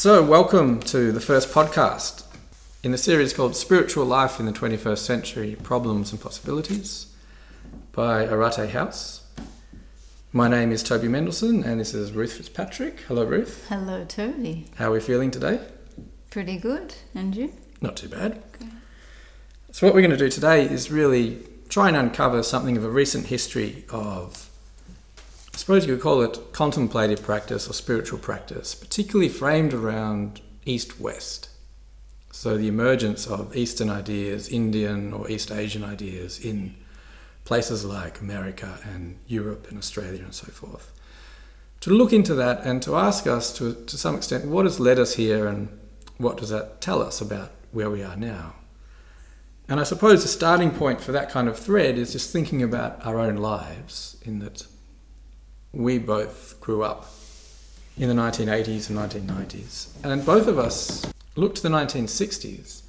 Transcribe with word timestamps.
So, 0.00 0.22
welcome 0.22 0.78
to 0.82 1.10
the 1.10 1.18
first 1.18 1.50
podcast 1.50 2.24
in 2.84 2.94
a 2.94 2.96
series 2.96 3.32
called 3.32 3.56
Spiritual 3.56 4.04
Life 4.04 4.38
in 4.38 4.46
the 4.46 4.52
21st 4.52 4.98
Century 4.98 5.56
Problems 5.60 6.12
and 6.12 6.20
Possibilities 6.20 7.12
by 7.90 8.24
Arate 8.24 8.68
House. 8.68 9.26
My 10.32 10.46
name 10.46 10.70
is 10.70 10.84
Toby 10.84 11.08
Mendelson 11.08 11.64
and 11.66 11.80
this 11.80 11.94
is 11.94 12.12
Ruth 12.12 12.34
Fitzpatrick. 12.34 13.00
Hello, 13.08 13.24
Ruth. 13.24 13.66
Hello, 13.68 14.04
Toby. 14.04 14.66
How 14.76 14.90
are 14.90 14.92
we 14.92 15.00
feeling 15.00 15.32
today? 15.32 15.58
Pretty 16.30 16.58
good. 16.58 16.94
And 17.12 17.34
you? 17.34 17.52
Not 17.80 17.96
too 17.96 18.08
bad. 18.08 18.40
Okay. 18.54 18.70
So, 19.72 19.84
what 19.84 19.96
we're 19.96 20.02
going 20.02 20.12
to 20.12 20.16
do 20.16 20.30
today 20.30 20.62
is 20.62 20.92
really 20.92 21.44
try 21.68 21.88
and 21.88 21.96
uncover 21.96 22.44
something 22.44 22.76
of 22.76 22.84
a 22.84 22.88
recent 22.88 23.26
history 23.26 23.84
of 23.90 24.47
I 25.58 25.60
suppose 25.60 25.88
you 25.88 25.94
could 25.94 26.02
call 26.04 26.22
it 26.22 26.52
contemplative 26.52 27.20
practice 27.20 27.68
or 27.68 27.72
spiritual 27.72 28.20
practice, 28.20 28.76
particularly 28.76 29.28
framed 29.28 29.74
around 29.74 30.40
East 30.64 31.00
West. 31.00 31.48
So 32.30 32.56
the 32.56 32.68
emergence 32.68 33.26
of 33.26 33.56
Eastern 33.56 33.90
ideas, 33.90 34.48
Indian 34.48 35.12
or 35.12 35.28
East 35.28 35.50
Asian 35.50 35.82
ideas 35.82 36.38
in 36.38 36.76
places 37.44 37.84
like 37.84 38.20
America 38.20 38.78
and 38.84 39.18
Europe 39.26 39.66
and 39.68 39.76
Australia 39.76 40.22
and 40.22 40.32
so 40.32 40.46
forth. 40.46 40.92
To 41.80 41.90
look 41.90 42.12
into 42.12 42.36
that 42.36 42.64
and 42.64 42.80
to 42.82 42.94
ask 42.94 43.26
us 43.26 43.52
to, 43.54 43.74
to 43.86 43.98
some 43.98 44.14
extent 44.14 44.46
what 44.46 44.64
has 44.64 44.78
led 44.78 45.00
us 45.00 45.16
here 45.16 45.48
and 45.48 45.76
what 46.18 46.36
does 46.36 46.50
that 46.50 46.80
tell 46.80 47.02
us 47.02 47.20
about 47.20 47.50
where 47.72 47.90
we 47.90 48.04
are 48.04 48.16
now. 48.16 48.54
And 49.68 49.80
I 49.80 49.82
suppose 49.82 50.22
the 50.22 50.28
starting 50.28 50.70
point 50.70 51.00
for 51.00 51.10
that 51.10 51.30
kind 51.30 51.48
of 51.48 51.58
thread 51.58 51.98
is 51.98 52.12
just 52.12 52.32
thinking 52.32 52.62
about 52.62 53.04
our 53.04 53.18
own 53.18 53.38
lives, 53.38 54.18
in 54.22 54.38
that 54.38 54.64
we 55.72 55.98
both 55.98 56.60
grew 56.60 56.82
up 56.82 57.06
in 57.96 58.08
the 58.08 58.14
1980s 58.14 58.88
and 58.88 58.98
1990s. 58.98 59.88
And 60.04 60.24
both 60.24 60.46
of 60.46 60.58
us 60.58 61.10
looked 61.36 61.56
to 61.56 61.62
the 61.62 61.68
1960s 61.68 62.82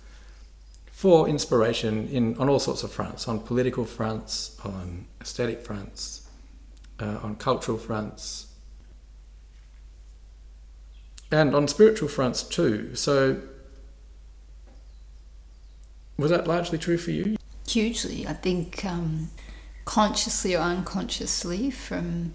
for 0.91 1.29
inspiration 1.29 2.07
in, 2.09 2.37
on 2.37 2.49
all 2.49 2.59
sorts 2.59 2.83
of 2.83 2.91
fronts 2.91 3.27
on 3.27 3.39
political 3.39 3.85
fronts, 3.85 4.59
on 4.65 5.05
aesthetic 5.21 5.61
fronts, 5.61 6.27
uh, 6.99 7.19
on 7.23 7.35
cultural 7.35 7.77
fronts, 7.77 8.47
and 11.31 11.55
on 11.55 11.67
spiritual 11.67 12.09
fronts 12.09 12.43
too. 12.43 12.95
So, 12.95 13.41
was 16.17 16.31
that 16.31 16.47
largely 16.47 16.77
true 16.77 16.97
for 16.97 17.11
you? 17.11 17.37
Hugely. 17.67 18.27
I 18.27 18.33
think 18.33 18.83
um, 18.83 19.29
consciously 19.85 20.55
or 20.55 20.59
unconsciously 20.59 21.71
from 21.71 22.33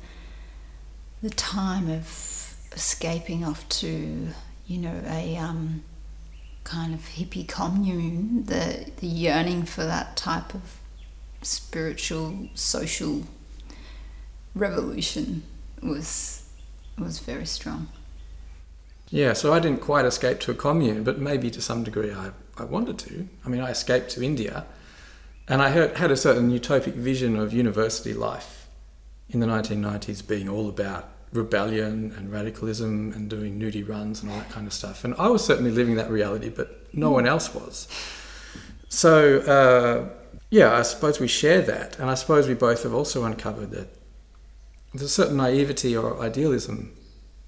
the 1.25 1.31
time 1.31 1.89
of 1.89 2.55
escaping 2.73 3.43
off 3.43 3.67
to, 3.71 4.29
you 4.67 4.79
know, 4.79 5.01
a 5.07 5.39
um, 5.39 5.83
kind 6.65 6.93
of 6.93 7.01
hippie 7.01 7.49
commune, 7.49 8.45
the, 8.45 8.91
the 8.99 9.07
yearning 9.07 9.63
for 9.63 9.85
that 9.85 10.19
type 10.19 10.53
of 10.53 10.79
spiritual, 11.41 12.51
social 12.55 13.23
revolution 14.55 15.43
was 15.83 16.47
was 16.99 17.21
very 17.21 17.47
strong. 17.47 17.89
Yeah, 19.09 19.33
so 19.33 19.53
I 19.55 19.61
didn't 19.61 19.81
quite 19.81 20.05
escape 20.05 20.41
to 20.41 20.51
a 20.51 20.55
commune, 20.55 21.05
but 21.05 21.19
maybe 21.19 21.51
to 21.53 21.63
some 21.63 21.85
degree 21.85 22.13
I, 22.13 22.33
I 22.59 22.65
wanted 22.65 22.99
to. 22.99 23.27
I 23.47 23.49
mean, 23.49 23.63
I 23.63 23.71
escaped 23.71 24.11
to 24.11 24.23
India 24.23 24.67
and 25.49 25.63
I 25.63 25.71
had, 25.71 25.97
had 25.97 26.11
a 26.11 26.17
certain 26.17 26.51
utopic 26.51 26.93
vision 26.93 27.37
of 27.37 27.53
university 27.53 28.13
life 28.13 28.69
in 29.29 29.41
the 29.41 29.47
1990s 29.47 30.27
being 30.27 30.49
all 30.49 30.69
about 30.69 31.14
rebellion 31.35 32.15
and 32.17 32.33
radicalism 32.33 33.13
and 33.13 33.29
doing 33.29 33.59
nudie 33.59 33.87
runs 33.87 34.23
and 34.23 34.31
all 34.31 34.39
that 34.39 34.51
kind 34.51 34.67
of 34.67 34.73
stuff. 34.73 35.05
And 35.05 35.15
I 35.19 35.29
was 35.29 35.45
certainly 35.45 35.73
living 35.73 35.97
that 35.97 36.09
reality, 36.09 36.49
but 36.49 36.89
no 36.95 37.11
one 37.11 37.27
else 37.27 37.53
was. 37.55 37.89
So, 38.89 39.41
uh, 39.41 40.09
yeah, 40.51 40.75
I 40.75 40.83
suppose 40.83 41.19
we 41.19 41.27
share 41.27 41.61
that. 41.63 41.99
And 41.99 42.09
I 42.09 42.15
suppose 42.15 42.47
we 42.47 42.55
both 42.55 42.85
have 42.85 42.95
also 42.95 43.25
uncovered 43.25 43.73
that 43.73 43.89
there's 44.93 45.03
a 45.03 45.09
certain 45.09 45.37
naivety 45.37 45.97
or 45.97 46.23
idealism 46.23 46.97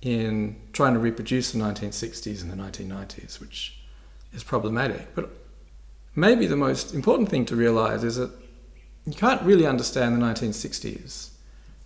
in 0.02 0.60
trying 0.72 0.94
to 0.94 0.98
reproduce 0.98 1.52
the 1.52 1.58
1960s 1.58 2.42
and 2.42 2.50
the 2.50 2.56
1990s, 2.56 3.40
which 3.40 3.78
is 4.32 4.42
problematic. 4.42 5.14
But 5.14 5.30
maybe 6.16 6.46
the 6.46 6.56
most 6.56 6.92
important 6.92 7.28
thing 7.28 7.44
to 7.46 7.54
realize 7.54 8.02
is 8.02 8.16
that 8.16 8.32
you 9.04 9.14
can't 9.14 9.42
really 9.42 9.66
understand 9.66 10.20
the 10.20 10.26
1960s 10.26 11.30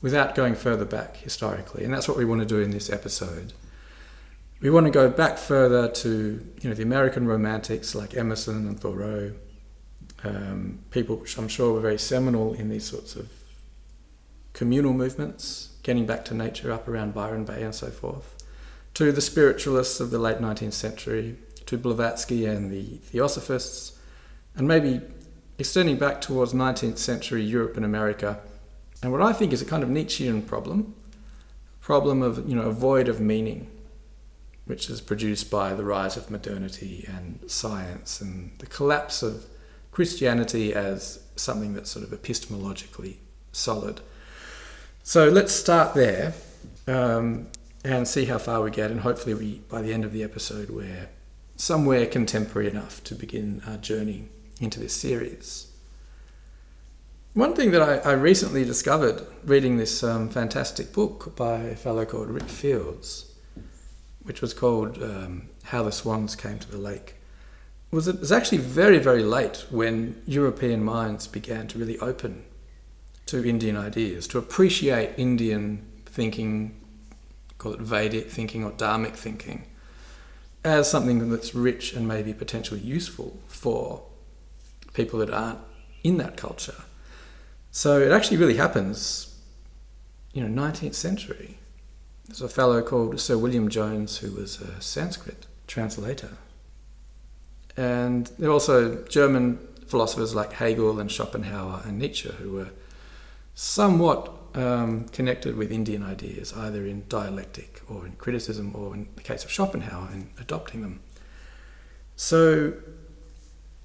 without 0.03 0.35
going 0.35 0.55
further 0.55 0.85
back 0.85 1.17
historically. 1.17 1.85
And 1.85 1.93
that's 1.93 2.09
what 2.09 2.17
we 2.17 2.25
want 2.25 2.41
to 2.41 2.47
do 2.47 2.61
in 2.61 2.71
this 2.71 2.91
episode. 2.91 3.53
We 4.61 4.71
want 4.71 4.87
to 4.87 4.91
go 4.91 5.09
back 5.09 5.39
further 5.39 5.89
to 5.89 6.47
you 6.61 6.69
know 6.69 6.75
the 6.75 6.83
American 6.83 7.27
romantics 7.27 7.95
like 7.95 8.15
Emerson 8.15 8.67
and 8.69 8.79
Thoreau, 8.79 9.33
um, 10.23 10.81
people 10.91 11.17
which 11.17 11.39
I'm 11.39 11.49
sure 11.49 11.73
were 11.73 11.81
very 11.81 11.99
seminal 11.99 12.53
in 12.53 12.69
these 12.69 12.85
sorts 12.85 13.17
of 13.17 13.31
communal 14.53 14.93
movements, 14.93 15.77
getting 15.83 16.07
back 16.07 16.25
to 16.27 16.35
nature 16.35 16.73
up 16.73 16.89
around 16.89 17.15
Byron 17.15 17.45
Bay 17.45 17.63
and 17.63 17.75
so 17.75 17.89
forth, 17.89 18.37
to 18.95 19.13
the 19.13 19.21
spiritualists 19.23 20.01
of 20.01 20.11
the 20.11 20.19
late 20.19 20.39
19th 20.39 20.75
century, 20.75 21.37
to 21.65 21.79
Blavatsky 21.79 22.45
and 22.45 22.71
the 22.71 22.97
Theosophists, 22.97 23.99
and 24.55 24.69
maybe 24.69 25.01
extending 25.59 25.97
back 25.97 26.21
towards 26.21 26.53
19th 26.53 26.99
century 26.99 27.43
Europe 27.43 27.77
and 27.77 27.85
America 27.85 28.41
and 29.03 29.13
what 29.13 29.23
I 29.23 29.33
think 29.33 29.53
is 29.53 29.63
a 29.63 29.67
kind 29.67 29.83
of 29.83 29.89
Nietzschean 29.89 30.43
problem, 30.43 30.95
problem 31.81 32.23
of 32.23 32.49
you 32.49 32.55
know 32.55 32.63
a 32.63 32.73
void 32.73 33.09
of 33.09 33.21
meaning, 33.21 33.71
which 34.67 34.91
is 34.91 35.01
produced 35.01 35.51
by 35.51 35.75
the 35.75 35.85
rise 35.85 36.17
of 36.17 36.31
modernity 36.31 37.05
and 37.09 37.41
science 37.47 38.21
and 38.21 38.53
the 38.59 38.67
collapse 38.67 39.23
of 39.23 39.47
Christianity 39.91 40.75
as 40.75 41.23
something 41.37 41.75
that's 41.75 41.91
sort 41.91 42.05
of 42.05 42.11
epistemologically 42.11 43.17
solid. 43.53 44.01
So 45.03 45.29
let's 45.29 45.53
start 45.53 45.95
there 45.95 46.35
um, 46.87 47.49
and 47.85 48.07
see 48.07 48.27
how 48.27 48.39
far 48.39 48.63
we 48.63 48.71
get, 48.71 48.91
and 48.91 49.01
hopefully 49.01 49.35
we 49.35 49.59
by 49.69 49.81
the 49.81 49.93
end 49.93 50.05
of 50.05 50.13
the 50.13 50.23
episode 50.23 50.71
we're 50.71 51.09
somewhere 51.57 52.07
contemporary 52.07 52.69
enough 52.69 53.03
to 53.05 53.15
begin 53.15 53.63
our 53.67 53.77
journey 53.77 54.29
into 54.61 54.79
this 54.79 54.95
series. 54.95 55.70
One 57.35 57.55
thing 57.55 57.71
that 57.71 57.81
I, 57.81 58.11
I 58.11 58.15
recently 58.15 58.65
discovered 58.65 59.25
reading 59.45 59.77
this 59.77 60.03
um, 60.03 60.29
fantastic 60.29 60.93
book 60.93 61.37
by 61.37 61.59
a 61.59 61.77
fellow 61.77 62.05
called 62.05 62.29
Rick 62.29 62.49
Fields, 62.49 63.33
which 64.25 64.41
was 64.41 64.53
called 64.53 65.01
um, 65.01 65.49
How 65.63 65.85
the 65.85 65.93
Swans 65.93 66.35
Came 66.35 66.59
to 66.59 66.69
the 66.69 66.77
Lake, 66.77 67.15
was 67.93 68.09
it 68.09 68.19
was 68.19 68.33
actually 68.33 68.59
very, 68.59 68.99
very 68.99 69.23
late 69.23 69.65
when 69.71 70.21
European 70.27 70.83
minds 70.83 71.29
began 71.29 71.69
to 71.69 71.79
really 71.79 72.01
open 72.01 72.43
to 73.27 73.49
Indian 73.49 73.77
ideas, 73.77 74.27
to 74.27 74.39
appreciate 74.39 75.17
Indian 75.17 75.87
thinking, 76.07 76.81
call 77.59 77.75
it 77.75 77.81
Vedic 77.81 78.29
thinking 78.29 78.65
or 78.65 78.73
Dharmic 78.73 79.15
thinking, 79.15 79.67
as 80.65 80.91
something 80.91 81.31
that's 81.31 81.55
rich 81.55 81.93
and 81.93 82.09
maybe 82.09 82.35
potentially 82.35 82.81
useful 82.81 83.39
for 83.47 84.03
people 84.95 85.21
that 85.21 85.31
aren't 85.31 85.61
in 86.03 86.17
that 86.17 86.37
culture. 86.37 86.75
So 87.73 88.01
it 88.01 88.11
actually 88.11 88.37
really 88.37 88.57
happens, 88.57 89.37
you 90.33 90.47
know, 90.47 90.63
19th 90.63 90.95
century. 90.95 91.59
There's 92.27 92.43
a 92.43 92.49
fellow 92.49 92.83
called 92.83 93.19
Sir 93.21 93.39
William 93.39 93.69
Jones 93.69 94.19
who 94.19 94.33
was 94.33 94.61
a 94.61 94.81
Sanskrit 94.81 95.47
translator. 95.67 96.37
And 97.77 98.27
there 98.39 98.51
are 98.51 98.53
also 98.53 99.05
German 99.05 99.59
philosophers 99.87 100.35
like 100.35 100.53
Hegel 100.55 100.99
and 100.99 101.11
Schopenhauer 101.11 101.83
and 101.85 101.99
Nietzsche 101.99 102.31
who 102.39 102.53
were 102.53 102.71
somewhat 103.55 104.33
um, 104.55 105.09
connected 105.09 105.57
with 105.57 105.71
Indian 105.71 106.03
ideas, 106.03 106.53
either 106.53 106.85
in 106.85 107.05
dialectic 107.09 107.83
or 107.89 108.05
in 108.05 108.13
criticism, 108.13 108.75
or 108.75 108.95
in 108.95 109.09
the 109.15 109.23
case 109.23 109.45
of 109.45 109.51
Schopenhauer, 109.51 110.09
in 110.13 110.31
adopting 110.41 110.83
them. 110.83 111.01
So, 112.17 112.75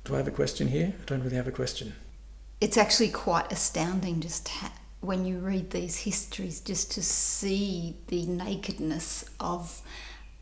do 0.03 0.13
I 0.13 0.17
have 0.17 0.27
a 0.27 0.31
question 0.31 0.69
here? 0.69 0.93
I 0.99 1.05
don't 1.05 1.21
really 1.21 1.35
have 1.35 1.47
a 1.47 1.51
question 1.51 1.93
it's 2.61 2.77
actually 2.77 3.09
quite 3.09 3.51
astounding 3.51 4.21
just 4.21 4.47
ha- 4.47 4.71
when 5.01 5.25
you 5.25 5.37
read 5.37 5.71
these 5.71 5.97
histories 5.97 6.59
just 6.59 6.91
to 6.93 7.03
see 7.03 7.97
the 8.07 8.25
nakedness 8.25 9.25
of 9.39 9.81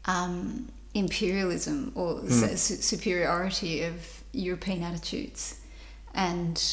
um, 0.06 0.72
imperialism 0.94 1.92
or 1.96 2.16
mm. 2.16 2.58
su- 2.58 2.76
superiority 2.76 3.84
of 3.84 4.24
European 4.32 4.84
attitudes. 4.84 5.60
And, 6.14 6.64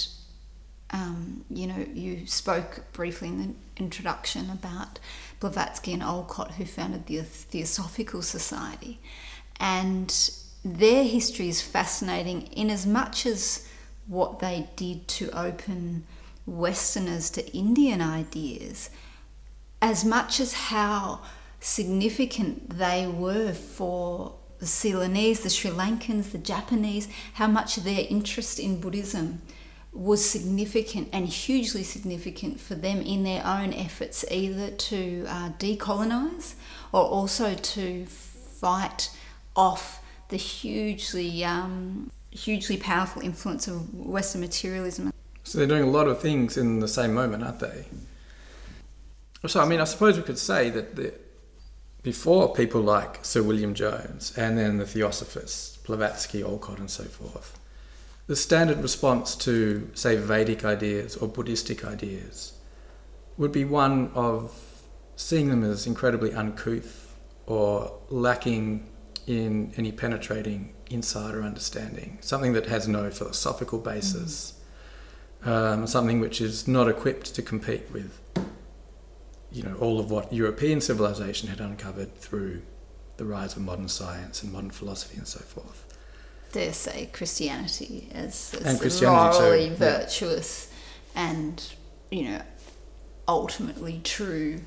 um, 0.91 1.45
you 1.51 1.67
know, 1.67 1.87
you 1.93 2.27
spoke 2.27 2.85
briefly 2.93 3.29
in 3.29 3.39
the 3.39 3.83
introduction 3.83 4.51
about 4.51 4.99
Blavatsky 5.41 5.95
and 5.95 6.03
Olcott, 6.03 6.53
who 6.53 6.67
founded 6.67 7.07
the 7.07 7.23
Theosophical 7.23 8.23
Society. 8.23 9.01
And 9.59 10.31
their 10.65 11.05
history 11.05 11.49
is 11.49 11.63
fascinating 11.63 12.43
in 12.49 12.71
as 12.71 12.87
much 12.87 13.25
as 13.25 13.67
what 14.11 14.41
they 14.41 14.69
did 14.75 15.07
to 15.07 15.31
open 15.31 16.05
Westerners 16.45 17.31
to 17.31 17.57
Indian 17.57 18.03
ideas, 18.03 18.91
as 19.81 20.05
much 20.05 20.41
as 20.41 20.53
how 20.53 21.21
significant 21.61 22.77
they 22.77 23.07
were 23.07 23.53
for 23.53 24.35
the 24.59 24.67
Ceylonese, 24.67 25.43
the 25.43 25.49
Sri 25.49 25.71
Lankans, 25.71 26.33
the 26.33 26.39
Japanese, 26.39 27.09
how 27.35 27.47
much 27.47 27.77
their 27.77 28.05
interest 28.11 28.59
in 28.59 28.81
Buddhism 28.81 29.43
was 29.93 30.29
significant 30.29 31.09
and 31.13 31.29
hugely 31.29 31.85
significant 31.85 32.61
for 32.61 32.75
them 32.75 33.01
in 33.01 33.23
their 33.23 33.47
own 33.47 33.73
efforts 33.73 34.25
either 34.31 34.71
to 34.71 35.25
uh, 35.29 35.51
decolonize 35.59 36.55
or 36.93 37.03
also 37.03 37.55
to 37.55 38.07
fight 38.07 39.11
off 39.55 40.03
the 40.29 40.37
hugely 40.37 41.45
um, 41.45 42.11
hugely 42.31 42.77
powerful 42.77 43.23
influence 43.23 43.67
of 43.67 43.93
Western 43.95 44.41
materialism. 44.41 45.13
So 45.43 45.59
they're 45.59 45.67
doing 45.67 45.83
a 45.83 45.91
lot 45.91 46.07
of 46.07 46.21
things 46.21 46.57
in 46.57 46.81
the 46.81 46.89
same 46.89 47.13
moment, 47.13 47.43
aren't 47.43 47.61
they? 47.61 47.87
So 49.47 49.61
I 49.61 49.67
mean, 49.67 49.81
I 49.81 49.85
suppose 49.85 50.17
we 50.17 50.23
could 50.23 50.39
say 50.39 50.71
that 50.71 50.97
the, 50.97 51.15
before 52.03 52.53
people 52.55 52.81
like 52.81 53.25
Sir 53.25 53.43
William 53.43 53.75
Jones 53.75 54.37
and 54.37 54.57
then 54.57 54.79
the 54.79 54.87
Theosophists, 54.87 55.79
Blavatsky, 55.79 56.43
Olcott, 56.43 56.79
and 56.79 56.91
so 56.91 57.05
forth, 57.05 57.59
the 58.27 58.37
standard 58.37 58.79
response 58.79 59.35
to, 59.37 59.91
say, 59.95 60.17
Vedic 60.17 60.65
ideas 60.65 61.17
or 61.17 61.27
Buddhistic 61.27 61.85
ideas 61.85 62.53
would 63.37 63.51
be 63.51 63.65
one 63.65 64.11
of 64.15 64.83
seeing 65.17 65.49
them 65.49 65.65
as 65.65 65.87
incredibly 65.87 66.33
uncouth 66.33 67.17
or 67.47 67.99
lacking 68.09 68.89
in 69.27 69.73
any 69.77 69.91
penetrating 69.91 70.73
insight 70.91 71.35
or 71.35 71.43
understanding, 71.43 72.19
something 72.21 72.53
that 72.53 72.67
has 72.67 72.87
no 72.87 73.11
philosophical 73.11 73.79
basis, 73.79 74.61
mm. 75.43 75.49
um, 75.49 75.87
something 75.87 76.21
which 76.21 76.41
is 76.41 76.69
not 76.69 76.89
equipped 76.89 77.35
to 77.35 77.43
compete 77.43 77.91
with 77.93 78.21
you 79.53 79.63
know, 79.63 79.75
all 79.81 79.99
of 79.99 80.11
what 80.11 80.33
European 80.33 80.81
civilization 80.81 81.49
had 81.49 81.61
uncovered 81.61 82.17
through 82.17 82.63
the 83.17 83.25
rise 83.25 83.57
of 83.57 83.63
modern 83.63 83.89
science 83.89 84.43
and 84.43 84.53
modern 84.53 84.71
philosophy 84.71 85.19
and 85.19 85.27
so 85.27 85.41
forth. 85.41 85.87
Dare 86.53 86.73
say 86.73 87.09
Christianity 87.13 88.09
as, 88.13 88.55
as 88.55 88.67
and 88.67 88.81
Christianity 88.81 89.39
morally 89.39 89.69
too, 89.69 89.75
virtuous 89.75 90.73
yeah. 91.15 91.31
and, 91.31 91.75
you 92.11 92.25
know, 92.25 92.43
ultimately 93.29 94.01
true 94.03 94.61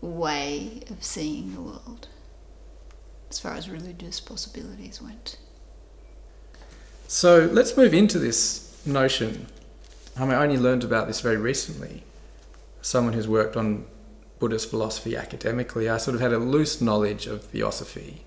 way 0.00 0.82
of 0.90 1.02
seeing 1.02 1.54
the 1.54 1.60
world 1.60 2.08
as 3.30 3.38
far 3.38 3.54
as 3.54 3.68
religious 3.68 4.20
possibilities 4.20 5.02
went. 5.02 5.38
So 7.06 7.48
let's 7.52 7.76
move 7.76 7.94
into 7.94 8.18
this 8.18 8.80
notion. 8.84 9.46
I 10.16 10.22
mean, 10.22 10.34
I 10.34 10.42
only 10.42 10.58
learned 10.58 10.84
about 10.84 11.06
this 11.06 11.20
very 11.20 11.36
recently. 11.36 12.04
Someone 12.82 13.14
who's 13.14 13.28
worked 13.28 13.56
on 13.56 13.86
Buddhist 14.38 14.70
philosophy 14.70 15.16
academically, 15.16 15.88
I 15.88 15.96
sort 15.98 16.14
of 16.14 16.20
had 16.20 16.32
a 16.32 16.38
loose 16.38 16.80
knowledge 16.80 17.26
of 17.26 17.44
theosophy, 17.44 18.24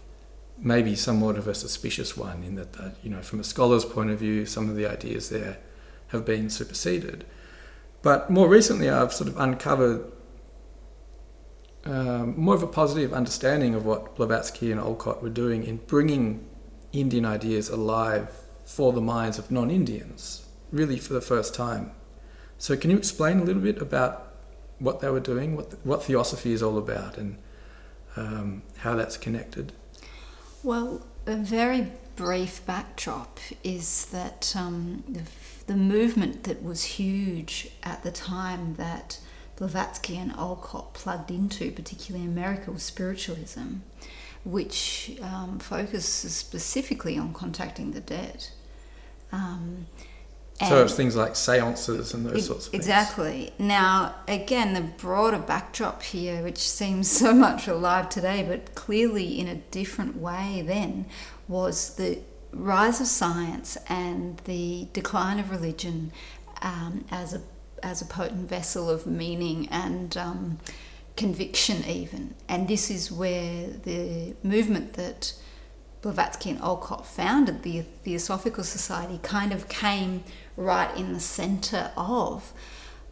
maybe 0.58 0.96
somewhat 0.96 1.38
of 1.38 1.48
a 1.48 1.56
suspicious 1.56 2.18
one, 2.18 2.44
in 2.44 2.56
that, 2.56 2.74
that 2.74 2.96
you 3.04 3.10
know, 3.10 3.22
from 3.22 3.40
a 3.40 3.44
scholar's 3.44 3.86
point 3.86 4.10
of 4.10 4.20
view, 4.20 4.46
some 4.46 4.70
of 4.70 4.76
the 4.76 4.86
ideas 4.86 5.30
there 5.30 5.58
have 6.08 6.26
been 6.26 6.50
superseded. 6.50 7.26
But 8.02 8.30
more 8.30 8.50
recently, 8.50 8.90
I've 8.90 9.14
sort 9.14 9.30
of 9.30 9.38
uncovered 9.38 10.04
um, 11.86 12.40
more 12.40 12.56
of 12.56 12.64
a 12.64 12.68
positive 12.68 13.14
understanding 13.14 13.74
of 13.74 13.86
what 13.86 14.16
Blavatsky 14.16 14.72
and 14.72 14.80
Olcott 14.80 15.22
were 15.24 15.30
doing 15.30 15.64
in 15.64 15.78
bringing 15.78 16.48
Indian 16.94 17.26
ideas 17.26 17.70
alive 17.70 18.30
for 18.66 18.94
the 18.94 19.02
minds 19.02 19.40
of 19.40 19.50
non 19.52 19.72
Indians, 19.72 20.46
really 20.72 20.98
for 20.98 21.14
the 21.14 21.22
first 21.22 21.56
time. 21.56 21.92
So, 22.58 22.78
can 22.78 22.92
you 22.92 22.98
explain 22.98 23.40
a 23.40 23.44
little 23.44 23.62
bit 23.62 23.82
about 23.82 24.34
what 24.80 25.00
they 25.00 25.10
were 25.10 25.20
doing, 25.20 25.56
what, 25.56 25.74
what 25.84 26.04
theosophy 26.04 26.54
is 26.54 26.62
all 26.62 26.78
about, 26.78 27.18
and 27.18 27.38
um, 28.16 28.62
how 28.78 28.96
that's 28.96 29.18
connected? 29.18 29.74
Well, 30.64 31.06
a 31.26 31.36
very 31.36 31.92
brief 32.16 32.66
backdrop 32.66 33.40
is 33.64 34.06
that 34.08 34.54
um, 34.56 35.04
the, 35.08 35.24
the, 35.68 35.78
movement 35.78 36.44
that 36.44 36.62
was 36.62 36.84
huge 36.84 37.70
at 37.84 38.04
the 38.04 38.12
time 38.12 38.76
that 38.76 39.20
Blavatsky 39.62 40.18
and 40.18 40.34
Olcott 40.40 40.96
plugged 40.96 41.30
into, 41.30 41.72
particularly 41.72 42.26
in 42.26 42.32
America, 42.32 42.72
was 42.72 42.82
spiritualism, 42.82 43.82
which 44.44 45.20
um, 45.22 45.60
focuses 45.60 46.34
specifically 46.34 47.16
on 47.16 47.32
contacting 47.32 47.92
the 47.92 48.00
dead. 48.00 48.48
Um, 49.32 49.86
so 50.68 50.84
it's 50.84 50.96
things 50.96 51.16
like 51.16 51.36
seances 51.36 52.16
and 52.16 52.26
those 52.26 52.48
sorts 52.48 52.66
of 52.66 52.72
things. 52.72 52.84
Exactly. 52.84 53.54
Now, 53.60 54.16
again, 54.28 54.74
the 54.74 54.82
broader 54.82 55.38
backdrop 55.38 56.02
here, 56.02 56.42
which 56.42 56.58
seems 56.58 57.08
so 57.08 57.32
much 57.48 57.68
alive 57.68 58.10
today, 58.10 58.44
but 58.44 58.74
clearly 58.74 59.40
in 59.40 59.48
a 59.48 59.56
different 59.56 60.18
way 60.18 60.64
then, 60.66 61.06
was 61.48 61.98
the 61.98 62.18
rise 62.52 63.00
of 63.00 63.06
science 63.06 63.78
and 63.88 64.40
the 64.46 64.88
decline 64.92 65.38
of 65.38 65.52
religion 65.52 66.12
um, 66.64 67.06
as 67.12 67.36
a 67.36 67.42
as 67.84 68.02
a 68.02 68.06
potent 68.06 68.50
vessel 68.50 68.90
of 68.90 69.06
meaning 69.06 69.68
and 69.70 70.16
um, 70.18 70.60
conviction, 71.16 71.84
even. 71.86 72.36
And 72.48 72.68
this 72.68 72.90
is 72.90 73.12
where 73.12 73.68
the 73.68 74.34
movement 74.44 74.94
that 74.94 75.34
Blavatsky 76.02 76.50
and 76.50 76.62
Olcott 76.62 77.06
founded, 77.06 77.64
the 77.64 77.82
Theosophical 78.04 78.64
Society, 78.64 79.20
kind 79.22 79.54
of 79.54 79.68
came 79.70 80.24
right 80.58 80.96
in 80.98 81.14
the 81.14 81.20
center 81.20 81.92
of, 81.96 82.54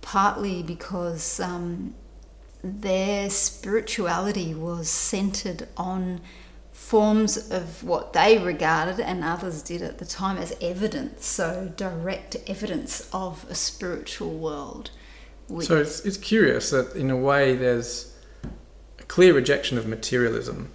partly 0.02 0.64
because 0.64 1.40
um, 1.40 1.94
their 2.64 3.30
spirituality 3.30 4.54
was 4.54 4.90
centered 4.90 5.68
on 5.78 6.22
forms 6.90 7.52
of 7.52 7.84
what 7.84 8.14
they 8.14 8.36
regarded 8.40 9.00
and 9.00 9.24
others 9.24 9.62
did 9.62 9.80
at 9.80 10.00
the 10.00 10.06
time 10.06 10.38
as 10.38 10.58
evidence, 10.60 11.24
so 11.24 11.72
direct 11.78 12.36
evidence 12.48 13.08
of 13.14 13.46
a 13.48 13.54
spiritual 13.54 14.32
world. 14.32 14.90
So 15.62 15.78
it's, 15.78 16.04
it's 16.04 16.18
curious 16.18 16.72
that 16.72 16.96
in 16.96 17.12
a 17.12 17.16
way 17.16 17.56
there's 17.56 18.18
a 18.98 19.04
clear 19.04 19.36
rejection 19.36 19.78
of 19.78 19.86
materialism 19.86 20.72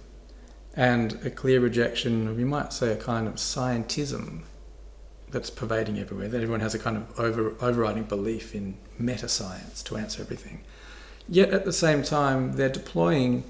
and 0.73 1.19
a 1.25 1.29
clear 1.29 1.59
rejection 1.59 2.29
of, 2.29 2.39
you 2.39 2.45
might 2.45 2.71
say, 2.71 2.93
a 2.93 2.95
kind 2.95 3.27
of 3.27 3.33
scientism 3.35 4.43
that's 5.31 5.49
pervading 5.49 5.99
everywhere, 5.99 6.29
that 6.29 6.37
everyone 6.37 6.61
has 6.61 6.73
a 6.73 6.79
kind 6.79 6.95
of 6.95 7.19
over, 7.19 7.55
overriding 7.59 8.03
belief 8.03 8.55
in 8.55 8.77
meta 8.97 9.27
science 9.27 9.83
to 9.83 9.97
answer 9.97 10.21
everything. 10.21 10.63
Yet 11.27 11.49
at 11.49 11.65
the 11.65 11.73
same 11.73 12.03
time, 12.03 12.53
they're 12.53 12.69
deploying 12.69 13.43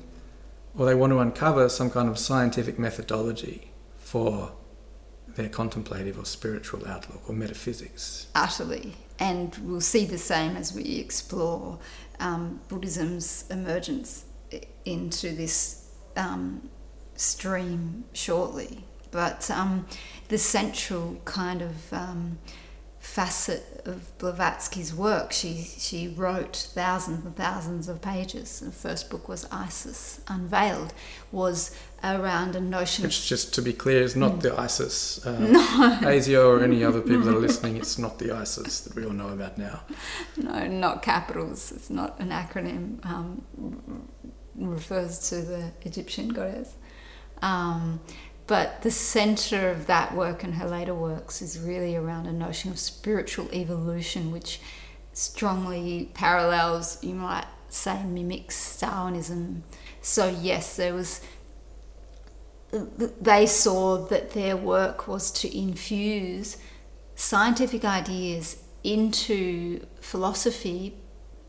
or 0.77 0.85
they 0.85 0.95
want 0.95 1.11
to 1.11 1.19
uncover 1.19 1.69
some 1.69 1.89
kind 1.89 2.09
of 2.09 2.17
scientific 2.17 2.77
methodology 2.77 3.71
for 3.97 4.51
their 5.35 5.49
contemplative 5.49 6.17
or 6.17 6.25
spiritual 6.25 6.87
outlook 6.87 7.29
or 7.29 7.35
metaphysics. 7.35 8.27
Utterly. 8.35 8.95
And 9.19 9.55
we'll 9.63 9.81
see 9.81 10.05
the 10.05 10.17
same 10.17 10.55
as 10.57 10.73
we 10.73 10.97
explore 10.97 11.79
um, 12.19 12.61
Buddhism's 12.67 13.45
emergence 13.49 14.25
into 14.85 15.33
this 15.33 15.91
um, 16.15 16.69
stream 17.15 18.05
shortly. 18.13 18.85
But 19.11 19.49
um, 19.49 19.87
the 20.27 20.37
central 20.37 21.21
kind 21.25 21.61
of 21.61 21.93
um, 21.93 22.37
facet 23.05 23.81
of 23.85 24.17
Blavatsky's 24.17 24.93
work. 24.93 25.31
She, 25.31 25.63
she 25.77 26.07
wrote 26.07 26.69
thousands 26.73 27.23
and 27.23 27.35
thousands 27.35 27.87
of 27.87 28.01
pages. 28.01 28.59
The 28.59 28.71
first 28.71 29.09
book 29.09 29.29
was 29.29 29.47
Isis 29.51 30.21
Unveiled, 30.27 30.93
was 31.31 31.77
around 32.03 32.55
a 32.55 32.59
notion 32.59 33.03
Which, 33.03 33.27
just 33.27 33.53
to 33.55 33.61
be 33.61 33.73
clear, 33.73 34.01
is 34.01 34.15
not 34.15 34.33
mm. 34.33 34.41
the 34.41 34.59
ISIS. 34.59 35.25
Uh, 35.25 35.37
no. 35.39 35.61
ASIO 36.01 36.47
or 36.47 36.63
any 36.63 36.83
other 36.83 36.99
people 37.09 37.21
that 37.21 37.35
are 37.35 37.39
listening, 37.39 37.77
it's 37.77 37.99
not 37.99 38.17
the 38.17 38.31
ISIS 38.31 38.81
that 38.81 38.95
we 38.95 39.05
all 39.05 39.13
know 39.13 39.29
about 39.29 39.57
now. 39.57 39.81
No, 40.35 40.67
not 40.67 41.03
capitals. 41.03 41.71
It's 41.71 41.91
not 41.91 42.19
an 42.19 42.29
acronym. 42.29 43.05
Um, 43.05 43.43
refers 44.55 45.29
to 45.29 45.41
the 45.41 45.71
Egyptian 45.83 46.29
goddess. 46.29 46.73
Um, 47.41 47.99
but 48.47 48.81
the 48.83 48.91
center 48.91 49.69
of 49.69 49.87
that 49.87 50.13
work 50.13 50.43
and 50.43 50.55
her 50.55 50.67
later 50.67 50.93
works 50.93 51.41
is 51.41 51.59
really 51.59 51.95
around 51.95 52.27
a 52.27 52.33
notion 52.33 52.71
of 52.71 52.77
spiritual 52.77 53.49
evolution, 53.51 54.31
which 54.31 54.59
strongly 55.13 56.11
parallels, 56.13 57.03
you 57.03 57.15
might 57.15 57.47
say, 57.69 58.03
mimics 58.03 58.79
Darwinism. 58.79 59.63
So, 60.01 60.27
yes, 60.27 60.75
there 60.75 60.93
was. 60.93 61.21
They 62.71 63.45
saw 63.45 63.97
that 64.07 64.31
their 64.31 64.57
work 64.57 65.07
was 65.07 65.31
to 65.31 65.57
infuse 65.57 66.57
scientific 67.15 67.85
ideas 67.85 68.61
into 68.83 69.85
philosophy 70.01 70.95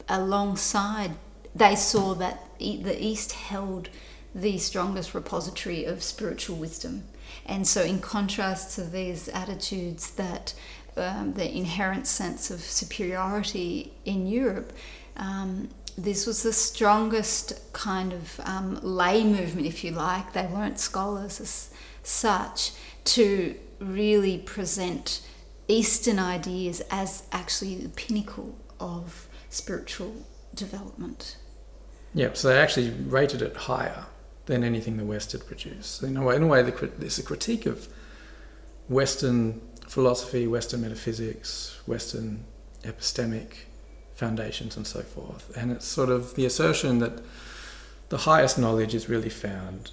alongside. 0.08 1.12
They 1.54 1.74
saw 1.74 2.14
that 2.14 2.58
the 2.58 2.96
East 3.04 3.32
held 3.32 3.88
the 4.36 4.58
strongest 4.58 5.14
repository 5.14 5.84
of 5.86 6.02
spiritual 6.02 6.56
wisdom. 6.56 7.04
And 7.46 7.66
so, 7.66 7.82
in 7.82 8.00
contrast 8.00 8.74
to 8.76 8.84
these 8.84 9.28
attitudes 9.28 10.10
that 10.12 10.54
um, 10.96 11.32
the 11.32 11.50
inherent 11.56 12.06
sense 12.06 12.50
of 12.50 12.60
superiority 12.60 13.92
in 14.04 14.26
Europe, 14.26 14.72
um, 15.16 15.70
this 15.96 16.26
was 16.26 16.42
the 16.42 16.52
strongest 16.52 17.72
kind 17.72 18.12
of 18.12 18.38
um, 18.44 18.78
lay 18.82 19.24
movement, 19.24 19.66
if 19.66 19.82
you 19.82 19.92
like. 19.92 20.34
They 20.34 20.46
weren't 20.46 20.78
scholars 20.78 21.40
as 21.40 21.70
such 22.02 22.72
to 23.04 23.56
really 23.80 24.38
present 24.38 25.22
Eastern 25.66 26.18
ideas 26.18 26.82
as 26.90 27.22
actually 27.32 27.76
the 27.76 27.88
pinnacle 27.88 28.54
of 28.78 29.28
spiritual 29.48 30.26
development. 30.54 31.38
Yeah, 32.12 32.30
so 32.34 32.48
they 32.48 32.58
actually 32.58 32.90
rated 32.90 33.40
it 33.40 33.56
higher 33.56 34.06
than 34.46 34.64
anything 34.64 34.96
the 34.96 35.04
West 35.04 35.32
had 35.32 35.46
produced. 35.46 36.02
In 36.02 36.16
a 36.16 36.22
way, 36.22 36.36
in 36.36 36.42
a 36.42 36.46
way 36.46 36.62
there's 36.62 37.18
a 37.18 37.22
critique 37.22 37.66
of 37.66 37.88
Western 38.88 39.60
philosophy, 39.86 40.46
Western 40.46 40.82
metaphysics, 40.82 41.78
Western 41.86 42.44
epistemic 42.82 43.66
foundations, 44.14 44.76
and 44.76 44.86
so 44.86 45.02
forth. 45.02 45.54
And 45.56 45.70
it's 45.70 45.86
sort 45.86 46.08
of 46.08 46.34
the 46.34 46.46
assertion 46.46 47.00
that 47.00 47.20
the 48.08 48.18
highest 48.18 48.58
knowledge 48.58 48.94
is 48.94 49.08
really 49.08 49.28
found 49.28 49.90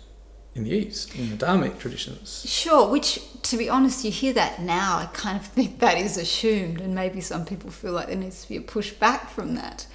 in 0.55 0.65
the 0.65 0.71
East, 0.71 1.15
in 1.15 1.31
the 1.31 1.45
Dharmic 1.45 1.79
traditions. 1.79 2.45
Sure, 2.47 2.87
which, 2.87 3.19
to 3.41 3.57
be 3.57 3.69
honest, 3.69 4.05
you 4.05 4.11
hear 4.11 4.33
that 4.33 4.61
now, 4.61 4.97
I 4.97 5.07
kind 5.07 5.35
of 5.37 5.47
think 5.47 5.79
that 5.79 5.97
is 5.97 6.15
assumed, 6.15 6.79
and 6.79 6.93
maybe 6.93 7.21
some 7.21 7.43
people 7.43 7.71
feel 7.71 7.91
like 7.91 8.07
there 8.07 8.15
needs 8.15 8.43
to 8.43 8.49
be 8.49 8.57
a 8.57 8.61
pushback 8.61 9.29
from 9.29 9.55
that. 9.55 9.87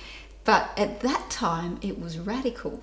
But 0.43 0.71
at 0.77 1.01
that 1.01 1.31
time, 1.31 1.79
it 1.81 2.01
was 2.01 2.19
radical. 2.19 2.83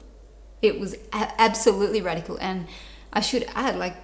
It 0.67 0.79
was 0.79 0.93
a- 1.13 1.41
absolutely 1.41 2.01
radical. 2.01 2.37
And 2.41 2.67
I 3.13 3.21
should 3.21 3.47
add, 3.55 3.77
like, 3.77 3.95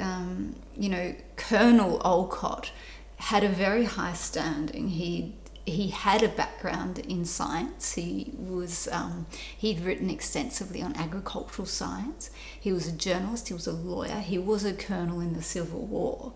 um, 0.00 0.54
you 0.76 0.88
know, 0.88 1.14
Colonel 1.36 2.00
Olcott 2.04 2.72
had 3.16 3.44
a 3.44 3.48
very 3.48 3.84
high 3.84 4.14
standing. 4.14 4.88
He 4.88 5.34
he 5.66 5.88
had 5.88 6.22
a 6.22 6.28
background 6.28 6.98
in 7.00 7.24
science. 7.24 7.92
He 7.92 8.32
was 8.36 8.88
um, 8.90 9.26
he'd 9.56 9.80
written 9.80 10.10
extensively 10.10 10.82
on 10.82 10.96
agricultural 10.96 11.66
science. 11.66 12.30
He 12.58 12.72
was 12.72 12.88
a 12.88 12.92
journalist. 12.92 13.48
He 13.48 13.54
was 13.54 13.66
a 13.66 13.72
lawyer. 13.72 14.20
He 14.20 14.38
was 14.38 14.64
a 14.64 14.72
colonel 14.72 15.20
in 15.20 15.34
the 15.34 15.42
Civil 15.42 15.82
War. 15.82 16.32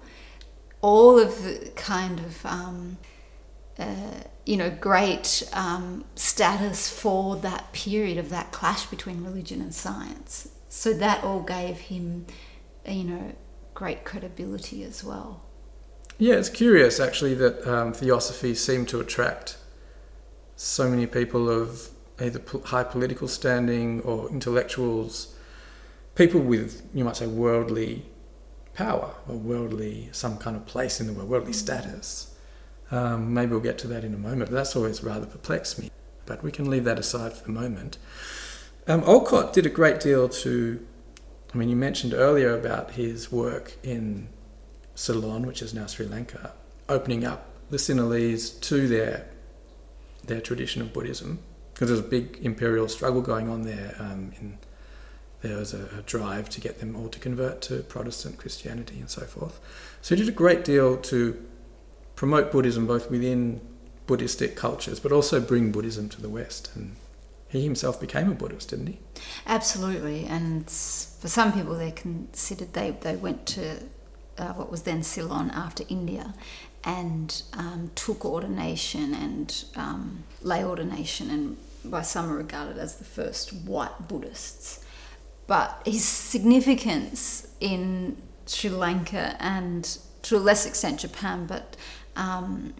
All 0.83 1.19
of 1.19 1.43
the 1.43 1.71
kind 1.75 2.21
of 2.21 2.45
um, 2.47 2.99
uh, 3.78 4.23
you 4.47 4.57
know 4.57 4.71
great 4.71 5.43
um, 5.52 6.04
status 6.14 6.88
for 6.88 7.37
that 7.37 7.73
period 7.73 8.19
of 8.19 8.31
that 8.31 8.52
clash 8.52 8.87
between 8.87 9.25
religion 9.25 9.61
and 9.61 9.75
science. 9.75 10.49
So 10.69 10.93
that 10.95 11.25
all 11.25 11.40
gave 11.40 11.78
him 11.78 12.26
you 12.87 13.04
know 13.04 13.35
great 13.75 14.04
credibility 14.04 14.85
as 14.85 15.02
well. 15.02 15.43
Yeah, 16.19 16.35
it's 16.35 16.49
curious 16.49 17.00
actually 17.00 17.35
that 17.35 17.66
um, 17.66 17.93
theosophy 17.93 18.54
seemed 18.54 18.88
to 18.90 19.00
attract 19.00 19.57
so 20.57 20.88
many 20.88 21.07
people 21.07 21.50
of 21.50 21.90
either 22.21 22.40
high 22.66 22.85
political 22.85 23.26
standing 23.26 24.00
or 24.02 24.31
intellectuals, 24.31 25.35
people 26.14 26.40
with, 26.40 26.83
you 26.95 27.04
might 27.04 27.16
say, 27.16 27.26
worldly 27.26 28.07
power 28.75 29.14
or 29.28 29.37
worldly, 29.37 30.09
some 30.12 30.37
kind 30.38 30.57
of 30.57 30.66
place 30.66 31.00
in 31.00 31.07
the 31.07 31.12
world, 31.12 31.28
worldly 31.28 31.52
status. 31.52 32.34
Um, 32.94 33.34
maybe 33.34 33.50
we'll 33.50 33.60
get 33.60 33.76
to 33.78 33.88
that 33.88 34.04
in 34.04 34.14
a 34.14 34.18
moment, 34.18 34.50
but 34.50 34.54
that's 34.54 34.76
always 34.76 35.02
rather 35.02 35.26
perplexed 35.26 35.80
me. 35.80 35.90
But 36.26 36.44
we 36.44 36.52
can 36.52 36.70
leave 36.70 36.84
that 36.84 36.96
aside 36.96 37.32
for 37.32 37.42
the 37.42 37.50
moment. 37.50 37.98
Um, 38.86 39.02
Olcott 39.04 39.52
did 39.52 39.66
a 39.66 39.68
great 39.68 39.98
deal 39.98 40.28
to, 40.28 40.86
I 41.52 41.58
mean, 41.58 41.68
you 41.68 41.74
mentioned 41.74 42.14
earlier 42.14 42.56
about 42.56 42.92
his 42.92 43.32
work 43.32 43.72
in 43.82 44.28
Ceylon, 44.94 45.44
which 45.44 45.60
is 45.60 45.74
now 45.74 45.86
Sri 45.86 46.06
Lanka, 46.06 46.52
opening 46.88 47.24
up 47.24 47.48
the 47.68 47.78
Sinhalese 47.78 48.60
to 48.60 48.86
their 48.86 49.26
their 50.24 50.40
tradition 50.40 50.80
of 50.80 50.92
Buddhism 50.92 51.38
because 51.74 51.88
there 51.88 51.96
was 51.96 52.06
a 52.06 52.08
big 52.08 52.38
imperial 52.42 52.88
struggle 52.88 53.20
going 53.20 53.48
on 53.48 53.62
there. 53.62 53.94
Um, 53.98 54.32
in, 54.40 54.58
there 55.42 55.58
was 55.58 55.74
a, 55.74 55.98
a, 55.98 56.02
drive 56.02 56.48
to 56.50 56.60
get 56.60 56.80
them 56.80 56.96
all 56.96 57.10
to 57.10 57.18
convert 57.18 57.60
to 57.62 57.80
Protestant 57.82 58.38
Christianity 58.38 58.98
and 58.98 59.10
so 59.10 59.22
forth. 59.22 59.60
So 60.00 60.14
he 60.14 60.22
did 60.22 60.30
a 60.30 60.34
great 60.34 60.64
deal 60.64 60.96
to 60.96 61.44
promote 62.16 62.52
Buddhism 62.52 62.87
both 62.87 63.11
within 63.11 63.61
Buddhistic 64.06 64.56
cultures, 64.56 65.00
but 65.00 65.12
also 65.12 65.40
bring 65.40 65.73
Buddhism 65.73 66.09
to 66.11 66.21
the 66.21 66.28
West. 66.28 66.71
And 66.75 66.97
he 67.49 67.62
himself 67.62 68.00
became 68.00 68.30
a 68.30 68.35
Buddhist, 68.35 68.71
didn't 68.71 68.88
he? 68.88 68.99
Absolutely. 69.47 70.26
And 70.26 70.66
for 70.66 71.28
some 71.28 71.52
people, 71.52 71.75
they 71.75 71.90
considered 71.90 72.73
they, 72.75 72.90
they 72.90 73.16
went 73.16 73.47
to 73.47 73.78
uh, 74.38 74.52
what 74.54 74.71
was 74.71 74.83
then 74.83 75.02
Ceylon 75.02 75.50
after 75.50 75.85
India, 75.88 76.35
and 76.83 77.42
um, 77.54 77.90
took 77.94 78.25
ordination 78.25 79.14
and 79.14 79.64
um, 79.76 80.25
lay 80.42 80.64
ordination, 80.64 81.30
and 81.30 81.56
by 81.85 82.02
some 82.02 82.30
are 82.30 82.37
regarded 82.37 82.76
as 82.78 82.97
the 82.97 83.04
first 83.04 83.52
white 83.52 84.09
Buddhists. 84.09 84.85
But 85.47 85.80
his 85.85 86.04
significance 86.04 87.49
in 87.61 88.16
Sri 88.47 88.71
Lanka 88.71 89.37
and 89.40 89.99
to 90.23 90.37
a 90.37 90.38
less 90.38 90.66
extent 90.66 91.00
Japan, 91.00 91.47
but 91.47 91.76
um, 92.16 92.75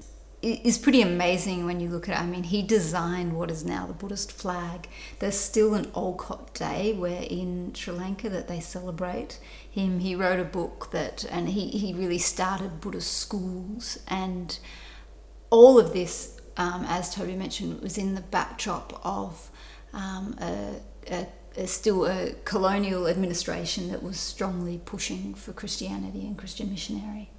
is 0.45 0.77
pretty 0.77 1.01
amazing 1.01 1.65
when 1.65 1.81
you 1.81 1.89
look 1.89 2.09
at 2.09 2.15
it. 2.15 2.21
I 2.21 2.27
mean, 2.27 2.43
he 2.45 2.63
designed 2.63 3.33
what 3.33 3.51
is 3.51 3.65
now 3.65 3.87
the 3.87 3.95
Buddhist 3.95 4.31
flag. 4.31 4.89
There's 5.19 5.39
still 5.39 5.75
an 5.75 5.91
Olcott 5.95 6.53
Day 6.53 6.93
where 6.93 7.23
in 7.23 7.73
Sri 7.73 7.95
Lanka 7.95 8.29
that 8.29 8.47
they 8.47 8.61
celebrate 8.61 9.39
him. 9.71 10.01
He 10.01 10.15
wrote 10.15 10.39
a 10.39 10.45
book 10.45 10.91
that, 10.93 11.25
and 11.31 11.49
he, 11.49 11.69
he 11.69 11.95
really 11.95 12.19
started 12.19 12.81
Buddhist 12.81 13.17
schools. 13.17 13.99
And 14.07 14.59
all 15.49 15.79
of 15.79 15.95
this, 15.95 16.39
um, 16.59 16.85
as 16.89 17.15
Toby 17.15 17.37
mentioned, 17.37 17.81
was 17.81 17.97
in 17.97 18.15
the 18.15 18.21
backdrop 18.21 19.01
of 19.03 19.51
um, 19.95 20.37
a, 20.41 20.75
a, 21.11 21.27
a 21.57 21.67
still 21.67 22.05
a 22.05 22.35
colonial 22.45 23.09
administration 23.09 23.89
that 23.89 24.03
was 24.03 24.21
strongly 24.21 24.79
pushing 24.85 25.35
for 25.35 25.55
Christianity 25.55 26.27
and 26.27 26.37
Christian 26.37 26.71
missionary 26.71 27.31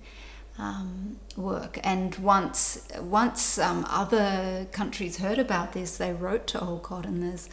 um, 0.57 1.17
work. 1.35 1.79
And 1.83 2.15
once 2.15 2.87
once 2.99 3.57
um, 3.57 3.85
other 3.89 4.67
countries 4.71 5.17
heard 5.17 5.39
about 5.39 5.73
this, 5.73 5.97
they 5.97 6.13
wrote 6.13 6.47
to 6.47 6.61
Olcott, 6.61 7.05
and 7.05 7.21
there's 7.21 7.49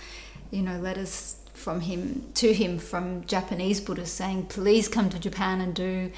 you 0.50 0.62
know 0.62 0.78
letters 0.78 1.36
from 1.54 1.80
him 1.80 2.24
to 2.34 2.52
him 2.52 2.78
from 2.78 3.24
Japanese 3.24 3.80
Buddhists 3.80 4.16
saying, 4.16 4.46
"Please 4.46 4.88
come 4.88 5.10
to 5.10 5.18
Japan 5.18 5.60
and 5.60 5.74
do." 5.74 6.10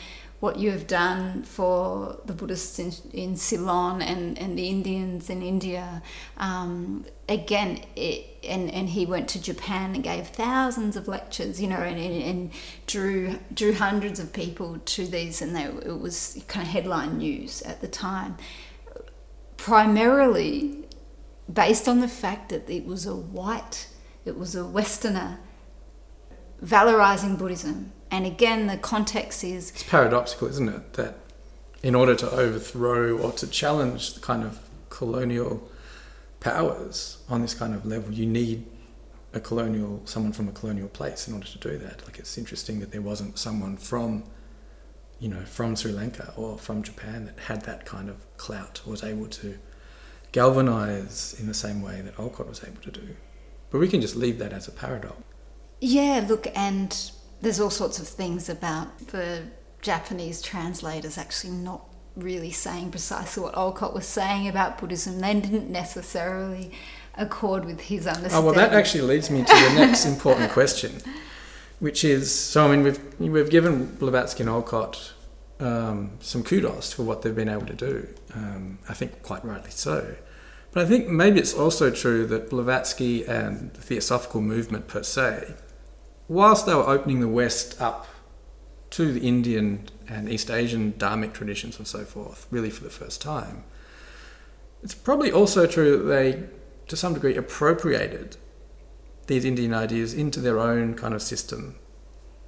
What 0.44 0.58
you 0.58 0.72
have 0.72 0.86
done 0.86 1.42
for 1.42 2.20
the 2.26 2.34
Buddhists 2.34 2.78
in, 2.78 2.92
in 3.14 3.34
Ceylon 3.34 4.02
and, 4.02 4.38
and 4.38 4.58
the 4.58 4.68
Indians 4.68 5.30
in 5.30 5.40
India. 5.40 6.02
Um, 6.36 7.06
again, 7.30 7.80
it, 7.96 8.26
and, 8.46 8.70
and 8.70 8.90
he 8.90 9.06
went 9.06 9.26
to 9.30 9.40
Japan 9.40 9.94
and 9.94 10.04
gave 10.04 10.26
thousands 10.26 10.98
of 10.98 11.08
lectures, 11.08 11.62
you 11.62 11.66
know, 11.66 11.78
and, 11.78 11.98
and, 11.98 12.22
and 12.22 12.50
drew 12.86 13.38
drew 13.54 13.72
hundreds 13.72 14.20
of 14.20 14.34
people 14.34 14.78
to 14.84 15.06
these, 15.06 15.40
and 15.40 15.56
they, 15.56 15.64
it 15.64 15.98
was 15.98 16.44
kind 16.46 16.66
of 16.66 16.70
headline 16.70 17.16
news 17.16 17.62
at 17.62 17.80
the 17.80 17.88
time. 17.88 18.36
Primarily 19.56 20.84
based 21.50 21.88
on 21.88 22.00
the 22.00 22.08
fact 22.22 22.50
that 22.50 22.68
it 22.68 22.84
was 22.84 23.06
a 23.06 23.16
white, 23.16 23.88
it 24.26 24.36
was 24.36 24.54
a 24.54 24.66
Westerner 24.66 25.38
valorizing 26.62 27.38
Buddhism. 27.38 27.93
And 28.14 28.26
again, 28.26 28.68
the 28.68 28.76
context 28.76 29.42
is. 29.42 29.70
It's 29.70 29.82
paradoxical, 29.82 30.46
isn't 30.46 30.68
it? 30.68 30.92
That 30.92 31.16
in 31.82 31.96
order 31.96 32.14
to 32.14 32.30
overthrow 32.30 33.18
or 33.18 33.32
to 33.32 33.46
challenge 33.48 34.14
the 34.14 34.20
kind 34.20 34.44
of 34.44 34.60
colonial 34.88 35.68
powers 36.38 37.18
on 37.28 37.42
this 37.42 37.54
kind 37.54 37.74
of 37.74 37.84
level, 37.84 38.14
you 38.14 38.24
need 38.24 38.66
a 39.32 39.40
colonial, 39.40 40.00
someone 40.04 40.32
from 40.32 40.46
a 40.46 40.52
colonial 40.52 40.86
place 40.86 41.26
in 41.26 41.34
order 41.34 41.48
to 41.48 41.58
do 41.58 41.76
that. 41.78 42.04
Like 42.04 42.20
it's 42.20 42.38
interesting 42.38 42.78
that 42.78 42.92
there 42.92 43.02
wasn't 43.02 43.36
someone 43.36 43.76
from, 43.76 44.22
you 45.18 45.28
know, 45.28 45.44
from 45.44 45.74
Sri 45.74 45.90
Lanka 45.90 46.32
or 46.36 46.56
from 46.56 46.84
Japan 46.84 47.24
that 47.24 47.40
had 47.40 47.62
that 47.62 47.84
kind 47.84 48.08
of 48.08 48.18
clout, 48.36 48.80
was 48.86 49.02
able 49.02 49.26
to 49.26 49.58
galvanize 50.30 51.34
in 51.40 51.48
the 51.48 51.54
same 51.54 51.82
way 51.82 52.00
that 52.00 52.16
Olcott 52.20 52.48
was 52.48 52.62
able 52.62 52.80
to 52.82 52.92
do. 52.92 53.16
But 53.70 53.80
we 53.80 53.88
can 53.88 54.00
just 54.00 54.14
leave 54.14 54.38
that 54.38 54.52
as 54.52 54.68
a 54.68 54.70
paradox. 54.70 55.16
Yeah, 55.80 56.24
look, 56.28 56.46
and 56.54 57.10
there's 57.44 57.60
all 57.60 57.70
sorts 57.70 57.98
of 57.98 58.08
things 58.08 58.48
about 58.48 58.98
the 59.08 59.42
Japanese 59.80 60.42
translators 60.42 61.16
actually 61.18 61.52
not 61.52 61.84
really 62.16 62.50
saying 62.50 62.90
precisely 62.90 63.42
what 63.42 63.56
Olcott 63.56 63.94
was 63.94 64.06
saying 64.06 64.48
about 64.48 64.78
Buddhism. 64.78 65.20
They 65.20 65.34
didn't 65.34 65.70
necessarily 65.70 66.72
accord 67.16 67.64
with 67.64 67.80
his 67.82 68.06
understanding. 68.06 68.38
Oh 68.38 68.46
well, 68.46 68.54
that 68.54 68.72
actually 68.72 69.02
leads 69.02 69.30
me 69.30 69.44
to 69.44 69.54
the 69.54 69.74
next 69.76 70.04
important 70.06 70.50
question, 70.50 71.00
which 71.80 72.04
is 72.04 72.34
so. 72.34 72.66
I 72.66 72.76
mean, 72.76 72.82
we've 72.82 73.20
we've 73.20 73.50
given 73.50 73.94
Blavatsky 73.96 74.42
and 74.42 74.50
Olcott 74.50 75.12
um, 75.60 76.12
some 76.20 76.42
kudos 76.42 76.92
for 76.92 77.02
what 77.02 77.22
they've 77.22 77.34
been 77.34 77.48
able 77.48 77.66
to 77.66 77.74
do. 77.74 78.08
Um, 78.34 78.78
I 78.88 78.94
think 78.94 79.22
quite 79.22 79.44
rightly 79.44 79.70
so. 79.70 80.16
But 80.72 80.86
I 80.86 80.88
think 80.88 81.08
maybe 81.08 81.38
it's 81.38 81.54
also 81.54 81.90
true 81.90 82.26
that 82.26 82.50
Blavatsky 82.50 83.24
and 83.24 83.72
the 83.74 83.80
Theosophical 83.80 84.40
movement 84.40 84.88
per 84.88 85.04
se, 85.04 85.54
whilst 86.28 86.66
they 86.66 86.74
were 86.74 86.88
opening 86.88 87.20
the 87.20 87.28
West 87.28 87.80
up 87.80 88.06
to 88.90 89.12
the 89.12 89.26
Indian 89.26 89.88
and 90.08 90.28
East 90.28 90.50
Asian 90.50 90.92
Dharmic 90.92 91.32
traditions 91.32 91.78
and 91.78 91.86
so 91.86 92.04
forth, 92.04 92.46
really 92.50 92.70
for 92.70 92.84
the 92.84 92.90
first 92.90 93.20
time. 93.20 93.64
It's 94.82 94.94
probably 94.94 95.32
also 95.32 95.66
true 95.66 95.96
that 95.98 96.04
they, 96.04 96.44
to 96.88 96.96
some 96.96 97.14
degree, 97.14 97.36
appropriated 97.36 98.36
these 99.26 99.44
Indian 99.44 99.72
ideas 99.72 100.12
into 100.14 100.40
their 100.40 100.60
own 100.60 100.94
kind 100.94 101.14
of 101.14 101.22
system. 101.22 101.76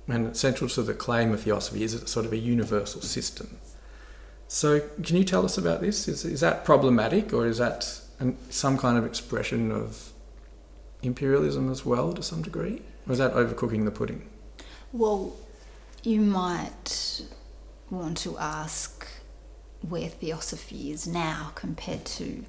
And 0.09 0.37
central 0.37 0.71
to 0.71 0.83
the 0.83 0.95
claim 0.95 1.33
of 1.33 1.41
theosophy 1.41 1.83
is 1.83 1.95
it's 1.95 2.13
sort 2.13 2.27
of 2.27 2.33
a 2.33 2.37
universal 2.37 3.01
system. 3.01 3.59
So, 4.47 4.81
can 5.03 5.17
you 5.17 5.25
tell 5.25 5.45
us 5.45 5.59
about 5.59 5.81
this? 5.81 6.07
Is, 6.07 6.25
is 6.25 6.41
that 6.41 6.65
problematic, 6.65 7.33
or 7.33 7.47
is 7.47 7.59
that 7.59 8.01
an, 8.21 8.39
some 8.51 8.79
kind 8.79 8.97
of 8.97 9.05
expression 9.05 9.73
of 9.73 10.13
imperialism 11.03 11.73
as 11.73 11.85
well 11.85 12.13
to 12.13 12.23
some 12.23 12.43
degree? 12.43 12.83
Or 13.07 13.13
is 13.13 13.19
that 13.19 13.35
overcooking 13.35 13.85
the 13.85 13.91
pudding? 13.91 14.29
Well, 14.93 15.37
you 16.03 16.21
might 16.21 17.23
want 17.91 18.19
to 18.19 18.37
ask 18.39 19.07
where 19.89 20.09
theosophy 20.09 20.91
is 20.91 21.07
now 21.07 21.53
compared 21.55 22.05
to 22.05 22.45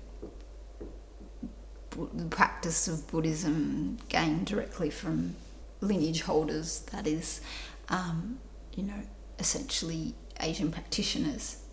the 2.13 2.25
practice 2.25 2.87
of 2.87 3.07
Buddhism 3.07 3.97
gained 4.09 4.45
directly 4.45 4.89
from 4.89 5.35
lineage 5.81 6.21
holders, 6.21 6.81
that 6.91 7.07
is, 7.07 7.41
um, 7.89 8.39
you 8.73 8.83
know, 8.83 9.01
essentially 9.39 10.13
Asian 10.39 10.71
practitioners. 10.71 11.63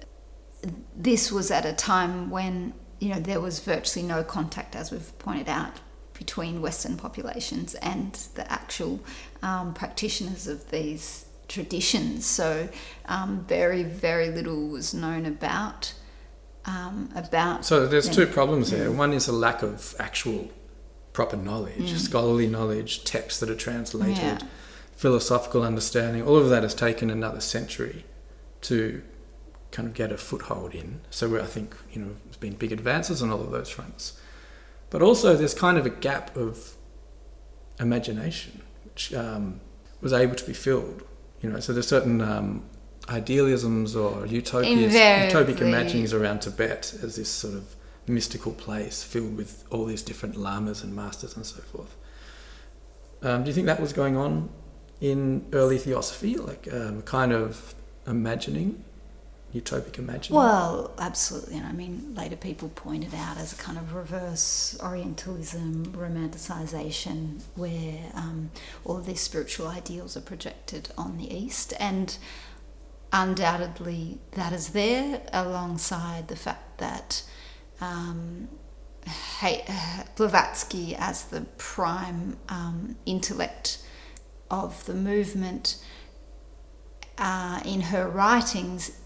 This 0.96 1.30
was 1.30 1.50
at 1.50 1.66
a 1.66 1.72
time 1.72 2.30
when, 2.30 2.72
you 3.00 3.10
know, 3.10 3.20
there 3.20 3.40
was 3.40 3.60
virtually 3.60 4.06
no 4.06 4.22
contact, 4.22 4.74
as 4.74 4.90
we've 4.90 5.18
pointed 5.18 5.48
out, 5.48 5.80
between 6.18 6.62
Western 6.62 6.96
populations 6.96 7.74
and 7.76 8.14
the 8.34 8.50
actual 8.50 9.00
um, 9.42 9.74
practitioners 9.74 10.46
of 10.46 10.70
these 10.70 11.26
traditions. 11.48 12.24
So, 12.24 12.68
um, 13.06 13.44
very, 13.48 13.82
very 13.82 14.30
little 14.30 14.68
was 14.68 14.94
known 14.94 15.26
about 15.26 15.94
um, 16.66 17.10
about. 17.14 17.64
So 17.64 17.86
there's 17.86 18.08
two 18.08 18.26
problems 18.26 18.70
there. 18.70 18.90
One 18.90 19.12
is 19.12 19.28
a 19.28 19.32
lack 19.32 19.62
of 19.62 19.94
actual 19.98 20.50
proper 21.12 21.36
knowledge, 21.36 21.92
mm. 21.92 21.98
scholarly 21.98 22.46
knowledge, 22.46 23.04
texts 23.04 23.40
that 23.40 23.50
are 23.50 23.56
translated, 23.56 24.16
yeah. 24.16 24.38
philosophical 24.96 25.62
understanding. 25.62 26.22
All 26.22 26.36
of 26.36 26.48
that 26.50 26.62
has 26.62 26.74
taken 26.74 27.10
another 27.10 27.40
century 27.40 28.04
to 28.62 29.02
kind 29.70 29.88
of 29.88 29.94
get 29.94 30.12
a 30.12 30.16
foothold 30.16 30.74
in. 30.74 31.00
So 31.10 31.40
I 31.40 31.46
think 31.46 31.74
you 31.92 32.00
know 32.00 32.14
there's 32.24 32.36
been 32.36 32.54
big 32.54 32.72
advances 32.72 33.22
on 33.22 33.30
all 33.30 33.40
of 33.40 33.50
those 33.50 33.70
fronts, 33.70 34.18
but 34.94 35.02
also 35.02 35.34
there's 35.34 35.54
kind 35.54 35.76
of 35.76 35.86
a 35.86 35.90
gap 35.90 36.36
of 36.36 36.76
imagination 37.80 38.62
which 38.84 39.12
um, 39.12 39.60
was 40.00 40.12
able 40.12 40.36
to 40.36 40.46
be 40.46 40.52
filled. 40.52 41.02
You 41.40 41.50
know, 41.50 41.58
so 41.58 41.72
there's 41.72 41.88
certain 41.88 42.20
um, 42.20 42.62
idealisms 43.08 43.96
or 43.96 44.24
utopias, 44.24 44.94
utopic 45.32 45.60
imaginings 45.60 46.12
around 46.12 46.42
Tibet 46.42 46.94
as 47.02 47.16
this 47.16 47.28
sort 47.28 47.54
of 47.54 47.74
mystical 48.06 48.52
place 48.52 49.02
filled 49.02 49.36
with 49.36 49.64
all 49.72 49.84
these 49.84 50.00
different 50.00 50.36
lamas 50.36 50.84
and 50.84 50.94
masters 50.94 51.34
and 51.34 51.44
so 51.44 51.60
forth. 51.62 51.96
Um, 53.20 53.42
do 53.42 53.48
you 53.48 53.52
think 53.52 53.66
that 53.66 53.80
was 53.80 53.92
going 53.92 54.16
on 54.16 54.48
in 55.00 55.44
early 55.52 55.78
theosophy, 55.78 56.36
like 56.36 56.72
um, 56.72 57.02
kind 57.02 57.32
of 57.32 57.74
imagining, 58.06 58.84
utopic 59.54 59.98
imagining? 59.98 60.38
Well, 60.38 60.92
absolutely. 60.98 61.56
And 61.56 61.66
I 61.66 61.72
mean, 61.72 62.14
later 62.14 62.36
people 62.36 62.68
pointed 62.70 63.14
out 63.14 63.38
as 63.38 63.52
a 63.52 63.56
kind 63.56 63.78
of 63.78 63.94
reverse 63.94 64.76
Orientalism, 64.82 65.86
romanticization, 65.92 67.42
where 67.54 68.10
um, 68.14 68.50
all 68.84 68.96
of 68.96 69.06
these 69.06 69.20
spiritual 69.20 69.68
ideals 69.68 70.16
are 70.16 70.22
projected 70.22 70.90
on 70.98 71.16
the 71.18 71.32
East. 71.32 71.72
And 71.78 72.16
undoubtedly 73.12 74.18
that 74.32 74.52
is 74.52 74.70
there 74.70 75.22
alongside 75.32 76.26
the 76.26 76.36
fact 76.36 76.78
that 76.78 77.22
um, 77.80 78.48
Blavatsky, 80.16 80.96
as 80.96 81.26
the 81.26 81.42
prime 81.58 82.36
um, 82.48 82.96
intellect 83.06 83.78
of 84.50 84.84
the 84.86 84.94
movement, 84.94 85.82
uh, 87.18 87.60
in 87.64 87.80
her 87.80 88.08
writings, 88.08 88.98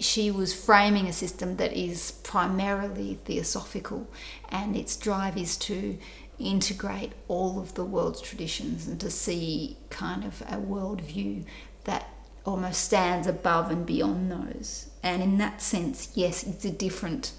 she 0.00 0.30
was 0.30 0.52
framing 0.52 1.06
a 1.06 1.12
system 1.12 1.56
that 1.56 1.72
is 1.72 2.12
primarily 2.22 3.18
theosophical, 3.24 4.08
and 4.48 4.74
its 4.74 4.96
drive 4.96 5.36
is 5.36 5.56
to 5.58 5.98
integrate 6.38 7.12
all 7.28 7.60
of 7.60 7.74
the 7.74 7.84
world's 7.84 8.20
traditions 8.20 8.86
and 8.86 8.98
to 8.98 9.10
see 9.10 9.76
kind 9.90 10.24
of 10.24 10.40
a 10.42 10.56
worldview 10.56 11.44
that 11.84 12.08
almost 12.46 12.82
stands 12.82 13.26
above 13.26 13.70
and 13.70 13.84
beyond 13.84 14.32
those. 14.32 14.88
And 15.02 15.22
in 15.22 15.38
that 15.38 15.60
sense, 15.60 16.10
yes, 16.14 16.42
it's 16.42 16.64
a 16.64 16.70
different 16.70 17.32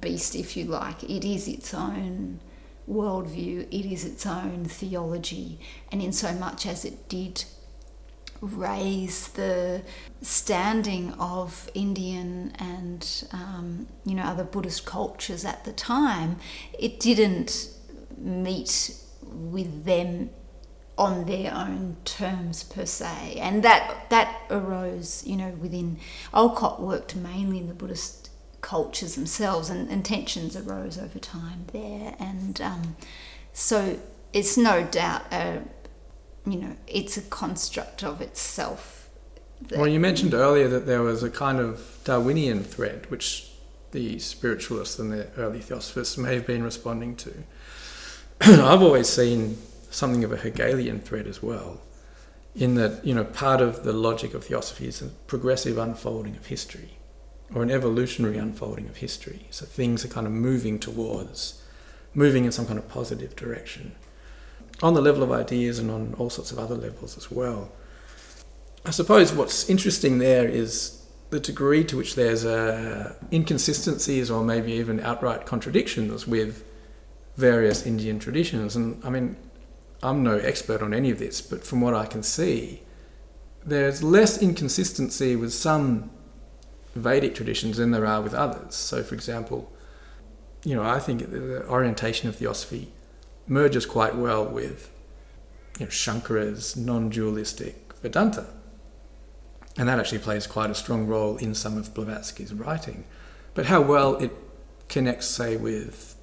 beast, 0.00 0.34
if 0.34 0.56
you 0.56 0.64
like. 0.64 1.04
It 1.04 1.24
is 1.24 1.46
its 1.46 1.72
own 1.72 2.40
worldview, 2.90 3.68
it 3.70 3.90
is 3.90 4.04
its 4.04 4.26
own 4.26 4.64
theology, 4.64 5.60
and 5.90 6.02
in 6.02 6.12
so 6.12 6.32
much 6.32 6.66
as 6.66 6.84
it 6.84 7.08
did 7.08 7.44
raise 8.44 9.28
the 9.28 9.82
standing 10.22 11.12
of 11.14 11.70
Indian 11.74 12.52
and 12.58 13.24
um, 13.32 13.86
you 14.04 14.14
know 14.14 14.22
other 14.22 14.44
Buddhist 14.44 14.86
cultures 14.86 15.44
at 15.44 15.64
the 15.64 15.72
time, 15.72 16.38
it 16.78 17.00
didn't 17.00 17.68
meet 18.16 18.96
with 19.22 19.84
them 19.84 20.30
on 20.96 21.24
their 21.24 21.52
own 21.52 21.96
terms 22.04 22.62
per 22.62 22.86
se, 22.86 23.36
and 23.40 23.62
that 23.62 24.08
that 24.10 24.42
arose, 24.50 25.24
you 25.26 25.36
know, 25.36 25.50
within 25.60 25.98
Olcott 26.32 26.80
worked 26.80 27.16
mainly 27.16 27.58
in 27.58 27.66
the 27.68 27.74
Buddhist 27.74 28.30
cultures 28.60 29.14
themselves, 29.14 29.68
and, 29.70 29.90
and 29.90 30.04
tensions 30.04 30.56
arose 30.56 30.98
over 30.98 31.18
time 31.18 31.66
there, 31.72 32.14
and 32.18 32.60
um, 32.60 32.96
so 33.52 33.98
it's 34.32 34.56
no 34.56 34.84
doubt 34.84 35.22
a, 35.32 35.62
you 36.46 36.58
know, 36.58 36.76
it's 36.86 37.16
a 37.16 37.22
construct 37.22 38.04
of 38.04 38.20
itself. 38.20 39.08
Well, 39.70 39.88
you 39.88 40.00
mentioned 40.00 40.34
earlier 40.34 40.68
that 40.68 40.86
there 40.86 41.02
was 41.02 41.22
a 41.22 41.30
kind 41.30 41.58
of 41.58 41.98
Darwinian 42.04 42.64
thread 42.64 43.10
which 43.10 43.50
the 43.92 44.18
spiritualists 44.18 44.98
and 44.98 45.12
the 45.12 45.28
early 45.38 45.60
theosophists 45.60 46.18
may 46.18 46.34
have 46.34 46.46
been 46.46 46.62
responding 46.62 47.16
to. 47.16 47.32
I've 48.40 48.82
always 48.82 49.08
seen 49.08 49.56
something 49.90 50.24
of 50.24 50.32
a 50.32 50.36
Hegelian 50.36 51.00
thread 51.00 51.26
as 51.26 51.42
well, 51.42 51.80
in 52.54 52.74
that 52.74 53.04
you 53.06 53.14
know 53.14 53.24
part 53.24 53.60
of 53.60 53.84
the 53.84 53.92
logic 53.92 54.34
of 54.34 54.44
theosophy 54.44 54.88
is 54.88 55.00
a 55.00 55.06
progressive 55.06 55.78
unfolding 55.78 56.36
of 56.36 56.46
history, 56.46 56.98
or 57.54 57.62
an 57.62 57.70
evolutionary 57.70 58.36
unfolding 58.36 58.88
of 58.88 58.98
history. 58.98 59.46
So 59.50 59.64
things 59.64 60.04
are 60.04 60.08
kind 60.08 60.26
of 60.26 60.32
moving 60.32 60.78
towards, 60.78 61.62
moving 62.12 62.44
in 62.44 62.52
some 62.52 62.66
kind 62.66 62.78
of 62.78 62.88
positive 62.88 63.36
direction, 63.36 63.92
on 64.82 64.94
the 64.94 65.00
level 65.00 65.22
of 65.22 65.30
ideas 65.30 65.78
and 65.78 65.90
on 65.90 66.14
all 66.18 66.30
sorts 66.30 66.52
of 66.52 66.58
other 66.58 66.74
levels 66.74 67.16
as 67.16 67.30
well. 67.30 67.70
I 68.84 68.90
suppose 68.90 69.32
what's 69.32 69.70
interesting 69.70 70.18
there 70.18 70.46
is 70.46 71.02
the 71.30 71.40
degree 71.40 71.84
to 71.84 71.96
which 71.96 72.14
there's 72.14 72.44
uh, 72.44 73.14
inconsistencies 73.32 74.30
or 74.30 74.44
maybe 74.44 74.72
even 74.72 75.00
outright 75.00 75.46
contradictions 75.46 76.26
with 76.26 76.64
various 77.36 77.86
Indian 77.86 78.18
traditions. 78.18 78.76
And 78.76 79.02
I 79.04 79.10
mean, 79.10 79.36
I'm 80.02 80.22
no 80.22 80.36
expert 80.36 80.82
on 80.82 80.92
any 80.92 81.10
of 81.10 81.18
this, 81.18 81.40
but 81.40 81.64
from 81.64 81.80
what 81.80 81.94
I 81.94 82.06
can 82.06 82.22
see, 82.22 82.82
there's 83.64 84.02
less 84.02 84.40
inconsistency 84.40 85.34
with 85.34 85.52
some 85.52 86.10
Vedic 86.94 87.34
traditions 87.34 87.78
than 87.78 87.90
there 87.90 88.06
are 88.06 88.22
with 88.22 88.34
others. 88.34 88.74
So, 88.74 89.02
for 89.02 89.14
example, 89.14 89.72
you 90.62 90.76
know, 90.76 90.84
I 90.84 91.00
think 91.00 91.30
the 91.30 91.66
orientation 91.66 92.28
of 92.28 92.36
theosophy 92.36 92.92
merges 93.46 93.86
quite 93.86 94.16
well 94.16 94.44
with 94.44 94.90
you 95.78 95.86
know, 95.86 95.90
Shankara's 95.90 96.76
non-dualistic 96.76 97.92
Vedanta, 98.02 98.46
and 99.76 99.88
that 99.88 99.98
actually 99.98 100.18
plays 100.18 100.46
quite 100.46 100.70
a 100.70 100.74
strong 100.74 101.06
role 101.06 101.36
in 101.36 101.54
some 101.54 101.76
of 101.76 101.92
Blavatsky's 101.94 102.52
writing. 102.52 103.04
But 103.54 103.66
how 103.66 103.80
well 103.80 104.16
it 104.16 104.32
connects, 104.88 105.26
say, 105.26 105.56
with 105.56 106.16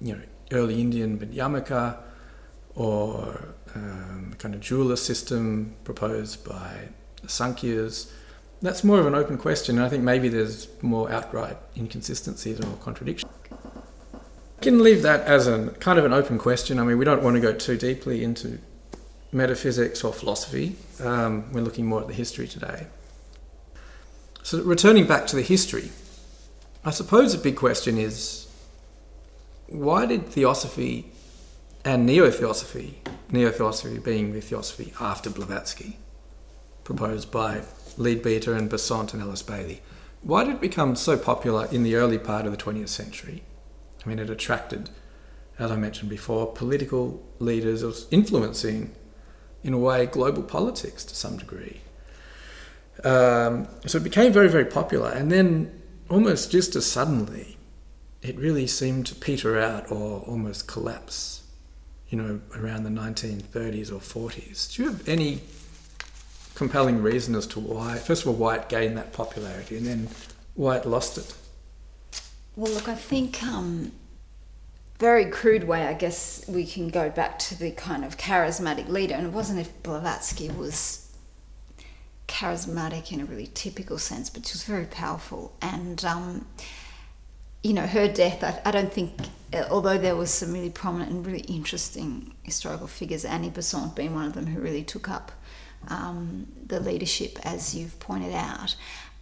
you 0.00 0.14
know 0.14 0.22
early 0.52 0.80
Indian 0.80 1.18
Madhyamaka 1.18 1.98
or 2.74 3.54
um, 3.74 4.34
kind 4.38 4.54
of 4.54 4.60
dualist 4.60 5.04
system 5.06 5.74
proposed 5.84 6.44
by 6.44 6.88
the 7.22 7.28
Sankhyas. 7.28 8.10
That's 8.62 8.82
more 8.82 8.98
of 8.98 9.06
an 9.06 9.14
open 9.14 9.36
question, 9.36 9.76
and 9.76 9.84
I 9.84 9.88
think 9.88 10.02
maybe 10.02 10.28
there's 10.28 10.68
more 10.82 11.10
outright 11.10 11.56
inconsistencies 11.76 12.60
or 12.60 12.76
contradictions. 12.80 13.30
Can 14.60 14.82
leave 14.82 15.02
that 15.02 15.20
as 15.22 15.46
a 15.46 15.70
kind 15.80 15.98
of 15.98 16.04
an 16.04 16.12
open 16.12 16.38
question. 16.38 16.78
I 16.78 16.84
mean, 16.84 16.98
we 16.98 17.04
don't 17.04 17.22
want 17.22 17.34
to 17.36 17.40
go 17.40 17.52
too 17.52 17.76
deeply 17.76 18.24
into 18.24 18.58
metaphysics 19.32 20.02
or 20.04 20.12
philosophy. 20.12 20.76
Um, 21.02 21.52
we're 21.52 21.60
looking 21.60 21.86
more 21.86 22.00
at 22.00 22.08
the 22.08 22.14
history 22.14 22.46
today. 22.46 22.86
So, 24.42 24.62
returning 24.62 25.06
back 25.06 25.26
to 25.28 25.36
the 25.36 25.42
history, 25.42 25.90
I 26.84 26.90
suppose 26.90 27.32
the 27.32 27.42
big 27.42 27.56
question 27.56 27.98
is 27.98 28.46
why 29.68 30.06
did 30.06 30.26
theosophy 30.26 31.12
and 31.84 32.06
neo-theosophy, 32.06 33.00
neo-theosophy 33.30 33.98
being 33.98 34.32
the 34.32 34.40
theosophy 34.40 34.92
after 35.00 35.28
Blavatsky, 35.28 35.98
proposed 36.82 37.30
by 37.30 37.62
Leadbeater 37.96 38.54
and 38.54 38.68
Besant 38.68 39.12
and 39.12 39.22
Alice 39.22 39.42
Bailey. 39.42 39.82
Why 40.22 40.44
did 40.44 40.54
it 40.54 40.60
become 40.60 40.96
so 40.96 41.18
popular 41.18 41.66
in 41.70 41.82
the 41.82 41.96
early 41.96 42.18
part 42.18 42.46
of 42.46 42.52
the 42.52 42.58
20th 42.58 42.88
century? 42.88 43.42
I 44.04 44.08
mean, 44.08 44.18
it 44.18 44.30
attracted 44.30 44.90
as 45.58 45.70
I 45.70 45.76
mentioned 45.76 46.10
before, 46.10 46.52
political 46.52 47.22
leaders, 47.38 47.84
was 47.84 48.06
influencing, 48.10 48.94
in 49.62 49.72
a 49.72 49.78
way, 49.78 50.06
global 50.06 50.42
politics 50.42 51.04
to 51.04 51.14
some 51.14 51.36
degree. 51.36 51.80
Um, 53.04 53.68
so 53.86 53.98
it 53.98 54.04
became 54.04 54.32
very, 54.32 54.48
very 54.48 54.64
popular. 54.64 55.10
And 55.10 55.30
then, 55.30 55.82
almost 56.10 56.50
just 56.50 56.74
as 56.74 56.86
suddenly, 56.86 57.56
it 58.20 58.36
really 58.36 58.66
seemed 58.66 59.06
to 59.06 59.14
peter 59.14 59.58
out 59.58 59.90
or 59.92 60.20
almost 60.20 60.66
collapse, 60.66 61.44
you 62.08 62.18
know, 62.18 62.40
around 62.56 62.84
the 62.84 62.90
1930s 62.90 63.92
or 63.92 64.00
40s. 64.00 64.74
Do 64.74 64.82
you 64.82 64.90
have 64.90 65.08
any 65.08 65.40
compelling 66.54 67.02
reason 67.02 67.34
as 67.34 67.46
to 67.48 67.60
why, 67.60 67.96
first 67.96 68.22
of 68.22 68.28
all, 68.28 68.34
why 68.34 68.56
it 68.56 68.68
gained 68.68 68.96
that 68.96 69.12
popularity 69.12 69.76
and 69.76 69.86
then 69.86 70.08
why 70.54 70.76
it 70.78 70.86
lost 70.86 71.18
it? 71.18 71.34
Well, 72.56 72.72
look, 72.72 72.88
I 72.88 72.94
think 72.94 73.42
um, 73.42 73.90
very 75.00 75.24
crude 75.24 75.64
way, 75.64 75.86
I 75.86 75.92
guess 75.92 76.44
we 76.46 76.64
can 76.64 76.88
go 76.88 77.10
back 77.10 77.38
to 77.40 77.58
the 77.58 77.72
kind 77.72 78.04
of 78.04 78.16
charismatic 78.16 78.88
leader, 78.88 79.14
and 79.14 79.26
it 79.26 79.32
wasn't 79.32 79.58
if 79.58 79.82
Blavatsky 79.82 80.50
was 80.50 81.12
charismatic 82.28 83.12
in 83.12 83.20
a 83.20 83.24
really 83.24 83.50
typical 83.54 83.98
sense, 83.98 84.30
but 84.30 84.46
she 84.46 84.54
was 84.54 84.62
very 84.62 84.86
powerful. 84.86 85.52
And, 85.60 86.04
um, 86.04 86.46
you 87.64 87.72
know, 87.72 87.86
her 87.88 88.06
death, 88.06 88.44
I, 88.44 88.60
I, 88.64 88.70
don't 88.70 88.92
think, 88.92 89.14
although 89.68 89.98
there 89.98 90.14
was 90.14 90.30
some 90.30 90.52
really 90.52 90.70
prominent 90.70 91.10
and 91.10 91.26
really 91.26 91.40
interesting 91.40 92.34
historical 92.44 92.86
figures, 92.86 93.24
Annie 93.24 93.50
Besant 93.50 93.96
being 93.96 94.14
one 94.14 94.26
of 94.26 94.34
them 94.34 94.46
who 94.46 94.60
really 94.60 94.84
took 94.84 95.08
up 95.08 95.32
um, 95.88 96.46
the 96.64 96.78
leadership, 96.78 97.38
as 97.44 97.74
you've 97.74 97.98
pointed 97.98 98.32
out, 98.32 98.76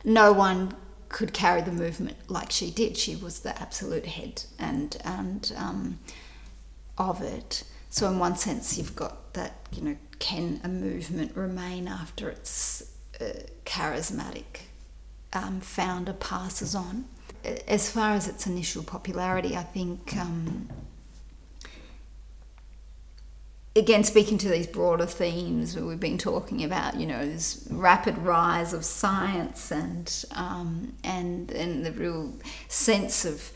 no 0.05 0.33
one 0.35 0.75
could 1.12 1.33
carry 1.33 1.61
the 1.62 1.70
movement 1.70 2.16
like 2.29 2.51
she 2.51 2.70
did. 2.70 2.96
She 2.96 3.14
was 3.14 3.40
the 3.40 3.61
absolute 3.61 4.07
head 4.07 4.44
and 4.59 4.96
and 5.05 5.53
um, 5.57 5.98
of 6.98 7.22
it. 7.22 7.64
So 7.90 8.09
in 8.09 8.18
one 8.18 8.37
sense, 8.37 8.77
you've 8.77 8.96
got 8.96 9.35
that. 9.35 9.53
You 9.72 9.83
know, 9.83 9.96
can 10.18 10.61
a 10.64 10.68
movement 10.68 11.37
remain 11.37 11.87
after 11.87 12.29
its 12.29 12.90
uh, 13.20 13.25
charismatic 13.64 14.62
um, 15.33 15.61
founder 15.61 16.14
passes 16.14 16.75
on? 16.75 17.05
As 17.66 17.90
far 17.90 18.12
as 18.12 18.29
its 18.29 18.46
initial 18.46 18.83
popularity, 18.83 19.57
I 19.57 19.64
think 19.64 20.16
um, 20.16 20.68
again, 23.75 24.05
speaking 24.05 24.39
to 24.39 24.49
these 24.49 24.67
broader 24.67 25.07
themes 25.07 25.77
we've 25.77 26.01
been 26.01 26.19
talking 26.19 26.63
about, 26.63 26.97
you 26.97 27.07
know, 27.07 27.25
this 27.25 27.67
rapid 27.71 28.19
rise 28.19 28.73
of 28.73 28.85
science 28.85 29.71
and 29.71 30.25
um, 30.33 30.95
and 31.05 31.51
and 31.51 31.85
the 31.85 31.93
real 31.93 32.35
sense 32.69 33.25
of 33.25 33.53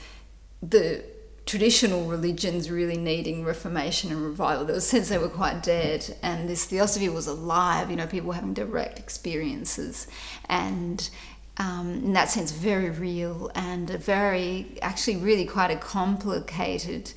the 0.63 1.05
traditional 1.45 2.07
religions 2.07 2.71
really 2.71 2.97
needing 2.97 3.45
reformation 3.45 4.11
and 4.11 4.21
revival. 4.23 4.65
There 4.65 4.75
was 4.75 4.85
a 4.85 4.89
sense 4.89 5.09
they 5.09 5.19
were 5.19 5.29
quite 5.29 5.63
dead, 5.63 6.17
and 6.23 6.49
this 6.49 6.65
theosophy 6.65 7.09
was 7.09 7.27
alive. 7.27 7.91
You 7.91 7.97
know, 7.97 8.07
people 8.07 8.33
having 8.33 8.55
direct 8.55 8.99
experiences, 8.99 10.07
and 10.49 11.09
um, 11.59 12.03
in 12.05 12.13
that 12.15 12.31
sense, 12.31 12.53
very 12.53 12.91
real 12.91 13.51
and 13.55 13.91
a 13.91 13.99
very, 13.99 14.79
actually, 14.83 15.17
really 15.17 15.45
quite 15.45 15.71
a 15.71 15.77
complicated 15.77 17.13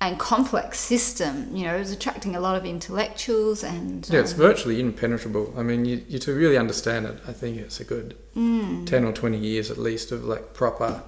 and 0.00 0.18
complex 0.18 0.78
system. 0.78 1.54
You 1.54 1.64
know, 1.64 1.76
it 1.76 1.80
was 1.80 1.92
attracting 1.92 2.36
a 2.36 2.40
lot 2.40 2.56
of 2.56 2.64
intellectuals 2.64 3.62
and. 3.64 4.08
Yeah, 4.10 4.20
it's 4.20 4.32
um, 4.32 4.38
virtually 4.38 4.80
impenetrable. 4.80 5.52
I 5.56 5.62
mean, 5.62 5.84
you, 5.84 6.04
you, 6.08 6.18
to 6.20 6.34
really 6.34 6.58
understand 6.58 7.06
it, 7.06 7.18
I 7.26 7.32
think 7.32 7.58
it's 7.58 7.80
a 7.80 7.84
good 7.84 8.16
mm. 8.36 8.86
10 8.86 9.04
or 9.04 9.12
20 9.12 9.38
years 9.38 9.70
at 9.70 9.78
least 9.78 10.12
of 10.12 10.24
like 10.24 10.54
proper 10.54 11.02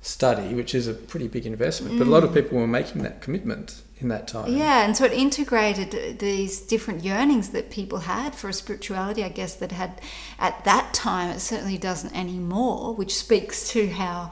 study, 0.00 0.54
which 0.54 0.74
is 0.74 0.86
a 0.86 0.94
pretty 0.94 1.28
big 1.28 1.46
investment. 1.46 1.94
Mm. 1.94 1.98
But 1.98 2.06
a 2.06 2.10
lot 2.10 2.24
of 2.24 2.30
mm. 2.30 2.34
people 2.34 2.58
were 2.58 2.66
making 2.66 3.02
that 3.02 3.20
commitment 3.20 3.82
in 4.00 4.08
that 4.08 4.28
time. 4.28 4.54
Yeah, 4.54 4.84
and 4.84 4.96
so 4.96 5.04
it 5.04 5.12
integrated 5.12 6.18
these 6.18 6.60
different 6.60 7.02
yearnings 7.02 7.50
that 7.50 7.70
people 7.70 7.98
had 8.00 8.34
for 8.34 8.48
a 8.48 8.52
spirituality, 8.52 9.24
I 9.24 9.28
guess, 9.28 9.54
that 9.56 9.72
had 9.72 10.00
at 10.38 10.64
that 10.64 10.94
time, 10.94 11.30
it 11.30 11.40
certainly 11.40 11.78
doesn't 11.78 12.14
anymore, 12.16 12.94
which 12.94 13.14
speaks 13.16 13.68
to 13.70 13.88
how 13.88 14.30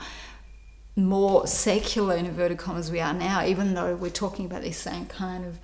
more 0.97 1.47
secular, 1.47 2.17
in 2.17 2.25
inverted 2.25 2.59
commas, 2.59 2.91
we 2.91 3.01
are 3.01 3.13
now, 3.13 3.45
even 3.45 3.75
though 3.75 3.95
we're 3.95 4.11
talking 4.11 4.47
about 4.47 4.63
these 4.63 4.79
same 4.79 5.07
kind 5.07 5.45
of 5.45 5.59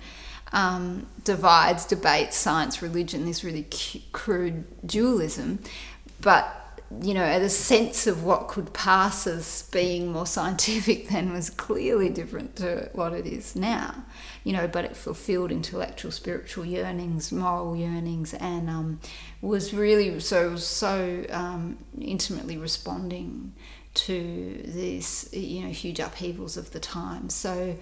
um, 0.53 1.07
divides, 1.23 1.85
debates, 1.85 2.37
science, 2.37 2.81
religion, 2.81 3.25
this 3.25 3.43
really 3.43 3.67
crude 4.11 4.65
dualism. 4.85 5.59
But 6.21 6.59
you 7.01 7.15
know, 7.15 7.39
the 7.39 7.49
sense 7.49 8.05
of 8.05 8.23
what 8.23 8.47
could 8.47 8.71
pass 8.71 9.25
as 9.25 9.67
being 9.71 10.11
more 10.11 10.27
scientific 10.27 11.09
then 11.09 11.33
was 11.33 11.49
clearly 11.49 12.09
different 12.09 12.55
to 12.57 12.89
what 12.93 13.13
it 13.13 13.25
is 13.25 13.55
now. 13.55 14.03
You 14.43 14.53
know, 14.53 14.67
but 14.67 14.85
it 14.85 14.95
fulfilled 14.95 15.51
intellectual, 15.51 16.11
spiritual 16.11 16.65
yearnings, 16.65 17.31
moral 17.31 17.75
yearnings, 17.75 18.33
and 18.35 18.69
um, 18.69 18.99
was 19.41 19.73
really 19.73 20.19
so 20.19 20.55
so 20.57 21.25
um, 21.29 21.77
intimately 21.99 22.57
responding 22.57 23.53
to 23.93 24.61
these 24.65 25.29
you 25.31 25.61
know 25.61 25.69
huge 25.69 25.99
upheavals 25.99 26.57
of 26.57 26.71
the 26.71 26.79
time. 26.79 27.29
So. 27.29 27.77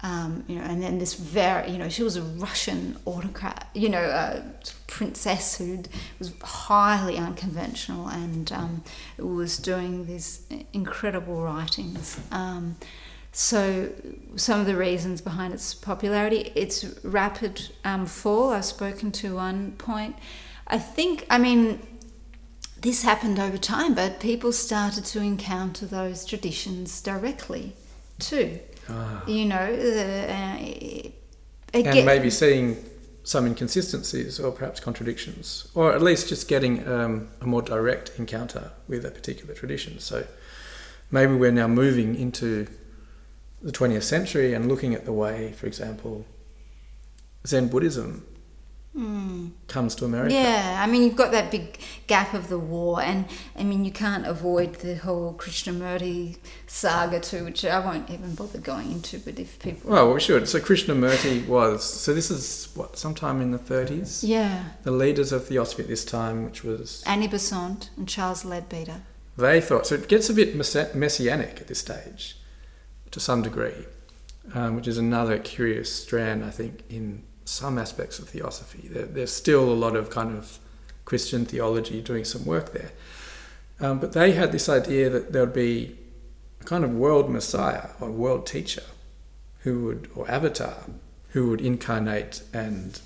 Um, 0.00 0.44
you 0.46 0.54
know, 0.54 0.62
and 0.62 0.80
then 0.80 1.00
this 1.00 1.14
very, 1.14 1.72
you 1.72 1.76
know, 1.76 1.88
she 1.88 2.04
was 2.04 2.14
a 2.16 2.22
Russian 2.22 2.96
autocrat, 3.04 3.68
you 3.74 3.88
know, 3.88 4.04
a 4.04 4.44
princess 4.86 5.58
who 5.58 5.82
was 6.20 6.32
highly 6.40 7.16
unconventional 7.16 8.06
and 8.06 8.52
um, 8.52 8.84
was 9.18 9.58
doing 9.58 10.06
these 10.06 10.46
incredible 10.72 11.42
writings. 11.42 12.16
Um, 12.30 12.76
so, 13.32 13.90
some 14.36 14.60
of 14.60 14.66
the 14.66 14.76
reasons 14.76 15.20
behind 15.20 15.52
its 15.52 15.74
popularity, 15.74 16.52
its 16.54 16.84
rapid 17.04 17.70
um, 17.84 18.06
fall, 18.06 18.50
I've 18.50 18.64
spoken 18.64 19.12
to 19.12 19.34
one 19.36 19.72
point. 19.72 20.16
I 20.66 20.78
think, 20.78 21.26
I 21.30 21.38
mean, 21.38 21.80
this 22.80 23.02
happened 23.02 23.38
over 23.38 23.58
time, 23.58 23.94
but 23.94 24.20
people 24.20 24.52
started 24.52 25.04
to 25.06 25.20
encounter 25.20 25.86
those 25.86 26.24
traditions 26.24 27.00
directly 27.00 27.74
too. 28.18 28.60
Ah. 28.88 29.24
You 29.26 29.44
know, 29.44 29.76
the, 29.76 30.24
uh, 30.28 31.10
and 31.74 32.06
maybe 32.06 32.30
seeing 32.30 32.76
some 33.24 33.46
inconsistencies 33.46 34.40
or 34.40 34.50
perhaps 34.50 34.80
contradictions, 34.80 35.68
or 35.74 35.92
at 35.92 36.00
least 36.00 36.28
just 36.28 36.48
getting 36.48 36.86
um, 36.88 37.28
a 37.42 37.46
more 37.46 37.60
direct 37.60 38.12
encounter 38.18 38.72
with 38.86 39.04
a 39.04 39.10
particular 39.10 39.54
tradition. 39.54 39.98
So 39.98 40.26
maybe 41.10 41.34
we're 41.34 41.52
now 41.52 41.68
moving 41.68 42.14
into 42.14 42.66
the 43.60 43.72
20th 43.72 44.04
century 44.04 44.54
and 44.54 44.66
looking 44.66 44.94
at 44.94 45.04
the 45.04 45.12
way, 45.12 45.52
for 45.52 45.66
example, 45.66 46.24
Zen 47.46 47.68
Buddhism 47.68 48.24
mm. 48.98 49.50
comes 49.68 49.94
to 49.96 50.04
America. 50.04 50.34
Yeah, 50.34 50.82
I 50.82 50.90
mean, 50.90 51.02
you've 51.02 51.16
got 51.16 51.30
that 51.32 51.50
big 51.50 51.78
gap 52.06 52.34
of 52.34 52.48
the 52.48 52.58
war, 52.58 53.00
and 53.00 53.26
I 53.56 53.62
mean, 53.62 53.84
you 53.84 53.92
can't 53.92 54.26
avoid 54.26 54.74
the 54.76 54.96
whole 54.96 55.34
Krishnamurti 55.34 56.38
saga 56.66 57.20
too, 57.20 57.44
which 57.44 57.64
I 57.64 57.78
won't 57.78 58.10
even 58.10 58.34
bother 58.34 58.58
going 58.58 58.90
into. 58.90 59.18
But 59.18 59.38
if 59.38 59.58
people, 59.60 59.90
well, 59.90 60.12
we 60.12 60.20
should. 60.20 60.48
So 60.48 60.58
Krishnamurti 60.58 61.46
was 61.46 61.84
so 61.84 62.12
this 62.12 62.30
is 62.30 62.68
what 62.74 62.98
sometime 62.98 63.40
in 63.40 63.52
the 63.52 63.58
30s. 63.58 64.20
Yeah. 64.26 64.64
The 64.82 64.90
leaders 64.90 65.32
of 65.32 65.46
Theosophy 65.46 65.82
at 65.82 65.88
this 65.88 66.04
time, 66.04 66.44
which 66.44 66.64
was 66.64 67.02
Annie 67.06 67.28
Besant 67.28 67.90
and 67.96 68.08
Charles 68.08 68.44
Leadbeater. 68.44 69.02
They 69.36 69.60
thought 69.60 69.86
so. 69.86 69.94
It 69.94 70.08
gets 70.08 70.28
a 70.28 70.34
bit 70.34 70.56
messianic 70.56 71.60
at 71.60 71.68
this 71.68 71.78
stage, 71.78 72.36
to 73.12 73.20
some 73.20 73.42
degree. 73.42 73.86
Um, 74.54 74.76
which 74.76 74.88
is 74.88 74.96
another 74.96 75.38
curious 75.38 75.94
strand, 75.94 76.42
I 76.42 76.48
think, 76.48 76.82
in 76.88 77.22
some 77.48 77.78
aspects 77.78 78.18
of 78.18 78.28
theosophy. 78.28 78.88
There, 78.88 79.06
there's 79.06 79.32
still 79.32 79.64
a 79.64 79.74
lot 79.74 79.96
of 79.96 80.10
kind 80.10 80.36
of 80.36 80.58
Christian 81.04 81.46
theology 81.46 82.00
doing 82.02 82.24
some 82.24 82.44
work 82.44 82.72
there. 82.72 82.92
Um, 83.80 83.98
but 83.98 84.12
they 84.12 84.32
had 84.32 84.52
this 84.52 84.68
idea 84.68 85.08
that 85.08 85.32
there 85.32 85.44
would 85.44 85.54
be 85.54 85.96
a 86.60 86.64
kind 86.64 86.84
of 86.84 86.92
world 86.94 87.30
messiah 87.30 87.90
or 88.00 88.10
world 88.10 88.46
teacher 88.46 88.82
who 89.60 89.84
would, 89.84 90.10
or 90.14 90.30
avatar, 90.30 90.74
who 91.30 91.48
would 91.50 91.60
incarnate 91.60 92.42
and 92.52 93.00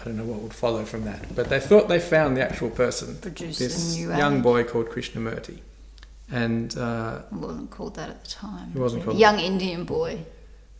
I 0.00 0.04
don't 0.04 0.16
know 0.16 0.24
what 0.24 0.40
would 0.40 0.54
follow 0.54 0.84
from 0.84 1.04
that. 1.04 1.34
But 1.34 1.48
they 1.48 1.60
thought 1.60 1.88
they 1.88 2.00
found 2.00 2.36
the 2.36 2.42
actual 2.42 2.70
person, 2.70 3.16
Produce 3.18 3.58
this 3.58 3.98
young 3.98 4.42
boy 4.42 4.64
called 4.64 4.86
Krishnamurti. 4.86 5.60
And 6.30 6.76
uh, 6.76 7.22
wasn't 7.30 7.70
called 7.70 7.94
that 7.96 8.08
at 8.08 8.24
the 8.24 8.30
time. 8.30 8.72
He 8.72 8.78
wasn't 8.78 9.04
called 9.04 9.18
young 9.18 9.38
Indian 9.38 9.84
boy. 9.84 10.24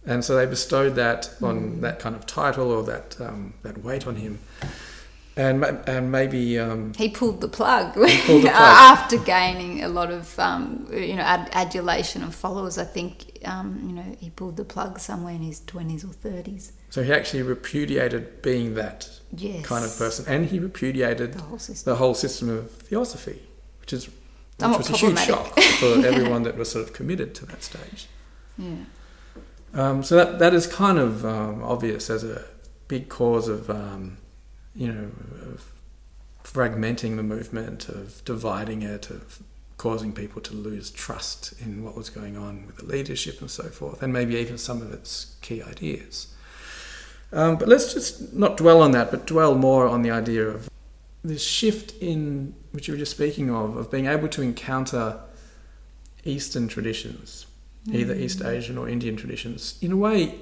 And 0.04 0.24
so 0.24 0.34
they 0.34 0.46
bestowed 0.46 0.96
that 0.96 1.32
on 1.40 1.76
mm. 1.76 1.80
that 1.82 2.00
kind 2.00 2.16
of 2.16 2.26
title 2.26 2.72
or 2.72 2.82
that 2.84 3.20
um, 3.20 3.54
that 3.62 3.78
weight 3.84 4.06
on 4.06 4.16
him. 4.16 4.40
And, 5.34 5.64
and 5.64 6.12
maybe 6.12 6.58
um, 6.58 6.92
he 6.92 7.08
pulled 7.08 7.40
the 7.40 7.48
plug, 7.48 7.94
pulled 7.94 8.08
the 8.08 8.20
plug. 8.26 8.46
after 8.46 9.16
gaining 9.16 9.82
a 9.82 9.88
lot 9.88 10.10
of 10.10 10.38
um, 10.38 10.86
you 10.92 11.14
know 11.14 11.22
ad- 11.22 11.48
adulation 11.54 12.22
and 12.22 12.34
followers. 12.34 12.76
I 12.76 12.84
think 12.84 13.38
um, 13.46 13.80
you 13.86 13.92
know 13.92 14.16
he 14.20 14.28
pulled 14.28 14.56
the 14.56 14.64
plug 14.64 14.98
somewhere 14.98 15.34
in 15.34 15.40
his 15.40 15.60
twenties 15.60 16.04
or 16.04 16.08
thirties. 16.08 16.72
So 16.90 17.02
he 17.02 17.12
actually 17.12 17.42
repudiated 17.44 18.42
being 18.42 18.74
that 18.74 19.08
yes. 19.34 19.64
kind 19.64 19.86
of 19.86 19.96
person, 19.96 20.26
and 20.28 20.44
he 20.44 20.58
repudiated 20.58 21.32
the 21.32 21.42
whole 21.42 21.58
system, 21.58 21.90
the 21.90 21.96
whole 21.96 22.14
system 22.14 22.50
of 22.50 22.70
theosophy, 22.70 23.40
which 23.80 23.94
is 23.94 24.10
which 24.58 24.78
was 24.78 24.90
a 24.90 24.96
huge 24.98 25.18
shock 25.20 25.58
for 25.58 25.86
everyone 26.06 26.42
that 26.42 26.58
was 26.58 26.70
sort 26.70 26.86
of 26.86 26.92
committed 26.92 27.34
to 27.36 27.46
that 27.46 27.62
stage. 27.62 28.08
Yeah. 28.58 28.74
Um, 29.74 30.02
so 30.02 30.16
that 30.16 30.38
that 30.38 30.54
is 30.54 30.66
kind 30.66 30.98
of 30.98 31.24
um, 31.24 31.62
obvious 31.62 32.10
as 32.10 32.24
a 32.24 32.44
big 32.88 33.08
cause 33.08 33.48
of 33.48 33.70
um, 33.70 34.18
you 34.74 34.92
know 34.92 35.10
of 35.50 35.72
fragmenting 36.44 37.16
the 37.16 37.22
movement, 37.22 37.88
of 37.88 38.22
dividing 38.24 38.82
it, 38.82 39.10
of 39.10 39.42
causing 39.78 40.12
people 40.12 40.40
to 40.42 40.54
lose 40.54 40.90
trust 40.90 41.54
in 41.60 41.82
what 41.82 41.96
was 41.96 42.10
going 42.10 42.36
on 42.36 42.66
with 42.66 42.76
the 42.76 42.84
leadership 42.84 43.40
and 43.40 43.50
so 43.50 43.64
forth, 43.64 44.02
and 44.02 44.12
maybe 44.12 44.36
even 44.36 44.58
some 44.58 44.82
of 44.82 44.92
its 44.92 45.36
key 45.40 45.62
ideas. 45.62 46.34
Um, 47.32 47.56
but 47.56 47.66
let's 47.66 47.94
just 47.94 48.34
not 48.34 48.58
dwell 48.58 48.82
on 48.82 48.90
that, 48.90 49.10
but 49.10 49.26
dwell 49.26 49.54
more 49.54 49.88
on 49.88 50.02
the 50.02 50.10
idea 50.10 50.46
of 50.46 50.68
this 51.24 51.42
shift 51.42 51.94
in 52.02 52.54
which 52.72 52.88
you 52.88 52.94
were 52.94 52.98
just 52.98 53.12
speaking 53.12 53.50
of, 53.50 53.76
of 53.76 53.90
being 53.90 54.06
able 54.06 54.28
to 54.28 54.42
encounter 54.42 55.20
Eastern 56.24 56.68
traditions. 56.68 57.46
Either 57.90 58.14
East 58.14 58.42
Asian 58.42 58.78
or 58.78 58.88
Indian 58.88 59.16
traditions, 59.16 59.78
in 59.80 59.92
a 59.92 59.96
way, 59.96 60.38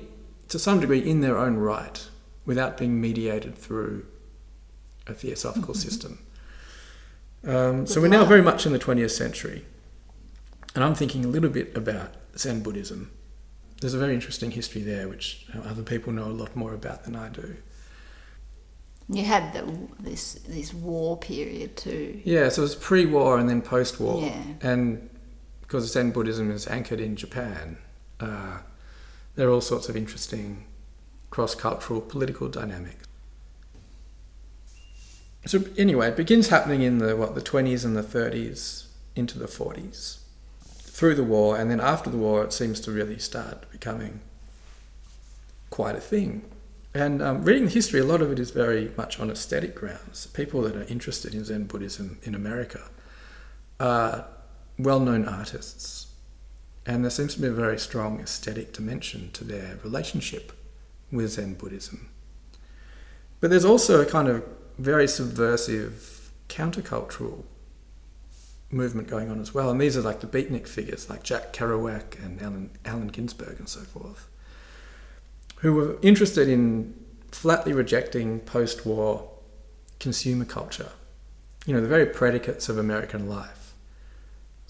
to 0.49 0.59
some 0.59 0.81
degree, 0.81 0.99
in 0.99 1.21
their 1.21 1.39
own 1.39 1.57
right, 1.57 2.09
without 2.45 2.77
being 2.77 3.01
mediated 3.01 3.57
through 3.57 4.07
a 5.07 5.15
theosophical 5.15 5.75
mm-hmm. 5.75 5.89
system. 5.89 6.19
Um, 7.47 7.87
so 7.87 8.01
we're 8.01 8.09
now 8.09 8.25
very 8.25 8.43
much 8.43 8.67
in 8.67 8.73
the 8.73 8.79
20th 8.79 9.13
century, 9.13 9.65
and 10.75 10.85
I'm 10.85 10.95
thinking 10.95 11.25
a 11.25 11.29
little 11.29 11.49
bit 11.49 11.75
about 11.75 12.15
Zen 12.37 12.63
Buddhism. 12.63 13.11
There's 13.81 13.95
a 13.95 13.99
very 13.99 14.13
interesting 14.13 14.51
history 14.51 14.83
there, 14.83 15.09
which 15.09 15.47
other 15.65 15.83
people 15.83 16.13
know 16.13 16.27
a 16.27 16.37
lot 16.37 16.55
more 16.55 16.75
about 16.75 17.05
than 17.05 17.17
I 17.17 17.31
do. 17.31 17.57
You 19.09 19.25
had 19.25 19.55
the, 19.55 19.89
this 19.99 20.35
this 20.47 20.73
war 20.73 21.17
period 21.17 21.77
too. 21.77 22.21
Yeah, 22.25 22.49
so 22.49 22.63
it 22.63 22.65
was 22.65 22.77
pre-war 22.77 23.39
and 23.39 23.49
then 23.49 23.61
post-war, 23.61 24.23
yeah. 24.23 24.43
and 24.61 25.11
because 25.71 25.93
Zen 25.93 26.11
Buddhism 26.11 26.51
is 26.51 26.67
anchored 26.67 26.99
in 26.99 27.15
Japan, 27.15 27.79
uh, 28.19 28.59
there 29.37 29.47
are 29.47 29.53
all 29.53 29.61
sorts 29.61 29.89
of 29.89 29.97
interesting 29.97 30.67
cross-cultural 31.31 32.01
political 32.01 32.49
dynamics. 32.49 33.07
So 35.47 35.63
anyway, 35.79 36.09
it 36.09 36.17
begins 36.17 36.49
happening 36.49 36.83
in 36.83 36.99
the 36.99 37.15
what 37.17 37.37
the 37.37 37.41
twenties 37.41 37.85
and 37.85 37.97
the 37.97 38.03
thirties 38.03 38.89
into 39.15 39.39
the 39.39 39.47
forties, 39.47 40.25
through 40.81 41.15
the 41.15 41.23
war, 41.23 41.57
and 41.57 41.71
then 41.71 41.81
after 41.81 42.11
the 42.11 42.19
war, 42.19 42.43
it 42.43 42.53
seems 42.53 42.81
to 42.81 42.91
really 42.91 43.21
start 43.21 43.71
becoming 43.71 44.23
quite 45.71 45.95
a 45.95 46.01
thing. 46.01 46.43
And 46.93 47.23
um, 47.23 47.45
reading 47.45 47.67
the 47.67 47.71
history, 47.71 48.01
a 48.01 48.05
lot 48.05 48.23
of 48.23 48.33
it 48.33 48.41
is 48.41 48.51
very 48.51 48.91
much 48.97 49.21
on 49.21 49.31
aesthetic 49.31 49.77
grounds. 49.77 50.27
People 50.27 50.63
that 50.63 50.75
are 50.75 50.93
interested 50.93 51.33
in 51.33 51.45
Zen 51.45 51.67
Buddhism 51.67 52.19
in 52.25 52.35
America 52.35 52.91
are 53.79 54.27
well-known 54.83 55.27
artists, 55.27 56.13
and 56.87 57.05
there 57.05 57.11
seems 57.11 57.35
to 57.35 57.41
be 57.41 57.49
a 57.49 57.53
very 57.53 57.79
strong 57.79 58.21
aesthetic 58.21 58.73
dimension 58.73 59.31
to 59.33 59.45
their 59.45 59.79
relationship 59.83 60.53
with 61.13 61.31
Zen 61.31 61.55
Buddhism. 61.55 62.09
But 63.41 63.51
there's 63.51 63.65
also 63.65 64.01
a 64.01 64.07
kind 64.07 64.29
of 64.29 64.45
very 64.79 65.09
subversive 65.09 66.31
countercultural 66.49 67.45
movement 68.71 69.09
going 69.09 69.31
on 69.31 69.41
as 69.41 69.53
well. 69.53 69.71
And 69.71 69.81
these 69.81 69.97
are 69.97 70.03
like 70.03 70.21
the 70.21 70.27
beatnik 70.27 70.67
figures 70.67 71.11
like 71.11 71.23
Jack 71.23 71.53
Kerouac 71.53 72.23
and 72.25 72.41
Allen, 72.41 72.71
Allen 72.85 73.09
Ginsberg 73.09 73.59
and 73.59 73.69
so 73.69 73.81
forth, 73.81 74.29
who 75.57 75.75
were 75.75 75.99
interested 76.03 76.49
in 76.49 76.95
flatly 77.31 77.73
rejecting 77.73 78.41
post 78.41 78.87
war 78.87 79.29
consumer 79.99 80.45
culture, 80.45 80.91
you 81.67 81.75
know, 81.75 81.81
the 81.81 81.89
very 81.89 82.07
predicates 82.07 82.69
of 82.69 82.79
American 82.79 83.29
life. 83.29 83.60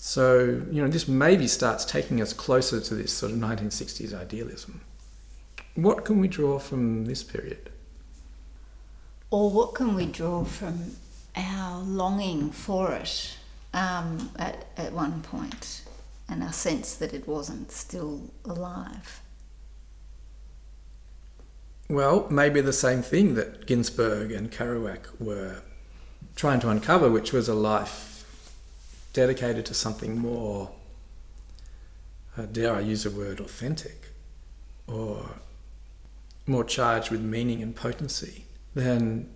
So, 0.03 0.63
you 0.71 0.81
know, 0.81 0.89
this 0.89 1.07
maybe 1.07 1.47
starts 1.47 1.85
taking 1.85 2.23
us 2.23 2.33
closer 2.33 2.81
to 2.81 2.95
this 2.95 3.13
sort 3.13 3.33
of 3.33 3.39
1960s 3.39 4.19
idealism. 4.19 4.81
What 5.75 6.07
can 6.07 6.21
we 6.21 6.27
draw 6.27 6.59
from 6.59 7.05
this 7.05 7.23
period? 7.23 7.69
Or 9.31 9.51
what 9.51 9.75
can 9.75 9.95
we 9.95 10.07
draw 10.07 10.45
from 10.45 10.97
our 11.37 11.83
longing 11.83 12.51
for 12.51 12.95
it 12.95 13.37
um, 13.75 14.31
at, 14.37 14.65
at 14.79 14.95
one 14.95 15.21
point 15.21 15.85
and 16.31 16.43
our 16.43 16.53
sense 16.55 16.95
that 16.95 17.13
it 17.13 17.29
wasn't 17.29 17.71
still 17.71 18.23
alive? 18.47 19.21
Well, 21.91 22.27
maybe 22.31 22.63
the 22.63 22.73
same 22.73 23.03
thing 23.03 23.35
that 23.35 23.67
Ginsberg 23.67 24.33
and 24.33 24.51
Kerouac 24.51 25.21
were 25.21 25.61
trying 26.37 26.61
to 26.61 26.71
uncover, 26.71 27.11
which 27.11 27.35
was 27.35 27.51
a 27.51 27.55
life 27.55 28.10
dedicated 29.13 29.67
to 29.67 29.75
something 29.75 30.19
more, 30.19 30.71
uh, 32.37 32.47
dare 32.47 32.75
I 32.75 32.81
use 32.81 33.05
the 33.05 33.11
word, 33.11 33.41
authentic, 33.41 34.09
or 34.87 35.41
more 36.47 36.65
charged 36.65 37.11
with 37.11 37.21
meaning 37.21 37.63
and 37.63 37.75
potency 37.75 38.45
than 38.75 39.29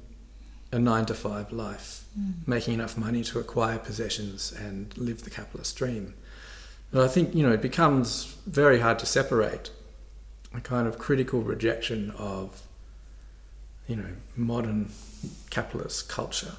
a 0.72 0.78
nine 0.78 1.06
to 1.06 1.14
five 1.14 1.52
life, 1.52 2.04
mm. 2.18 2.34
making 2.46 2.74
enough 2.74 2.96
money 2.96 3.22
to 3.24 3.38
acquire 3.38 3.78
possessions 3.78 4.52
and 4.52 4.96
live 4.98 5.22
the 5.22 5.30
capitalist 5.30 5.76
dream. 5.76 6.14
And 6.92 7.00
I 7.02 7.08
think, 7.08 7.34
you 7.34 7.42
know, 7.42 7.52
it 7.52 7.62
becomes 7.62 8.36
very 8.46 8.80
hard 8.80 8.98
to 9.00 9.06
separate 9.06 9.70
a 10.52 10.60
kind 10.60 10.86
of 10.86 10.98
critical 10.98 11.42
rejection 11.42 12.12
of, 12.12 12.62
you 13.86 13.96
know, 13.96 14.10
modern 14.36 14.90
capitalist 15.50 16.08
culture, 16.08 16.56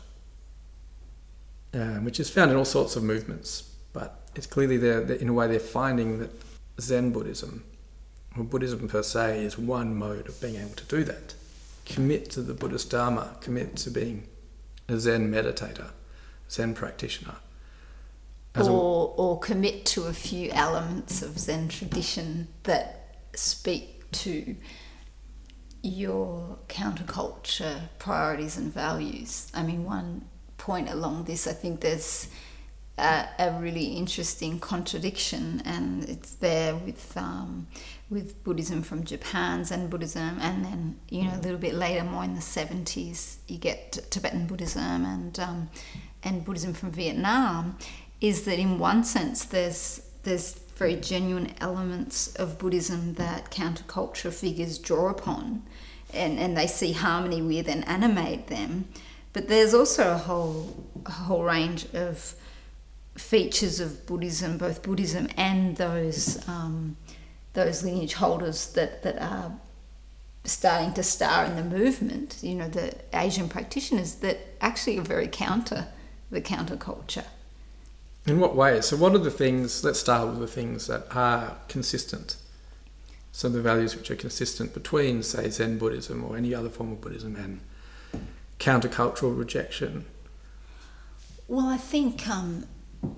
um, 1.75 2.05
which 2.05 2.19
is 2.19 2.29
found 2.29 2.51
in 2.51 2.57
all 2.57 2.65
sorts 2.65 2.95
of 2.95 3.03
movements. 3.03 3.75
But 3.93 4.19
it's 4.35 4.47
clearly 4.47 4.77
there, 4.77 5.01
in 5.01 5.29
a 5.29 5.33
way, 5.33 5.47
they're 5.47 5.59
finding 5.59 6.19
that 6.19 6.31
Zen 6.79 7.11
Buddhism, 7.11 7.63
or 8.37 8.43
Buddhism 8.43 8.87
per 8.87 9.03
se, 9.03 9.43
is 9.43 9.57
one 9.57 9.95
mode 9.95 10.27
of 10.27 10.41
being 10.41 10.55
able 10.55 10.75
to 10.75 10.85
do 10.85 11.03
that 11.03 11.35
commit 11.85 12.31
to 12.31 12.41
the 12.41 12.53
Buddhist 12.53 12.89
Dharma, 12.89 13.37
commit 13.41 13.75
to 13.77 13.91
being 13.91 14.27
a 14.87 14.97
Zen 14.97 15.31
meditator, 15.31 15.91
Zen 16.49 16.73
practitioner. 16.73 17.35
Or, 18.55 18.61
a, 18.63 18.71
or 18.71 19.39
commit 19.39 19.85
to 19.87 20.05
a 20.05 20.13
few 20.13 20.49
elements 20.51 21.21
of 21.21 21.37
Zen 21.37 21.67
tradition 21.67 22.47
that 22.63 23.17
speak 23.35 24.09
to 24.11 24.55
your 25.83 26.57
counterculture 26.69 27.89
priorities 27.99 28.57
and 28.57 28.73
values. 28.73 29.51
I 29.53 29.61
mean, 29.63 29.83
one 29.83 30.25
point 30.57 30.89
along 30.89 31.25
this, 31.25 31.47
I 31.47 31.53
think 31.53 31.81
there's 31.81 32.29
a, 32.97 33.27
a 33.39 33.51
really 33.59 33.85
interesting 33.85 34.59
contradiction, 34.59 35.61
and 35.65 36.03
it's 36.05 36.35
there 36.35 36.75
with 36.75 37.15
um, 37.17 37.67
with 38.09 38.43
Buddhism 38.43 38.81
from 38.83 39.03
Japan, 39.03 39.65
Zen 39.65 39.87
Buddhism, 39.87 40.37
and 40.39 40.63
then 40.63 40.99
you 41.09 41.23
know 41.23 41.35
a 41.35 41.41
little 41.41 41.57
bit 41.57 41.73
later, 41.73 42.03
more 42.03 42.23
in 42.23 42.35
the 42.35 42.41
seventies, 42.41 43.39
you 43.47 43.57
get 43.57 43.91
Tibetan 44.09 44.47
Buddhism 44.47 45.05
and 45.05 45.39
um, 45.39 45.69
and 46.23 46.45
Buddhism 46.45 46.73
from 46.73 46.91
Vietnam. 46.91 47.77
Is 48.21 48.43
that 48.45 48.59
in 48.59 48.79
one 48.79 49.03
sense 49.03 49.43
there's 49.43 50.01
there's 50.23 50.53
very 50.75 50.95
genuine 50.95 51.53
elements 51.59 52.35
of 52.35 52.57
Buddhism 52.57 53.13
that 53.15 53.51
counterculture 53.51 54.33
figures 54.33 54.77
draw 54.77 55.09
upon, 55.09 55.63
and, 56.13 56.37
and 56.39 56.57
they 56.57 56.67
see 56.67 56.93
harmony 56.93 57.41
with 57.41 57.67
and 57.67 57.87
animate 57.87 58.47
them. 58.47 58.87
But 59.35 59.49
there's 59.49 59.73
also 59.73 60.13
a 60.13 60.17
whole 60.17 60.85
a 61.05 61.11
whole 61.11 61.43
range 61.43 61.87
of 61.93 62.35
features 63.15 63.81
of 63.81 64.05
Buddhism, 64.05 64.57
both 64.57 64.81
Buddhism 64.81 65.27
and 65.35 65.75
those 65.75 66.47
um, 66.47 66.95
those 67.51 67.83
lineage 67.83 68.13
holders 68.13 68.71
that, 68.75 69.03
that 69.03 69.21
are 69.21 69.51
starting 70.45 70.93
to 70.93 71.03
star 71.03 71.43
in 71.43 71.57
the 71.57 71.63
movement, 71.65 72.37
you 72.41 72.55
know, 72.55 72.69
the 72.69 72.95
Asian 73.13 73.49
practitioners 73.49 74.15
that 74.15 74.37
actually 74.61 74.97
are 74.99 75.01
very 75.15 75.27
counter 75.27 75.87
the 76.31 76.39
counterculture. 76.39 77.25
In 78.25 78.39
what 78.39 78.55
ways? 78.55 78.85
So, 78.85 78.95
what 78.95 79.13
are 79.15 79.17
the 79.17 79.31
things? 79.31 79.83
Let's 79.83 79.99
start 79.99 80.29
with 80.29 80.39
the 80.39 80.47
things 80.47 80.87
that 80.87 81.13
are 81.13 81.57
consistent. 81.67 82.37
So, 83.33 83.49
the 83.49 83.61
values 83.61 83.97
which 83.97 84.09
are 84.09 84.15
consistent 84.15 84.73
between, 84.73 85.23
say, 85.23 85.49
Zen 85.49 85.77
Buddhism 85.77 86.23
or 86.23 86.37
any 86.37 86.55
other 86.55 86.69
form 86.69 86.93
of 86.93 87.01
Buddhism 87.01 87.35
and 87.35 87.59
countercultural 88.59 89.37
rejection. 89.37 90.05
Well, 91.47 91.67
I 91.67 91.77
think 91.77 92.27
um, 92.27 92.65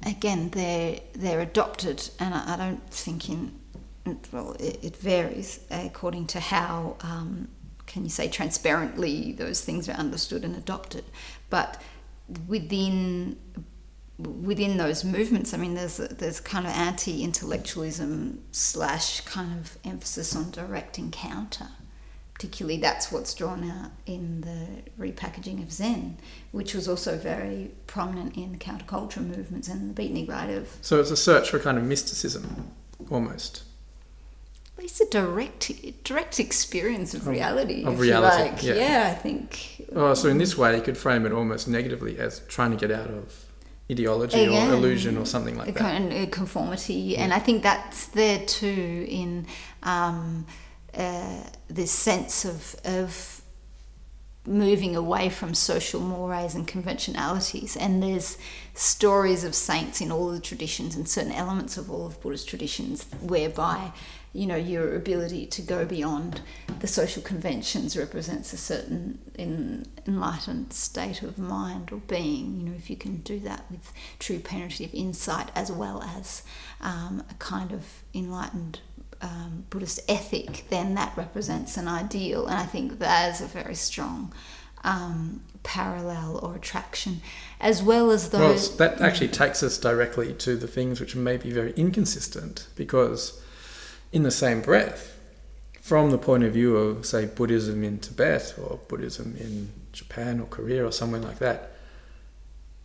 again 0.06 0.50
they're 0.50 1.00
they're 1.13 1.41
adopted, 1.41 2.10
and 2.19 2.34
I, 2.34 2.54
I 2.54 2.58
don't 2.58 2.89
think 2.89 3.30
in 3.30 3.58
well, 4.32 4.56
it, 4.60 4.80
it 4.84 4.97
varies 4.97 5.60
according 5.69 6.28
to 6.28 6.39
how, 6.39 6.95
um, 7.02 7.50
can 7.86 8.04
you 8.04 8.10
say, 8.10 8.28
transparently 8.28 9.34
those 9.34 9.63
things 9.63 9.89
are 9.89 9.93
understood 9.93 10.43
and 10.43 10.56
adopted. 10.56 11.06
But 11.50 11.82
within 12.47 13.38
within 14.17 14.78
those 14.78 15.04
movements, 15.04 15.54
I 15.54 15.58
mean, 15.58 15.76
there's 15.76 15.97
there's 15.97 16.39
kind 16.39 16.65
of 16.65 16.73
anti-intellectualism 16.73 18.43
slash 18.52 19.21
kind 19.21 19.60
of 19.60 19.78
emphasis 19.86 20.36
on 20.36 20.52
direct 20.52 20.97
encounter. 20.97 21.69
Particularly, 22.38 22.80
that's 22.80 23.12
what's 23.12 23.34
drawn 23.34 23.67
out 23.67 23.89
in 24.06 24.41
the 24.41 24.67
repackaging 25.04 25.63
of 25.63 25.71
Zen, 25.71 26.17
which 26.52 26.76
was 26.76 26.88
also 26.88 27.17
very 27.17 27.71
prominent 27.88 28.38
in 28.38 28.52
the 28.52 28.60
counterculture 28.60 29.26
movements 29.26 29.67
and 29.67 29.95
the 29.95 30.00
beatnik 30.00 30.30
right 30.30 30.52
of. 30.52 30.78
So 30.82 31.00
it's 31.00 31.10
a 31.10 31.17
search 31.17 31.50
for 31.50 31.58
kind 31.58 31.80
of 31.80 31.84
mysticism, 31.84 32.71
almost 33.10 33.63
at 34.78 34.84
least 34.84 35.02
a 35.02 35.06
direct 35.06 35.71
direct 36.04 36.39
experience 36.39 37.15
of 37.15 37.26
reality. 37.26 37.84
of 37.84 37.95
if 37.95 38.00
reality, 38.00 38.43
you 38.43 38.52
like. 38.52 38.63
yeah. 38.63 38.73
yeah, 38.76 39.12
I 39.12 39.15
think. 39.15 39.89
Oh, 39.95 40.13
so 40.13 40.30
in 40.30 40.38
this 40.38 40.56
way, 40.56 40.76
you 40.76 40.82
could 40.84 40.97
frame 40.97 41.26
it 41.26 41.32
almost 41.32 41.67
negatively 41.67 42.19
as 42.19 42.41
trying 42.41 42.71
to 42.71 42.78
get 42.78 42.91
out 42.91 43.10
of 43.10 43.45
ideology 43.89 44.43
Again, 44.43 44.69
or 44.69 44.73
illusion 44.73 45.17
or 45.17 45.26
something 45.26 45.58
like 45.58 45.73
that. 45.73 45.78
kind 45.78 46.13
of 46.13 46.30
conformity, 46.30 47.17
and 47.17 47.34
I 47.34 47.39
think 47.39 47.63
that's 47.63 48.08
there 48.08 48.45
too 48.45 49.06
in 49.10 49.47
um, 49.82 50.45
uh, 50.97 51.43
this 51.69 51.91
sense 51.91 52.43
of 52.43 52.75
of 52.83 53.41
moving 54.47 54.95
away 54.95 55.27
from 55.29 55.53
social 55.53 55.99
mores 55.99 56.55
and 56.55 56.65
conventionalities. 56.65 57.75
And 57.75 58.01
there's 58.01 58.38
stories 58.73 59.43
of 59.43 59.53
saints 59.53 59.99
in 59.99 60.12
all 60.12 60.29
the 60.29 60.39
traditions 60.39 60.95
and 60.95 61.07
certain 61.07 61.33
elements 61.33 61.77
of 61.77 61.91
all 61.91 62.07
of 62.07 62.21
Buddhist 62.21 62.47
traditions 62.47 63.05
whereby 63.21 63.91
you 64.33 64.45
know 64.45 64.55
your 64.55 64.95
ability 64.95 65.45
to 65.47 65.62
go 65.62 65.86
beyond 65.86 66.41
the 66.79 66.88
social 66.88 67.23
conventions 67.23 67.97
represents 67.97 68.53
a 68.53 68.57
certain 68.57 69.17
in, 69.36 69.86
enlightened 70.05 70.71
state 70.71 71.23
of 71.23 71.39
mind 71.39 71.91
or 71.91 71.97
being 72.07 72.60
you 72.60 72.63
know 72.63 72.75
if 72.75 72.89
you 72.89 72.95
can 72.95 73.17
do 73.17 73.39
that 73.39 73.63
with 73.71 73.91
true 74.19 74.38
penetrative 74.38 74.93
insight 74.93 75.49
as 75.55 75.71
well 75.71 76.03
as 76.03 76.43
um, 76.81 77.23
a 77.31 77.33
kind 77.36 77.71
of 77.71 78.03
enlightened 78.13 78.79
um, 79.21 79.65
Buddhist 79.69 79.99
ethic, 80.08 80.65
then 80.69 80.93
that 80.95 81.13
represents 81.17 81.77
an 81.77 81.88
ideal, 81.88 82.47
and 82.47 82.58
I 82.58 82.65
think 82.65 82.99
that 82.99 83.34
is 83.34 83.41
a 83.41 83.45
very 83.47 83.75
strong 83.75 84.34
um, 84.84 85.41
parallel 85.63 86.39
or 86.43 86.56
attraction, 86.56 87.21
as 87.60 87.82
well 87.82 88.12
as 88.12 88.32
Well, 88.32 88.49
those. 88.49 88.77
that 88.77 89.01
actually 89.01 89.30
takes 89.30 89.63
us 89.63 89.77
directly 89.77 90.34
to 90.34 90.56
the 90.56 90.67
things 90.67 90.99
which 90.99 91.15
may 91.15 91.38
be 91.38 91.51
very 91.51 91.73
inconsistent 91.75 92.67
because, 92.75 93.41
in 94.12 94.23
the 94.23 94.32
same 94.32 94.62
breath, 94.62 95.17
from 95.82 96.12
the 96.12 96.17
point 96.17 96.43
of 96.43 96.53
view 96.53 96.75
of, 96.75 97.06
say, 97.06 97.25
Buddhism 97.25 97.84
in 97.84 97.99
Tibet 97.99 98.53
or 98.62 98.80
Buddhism 98.88 99.36
in 99.39 99.71
Japan 99.93 100.39
or 100.39 100.45
Korea 100.45 100.86
or 100.86 100.91
somewhere 100.91 101.21
like 101.21 101.39
that, 101.39 101.71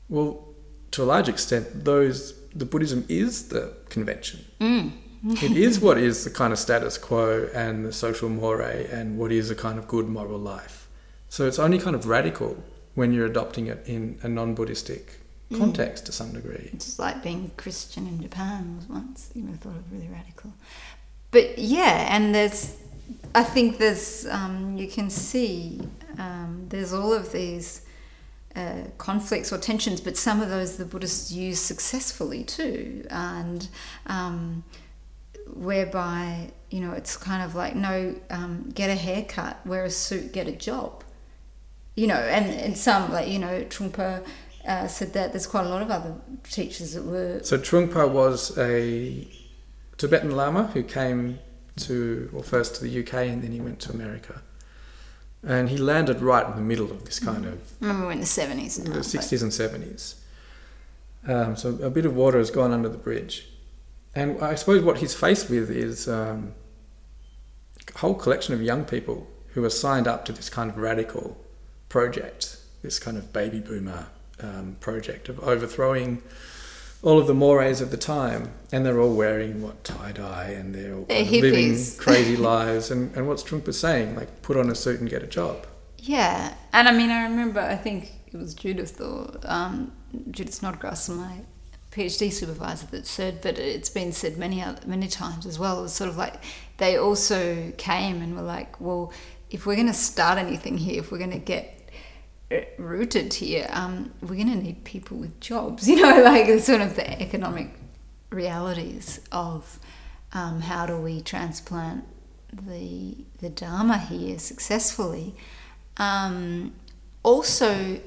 well, 0.08 0.48
to 0.92 1.02
a 1.02 1.04
large 1.04 1.28
extent, 1.28 1.84
those 1.84 2.34
the 2.54 2.66
Buddhism 2.66 3.04
is 3.08 3.48
the 3.48 3.72
convention. 3.88 4.44
Mm. 4.60 4.92
It 5.24 5.56
is 5.56 5.80
what 5.80 5.98
is 5.98 6.24
the 6.24 6.30
kind 6.30 6.52
of 6.52 6.58
status 6.58 6.98
quo 6.98 7.48
and 7.54 7.84
the 7.84 7.92
social 7.92 8.28
moray 8.28 8.88
and 8.90 9.18
what 9.18 9.30
is 9.32 9.50
a 9.50 9.54
kind 9.54 9.78
of 9.78 9.86
good 9.86 10.08
moral 10.08 10.38
life. 10.38 10.88
So 11.28 11.46
it's 11.46 11.58
only 11.58 11.78
kind 11.78 11.94
of 11.96 12.06
radical 12.06 12.62
when 12.94 13.12
you're 13.12 13.26
adopting 13.26 13.66
it 13.66 13.82
in 13.86 14.18
a 14.22 14.28
non-Buddhistic 14.28 15.18
Mm. 15.52 15.58
context 15.58 16.06
to 16.06 16.12
some 16.12 16.32
degree. 16.32 16.70
It's 16.72 16.98
like 16.98 17.22
being 17.22 17.50
Christian 17.56 18.06
in 18.06 18.22
Japan 18.22 18.76
was 18.76 18.88
once, 18.88 19.30
you 19.34 19.42
know, 19.42 19.52
thought 19.54 19.76
of 19.76 19.92
really 19.92 20.08
radical. 20.08 20.52
But 21.30 21.58
yeah, 21.58 22.14
and 22.14 22.34
there's, 22.34 22.76
I 23.34 23.44
think 23.44 23.78
there's, 23.78 24.26
um, 24.26 24.76
you 24.78 24.88
can 24.88 25.10
see 25.10 25.80
um, 26.18 26.66
there's 26.68 26.92
all 26.92 27.12
of 27.12 27.32
these 27.32 27.82
uh, 28.56 28.84
conflicts 28.98 29.52
or 29.52 29.58
tensions, 29.58 30.00
but 30.00 30.16
some 30.16 30.40
of 30.40 30.48
those 30.48 30.76
the 30.76 30.84
Buddhists 30.84 31.30
use 31.32 31.58
successfully 31.58 32.44
too, 32.44 33.06
and 33.10 33.68
um, 34.06 34.64
whereby 35.54 36.50
you 36.70 36.80
know 36.80 36.92
it's 36.92 37.16
kind 37.16 37.42
of 37.42 37.54
like 37.54 37.74
no, 37.74 38.14
um, 38.30 38.70
get 38.74 38.90
a 38.90 38.94
haircut, 38.94 39.64
wear 39.66 39.84
a 39.84 39.90
suit, 39.90 40.32
get 40.32 40.48
a 40.48 40.52
job. 40.52 41.04
You 41.94 42.06
know, 42.06 42.14
and, 42.14 42.46
and 42.50 42.76
some 42.76 43.12
like 43.12 43.28
you 43.28 43.38
know 43.38 43.64
Trungpa 43.64 44.24
uh, 44.66 44.86
said 44.86 45.12
that 45.12 45.32
there's 45.32 45.46
quite 45.46 45.66
a 45.66 45.68
lot 45.68 45.82
of 45.82 45.90
other 45.90 46.14
teachers 46.44 46.94
that 46.94 47.04
were 47.04 47.40
So 47.42 47.58
Trungpa 47.58 48.08
was 48.10 48.56
a 48.56 49.26
Tibetan 49.98 50.30
Lama 50.32 50.68
who 50.68 50.82
came 50.82 51.38
to, 51.76 52.28
well, 52.32 52.42
first 52.42 52.76
to 52.76 52.84
the 52.84 53.00
UK 53.00 53.14
and 53.14 53.42
then 53.42 53.52
he 53.52 53.60
went 53.60 53.80
to 53.80 53.92
America. 53.92 54.42
And 55.44 55.68
he 55.68 55.76
landed 55.76 56.20
right 56.20 56.46
in 56.46 56.54
the 56.54 56.62
middle 56.62 56.90
of 56.90 57.04
this 57.04 57.18
kind 57.18 57.44
of 57.44 57.54
I 57.80 57.86
remember 57.86 58.06
we're 58.06 58.12
in 58.12 58.20
the 58.20 58.26
seventies 58.26 58.78
in 58.78 58.84
now. 58.84 58.92
the 58.92 58.98
but- 58.98 59.06
60s 59.06 59.42
and 59.42 59.50
70s. 59.50 60.14
Um, 61.26 61.56
so 61.56 61.70
a 61.82 61.90
bit 61.90 62.04
of 62.06 62.14
water 62.16 62.38
has 62.38 62.50
gone 62.50 62.72
under 62.72 62.88
the 62.88 62.98
bridge. 62.98 63.48
And 64.14 64.42
I 64.42 64.54
suppose 64.54 64.82
what 64.82 64.98
he's 64.98 65.14
faced 65.14 65.48
with 65.48 65.70
is 65.70 66.08
um, 66.08 66.54
a 67.94 67.98
whole 67.98 68.14
collection 68.14 68.54
of 68.54 68.62
young 68.62 68.84
people 68.84 69.26
who 69.48 69.64
are 69.64 69.70
signed 69.70 70.06
up 70.06 70.24
to 70.26 70.32
this 70.32 70.48
kind 70.48 70.70
of 70.70 70.76
radical 70.76 71.38
project, 71.88 72.58
this 72.82 72.98
kind 72.98 73.16
of 73.16 73.32
baby 73.32 73.60
boomer 73.60 74.06
um, 74.40 74.76
project 74.80 75.28
of 75.28 75.38
overthrowing 75.40 76.22
all 77.02 77.18
of 77.18 77.26
the 77.26 77.34
mores 77.34 77.80
of 77.80 77.90
the 77.90 77.96
time. 77.96 78.52
And 78.70 78.84
they're 78.84 79.00
all 79.00 79.14
wearing, 79.14 79.62
what, 79.62 79.82
tie 79.84 80.12
dye 80.12 80.50
and 80.50 80.74
they're 80.74 80.94
all 80.94 81.04
They're 81.04 81.24
living 81.24 81.78
crazy 81.98 82.36
lives. 82.36 82.90
And, 82.90 83.14
and 83.16 83.26
what's 83.28 83.42
Trungpa 83.42 83.74
saying? 83.74 84.14
Like, 84.14 84.42
put 84.42 84.56
on 84.56 84.70
a 84.70 84.74
suit 84.74 85.00
and 85.00 85.08
get 85.08 85.22
a 85.22 85.26
job. 85.26 85.66
Yeah, 85.98 86.54
and 86.72 86.88
I 86.88 86.92
mean, 86.92 87.10
I 87.10 87.22
remember, 87.22 87.60
I 87.60 87.76
think 87.76 88.10
it 88.26 88.36
was 88.36 88.54
Judith 88.54 89.00
or 89.00 89.38
um, 89.44 89.92
Judith 90.30 90.54
Snodgrass, 90.54 91.08
my 91.08 91.42
PhD 91.92 92.32
supervisor, 92.32 92.86
that 92.86 93.06
said, 93.06 93.40
but 93.42 93.58
it's 93.58 93.90
been 93.90 94.12
said 94.12 94.38
many 94.38 94.64
many 94.86 95.08
times 95.08 95.44
as 95.46 95.58
well. 95.58 95.80
It 95.80 95.82
was 95.82 95.92
sort 95.92 96.08
of 96.08 96.16
like 96.16 96.42
they 96.78 96.96
also 96.96 97.72
came 97.76 98.22
and 98.22 98.34
were 98.34 98.42
like, 98.42 98.80
well, 98.80 99.12
if 99.50 99.66
we're 99.66 99.74
going 99.74 99.88
to 99.88 99.94
start 99.94 100.38
anything 100.38 100.78
here, 100.78 101.00
if 101.00 101.12
we're 101.12 101.18
going 101.18 101.30
to 101.30 101.38
get 101.38 101.90
rooted 102.78 103.34
here, 103.34 103.66
um, 103.70 104.12
we're 104.22 104.34
going 104.34 104.50
to 104.50 104.56
need 104.56 104.84
people 104.84 105.18
with 105.18 105.38
jobs. 105.40 105.88
You 105.92 105.96
know, 105.96 106.22
like 106.22 106.58
sort 106.60 106.80
of 106.80 106.96
the 106.96 107.22
economic 107.22 107.68
realities 108.30 109.20
of 109.30 109.78
um, 110.32 110.62
how 110.62 110.86
do 110.86 110.96
we 110.96 111.20
transplant 111.20 112.04
the 112.52 113.16
the 113.38 113.50
Dharma 113.50 113.98
here 113.98 114.38
successfully. 114.38 115.34
Um, 115.98 116.72
also, 117.22 118.00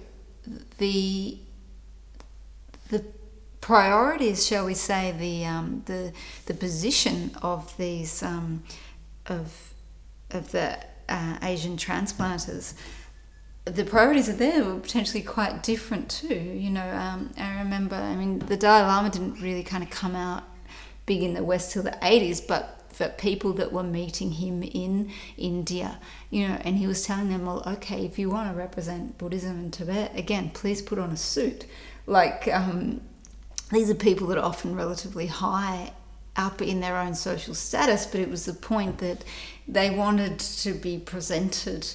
the 0.78 1.38
priorities, 3.65 4.45
shall 4.45 4.63
we 4.63 4.75
say, 4.75 5.12
the 5.17 5.43
um, 5.43 5.82
the 5.86 6.13
the 6.45 6.54
position 6.54 7.32
of 7.41 7.75
these 7.78 8.21
um, 8.21 8.62
of 9.25 9.73
of 10.30 10.51
the 10.51 10.78
uh, 11.10 11.38
Asian 11.41 11.75
transplanters. 11.75 12.75
The 13.65 13.84
priorities 13.84 14.30
are 14.30 14.34
there 14.34 14.63
were 14.63 14.80
potentially 14.80 15.23
quite 15.23 15.63
different 15.63 16.12
too. 16.12 16.36
You 16.36 16.69
know, 16.69 16.88
um, 16.91 17.34
I 17.39 17.58
remember. 17.63 17.95
I 17.95 18.15
mean, 18.15 18.38
the 18.38 18.56
Dalai 18.56 18.86
Lama 18.86 19.10
didn't 19.10 19.41
really 19.41 19.63
kind 19.63 19.84
of 19.84 19.89
come 19.89 20.15
out 20.15 20.43
big 21.08 21.23
in 21.23 21.34
the 21.34 21.43
West 21.43 21.73
till 21.73 21.82
the 21.82 21.97
eighties, 22.04 22.41
but 22.41 22.84
for 22.89 23.10
people 23.10 23.51
that 23.54 23.73
were 23.73 23.82
meeting 24.01 24.34
him 24.34 24.62
in 24.62 25.12
India, 25.38 25.99
you 26.30 26.47
know, 26.47 26.56
and 26.62 26.78
he 26.78 26.86
was 26.86 27.04
telling 27.04 27.30
them, 27.30 27.47
well, 27.47 27.63
okay, 27.65 28.06
if 28.06 28.19
you 28.19 28.30
want 28.30 28.47
to 28.51 28.56
represent 28.56 29.17
Buddhism 29.17 29.58
in 29.58 29.71
Tibet, 29.71 30.12
again, 30.15 30.51
please 30.54 30.84
put 30.84 30.99
on 30.99 31.10
a 31.10 31.17
suit. 31.17 31.65
Like, 32.06 32.47
um, 32.47 33.01
these 33.71 33.89
are 33.89 33.95
people 33.95 34.28
that 34.28 34.38
are 34.38 34.45
often 34.45 34.75
relatively 34.75 35.28
high 35.28 35.93
up 36.36 36.62
in 36.62 36.82
their 36.82 36.97
own 36.97 37.15
social 37.15 37.56
status, 37.56 38.06
but 38.06 38.19
it 38.19 38.30
was 38.30 38.45
the 38.45 38.54
point 38.54 38.97
that 38.99 39.23
they 39.67 39.89
wanted 39.89 40.39
to 40.39 40.73
be 40.73 40.97
presented 40.97 41.88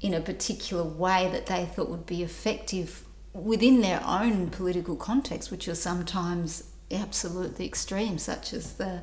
in 0.00 0.14
a 0.14 0.20
particular 0.20 0.84
way 0.84 1.28
that 1.32 1.46
they 1.46 1.64
thought 1.64 1.88
would 1.88 2.06
be 2.06 2.22
effective 2.22 3.04
within 3.32 3.80
their 3.80 4.02
own 4.06 4.50
political 4.50 4.94
context, 4.96 5.50
which 5.50 5.66
are 5.68 5.74
sometimes 5.74 6.64
absolutely 6.90 7.66
extreme, 7.66 8.18
such 8.18 8.52
as 8.52 8.74
the, 8.74 9.02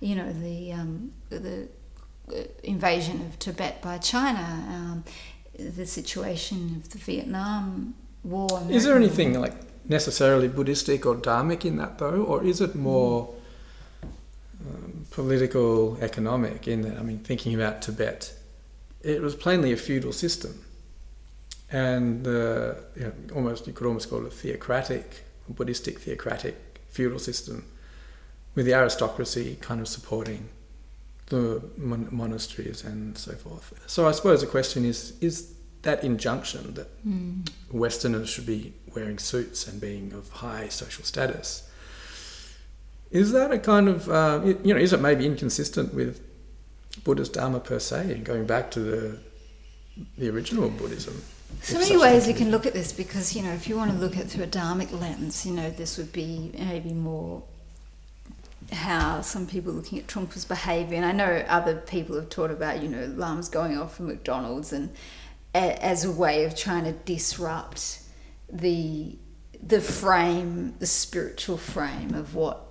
you 0.00 0.14
know, 0.14 0.32
the 0.32 0.72
um, 0.72 1.12
the 1.30 1.68
uh, 2.28 2.42
invasion 2.62 3.20
of 3.22 3.38
Tibet 3.38 3.82
by 3.82 3.98
China, 3.98 4.64
um, 4.68 5.04
the 5.58 5.86
situation 5.86 6.76
of 6.76 6.90
the 6.90 6.98
Vietnam 6.98 7.94
War. 8.22 8.62
Is 8.68 8.84
there 8.84 8.96
anything 8.96 9.40
like 9.40 9.54
necessarily 9.88 10.48
Buddhistic 10.48 11.06
or 11.06 11.14
Dharmic 11.14 11.64
in 11.64 11.76
that 11.76 11.98
though, 11.98 12.22
or 12.24 12.44
is 12.44 12.60
it 12.60 12.74
more 12.74 13.34
um, 14.60 15.06
political, 15.10 15.96
economic? 16.00 16.66
In 16.66 16.82
that, 16.82 16.98
I 16.98 17.02
mean, 17.02 17.18
thinking 17.18 17.54
about 17.54 17.82
Tibet, 17.82 18.34
it 19.02 19.22
was 19.22 19.34
plainly 19.34 19.72
a 19.72 19.76
feudal 19.76 20.12
system, 20.12 20.64
and 21.70 22.26
you 22.26 22.32
know, 22.32 23.12
almost 23.34 23.66
you 23.66 23.72
could 23.72 23.86
almost 23.86 24.10
call 24.10 24.20
it 24.20 24.26
a 24.26 24.30
theocratic, 24.30 25.24
Buddhistic 25.48 26.00
theocratic 26.00 26.56
feudal 26.88 27.18
system, 27.18 27.64
with 28.54 28.66
the 28.66 28.74
aristocracy 28.74 29.58
kind 29.60 29.80
of 29.80 29.88
supporting 29.88 30.48
the 31.26 31.62
mon- 31.76 32.08
monasteries 32.10 32.84
and 32.84 33.18
so 33.18 33.32
forth. 33.32 33.72
So 33.86 34.08
I 34.08 34.12
suppose 34.12 34.40
the 34.40 34.46
question 34.46 34.84
is: 34.84 35.12
is 35.20 35.52
that 35.82 36.02
injunction 36.02 36.74
that 36.74 36.88
Mm. 37.06 37.48
Westerners 37.70 38.28
should 38.28 38.46
be 38.46 38.72
wearing 38.96 39.18
suits 39.18 39.68
and 39.68 39.80
being 39.80 40.12
of 40.12 40.30
high 40.30 40.68
social 40.68 41.04
status. 41.04 41.68
Is 43.10 43.30
that 43.32 43.52
a 43.52 43.58
kind 43.58 43.88
of, 43.88 44.08
uh, 44.08 44.40
you 44.64 44.74
know, 44.74 44.80
is 44.80 44.92
it 44.92 45.00
maybe 45.00 45.24
inconsistent 45.26 45.94
with 45.94 46.20
Buddhist 47.04 47.34
Dharma 47.34 47.60
per 47.60 47.78
se, 47.78 48.12
and 48.12 48.24
going 48.24 48.46
back 48.46 48.70
to 48.72 48.80
the 48.80 49.18
the 50.18 50.28
original 50.28 50.68
Buddhism? 50.68 51.22
So 51.62 51.78
many 51.78 51.96
ways 51.96 52.26
you 52.26 52.34
can 52.34 52.50
look 52.50 52.66
at 52.66 52.72
this 52.72 52.92
because 52.92 53.36
you 53.36 53.42
know 53.42 53.52
if 53.52 53.68
you 53.68 53.76
want 53.76 53.92
to 53.92 53.96
look 53.96 54.16
at 54.16 54.24
it 54.24 54.30
through 54.30 54.44
a 54.44 54.48
dharmic 54.48 54.90
lens, 55.00 55.46
you 55.46 55.52
know 55.52 55.70
this 55.70 55.96
would 55.98 56.12
be 56.12 56.50
maybe 56.58 56.92
more 56.92 57.42
how 58.72 59.20
some 59.20 59.46
people 59.46 59.70
are 59.70 59.76
looking 59.76 59.98
at 59.98 60.08
Trungpa's 60.08 60.44
behaviour, 60.44 60.96
and 60.96 61.06
I 61.06 61.12
know 61.12 61.44
other 61.48 61.76
people 61.76 62.16
have 62.16 62.28
talked 62.28 62.52
about, 62.52 62.82
you 62.82 62.88
know, 62.88 63.06
Lamas 63.14 63.48
going 63.48 63.78
off 63.78 63.96
from 63.96 64.08
McDonald's 64.08 64.72
and 64.72 64.90
a, 65.54 65.84
as 65.84 66.04
a 66.04 66.10
way 66.10 66.44
of 66.44 66.56
trying 66.56 66.84
to 66.84 66.92
disrupt 66.92 68.00
the 68.50 69.18
the 69.62 69.80
frame, 69.80 70.74
the 70.78 70.86
spiritual 70.86 71.56
frame 71.56 72.14
of 72.14 72.34
what 72.34 72.62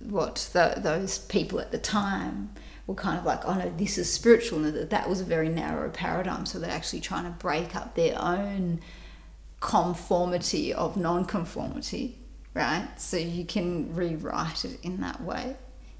what 0.00 0.48
the, 0.52 0.74
those 0.78 1.18
people 1.18 1.60
at 1.60 1.72
the 1.72 1.78
time 1.78 2.50
were 2.86 2.94
kind 2.94 3.18
of 3.18 3.24
like, 3.24 3.44
oh 3.44 3.54
no, 3.54 3.72
this 3.76 3.98
is 3.98 4.12
spiritual, 4.12 4.64
and 4.64 4.74
that 4.74 4.90
that 4.90 5.08
was 5.08 5.20
a 5.20 5.24
very 5.24 5.48
narrow 5.48 5.90
paradigm. 5.90 6.46
So 6.46 6.58
they're 6.58 6.70
actually 6.70 7.00
trying 7.00 7.24
to 7.24 7.30
break 7.30 7.74
up 7.74 7.94
their 7.94 8.20
own 8.20 8.80
conformity 9.60 10.72
of 10.72 10.96
non-conformity, 10.96 12.18
right? 12.54 12.88
So 12.96 13.16
you 13.16 13.44
can 13.44 13.94
rewrite 13.94 14.64
it 14.64 14.78
in 14.82 15.00
that 15.00 15.20
way. 15.22 15.56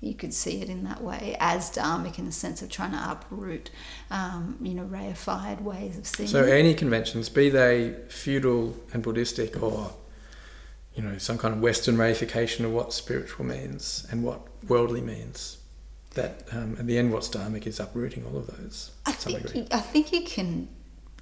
You 0.07 0.15
could 0.15 0.33
see 0.33 0.63
it 0.63 0.69
in 0.69 0.85
that 0.85 1.03
way 1.03 1.37
as 1.41 1.71
dharmic 1.71 2.19
in 2.19 2.27
the 2.27 2.33
sense 2.33 2.63
of 2.63 2.71
trying 2.71 2.93
to 2.93 3.11
uproot, 3.11 3.71
um, 4.11 4.57
you 4.63 4.75
know, 4.75 4.85
reified 4.85 5.61
ways 5.61 5.99
of 5.99 6.07
seeing. 6.07 6.29
So 6.29 6.45
any 6.45 6.75
conventions, 6.75 7.29
be 7.29 7.49
they 7.51 7.95
feudal 8.09 8.77
and 8.93 9.03
Buddhistic, 9.03 9.63
or 9.63 9.93
you 10.95 11.03
know, 11.03 11.19
some 11.19 11.37
kind 11.37 11.55
of 11.55 11.61
Western 11.61 11.97
reification 11.97 12.65
of 12.65 12.73
what 12.73 12.93
spiritual 12.93 13.45
means 13.45 14.07
and 14.11 14.25
what 14.25 14.41
worldly 14.67 15.03
means, 15.03 15.59
that 16.15 16.45
um, 16.53 16.77
at 16.79 16.87
the 16.87 16.97
end, 16.97 17.13
what's 17.13 17.29
dharmic 17.29 17.67
is 17.67 17.79
uprooting 17.79 18.25
all 18.25 18.39
of 18.39 18.47
those. 18.47 18.93
I 19.05 19.13
think, 19.13 19.55
you, 19.55 19.67
I 19.71 19.81
think 19.81 20.13
you 20.13 20.23
can 20.23 20.69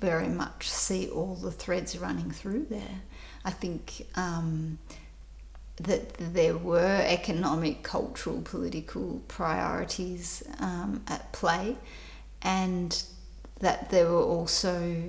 very 0.00 0.28
much 0.28 0.68
see 0.68 1.08
all 1.08 1.34
the 1.34 1.50
threads 1.50 1.98
running 1.98 2.30
through 2.30 2.66
there. 2.70 3.00
I 3.44 3.50
think 3.50 4.06
um, 4.14 4.78
that 5.76 6.14
there 6.18 6.56
were 6.56 7.02
economic, 7.04 7.82
cultural, 7.82 8.40
political 8.42 9.22
priorities 9.28 10.42
um, 10.60 11.02
at 11.08 11.32
play, 11.32 11.76
and 12.42 13.02
that 13.60 13.90
there 13.90 14.08
were 14.08 14.22
also 14.22 15.04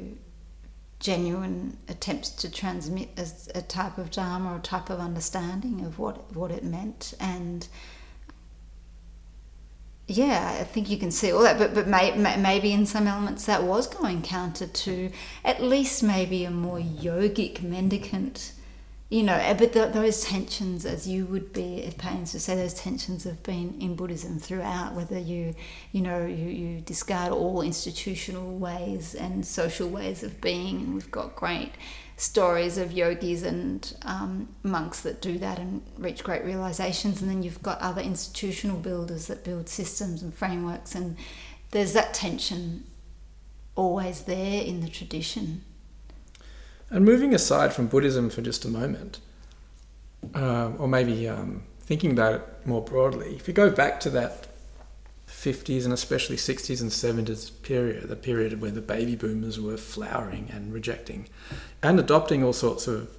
genuine 0.99 1.77
attempts 1.87 2.29
to 2.29 2.51
transmit 2.51 3.09
a, 3.17 3.59
a 3.59 3.61
type 3.61 3.97
of 3.97 4.09
dharma 4.09 4.53
or 4.53 4.57
a 4.57 4.61
type 4.61 4.89
of 4.89 4.99
understanding 4.99 5.81
of 5.85 5.99
what 5.99 6.33
what 6.35 6.49
it 6.49 6.63
meant. 6.63 7.13
And 7.19 7.67
yeah, 10.07 10.57
I 10.59 10.63
think 10.63 10.89
you 10.89 10.97
can 10.97 11.11
see 11.11 11.31
all 11.31 11.43
that, 11.43 11.59
but 11.59 11.75
but 11.75 11.87
may, 11.87 12.15
may, 12.17 12.37
maybe 12.37 12.71
in 12.71 12.85
some 12.85 13.07
elements 13.07 13.45
that 13.45 13.63
was 13.63 13.87
going 13.87 14.23
counter 14.23 14.67
to 14.67 15.11
at 15.43 15.61
least 15.61 16.01
maybe 16.01 16.43
a 16.45 16.51
more 16.51 16.79
yogic 16.79 17.61
mendicant, 17.61 18.53
you 19.09 19.23
know. 19.23 19.35
Eh, 19.35 19.53
but 19.53 19.73
the, 19.73 19.87
those 19.87 20.23
tensions, 20.23 20.85
as 20.85 21.07
you 21.07 21.25
would 21.25 21.53
be 21.53 21.83
at 21.83 21.97
pains 21.97 22.31
to 22.31 22.39
say, 22.39 22.55
those 22.55 22.73
tensions 22.73 23.23
have 23.23 23.43
been 23.43 23.75
in 23.79 23.95
Buddhism 23.95 24.39
throughout. 24.39 24.93
Whether 24.93 25.19
you, 25.19 25.55
you 25.91 26.01
know, 26.01 26.25
you, 26.25 26.47
you 26.47 26.81
discard 26.81 27.31
all 27.31 27.61
institutional 27.61 28.57
ways 28.57 29.15
and 29.15 29.45
social 29.45 29.87
ways 29.89 30.23
of 30.23 30.41
being, 30.41 30.93
we've 30.93 31.11
got 31.11 31.35
great 31.35 31.73
stories 32.17 32.77
of 32.77 32.93
yogis 32.93 33.43
and 33.43 33.93
um, 34.03 34.47
monks 34.63 35.01
that 35.01 35.21
do 35.21 35.37
that 35.37 35.59
and 35.59 35.81
reach 35.97 36.23
great 36.23 36.43
realizations. 36.45 37.21
And 37.21 37.29
then 37.29 37.43
you've 37.43 37.61
got 37.61 37.79
other 37.81 38.01
institutional 38.01 38.77
builders 38.77 39.27
that 39.27 39.43
build 39.43 39.67
systems 39.67 40.23
and 40.23 40.33
frameworks. 40.33 40.95
And 40.95 41.17
there's 41.71 41.93
that 41.93 42.13
tension 42.13 42.85
always 43.75 44.21
there 44.21 44.63
in 44.63 44.79
the 44.79 44.89
tradition. 44.89 45.63
And 46.95 47.03
moving 47.03 47.35
aside 47.35 47.73
from 47.73 47.87
Buddhism 47.87 48.29
for 48.29 48.41
just 48.41 48.63
a 48.63 48.69
moment, 48.69 49.19
um, 50.33 50.77
or 50.79 50.87
maybe 50.87 51.27
um, 51.27 51.63
thinking 51.81 52.11
about 52.11 52.35
it 52.35 52.41
more 52.65 52.81
broadly, 52.81 53.35
if 53.35 53.49
you 53.49 53.53
go 53.53 53.69
back 53.69 53.99
to 53.99 54.09
that 54.11 54.47
50s 55.27 55.83
and 55.83 55.91
especially 55.91 56.37
60s 56.37 56.79
and 56.79 56.89
70s 56.89 57.51
period, 57.63 58.07
the 58.07 58.15
period 58.15 58.61
where 58.61 58.71
the 58.71 58.79
baby 58.79 59.17
boomers 59.17 59.59
were 59.59 59.75
flowering 59.75 60.49
and 60.53 60.71
rejecting 60.71 61.27
and 61.83 61.99
adopting 61.99 62.45
all 62.45 62.53
sorts 62.53 62.87
of 62.87 63.09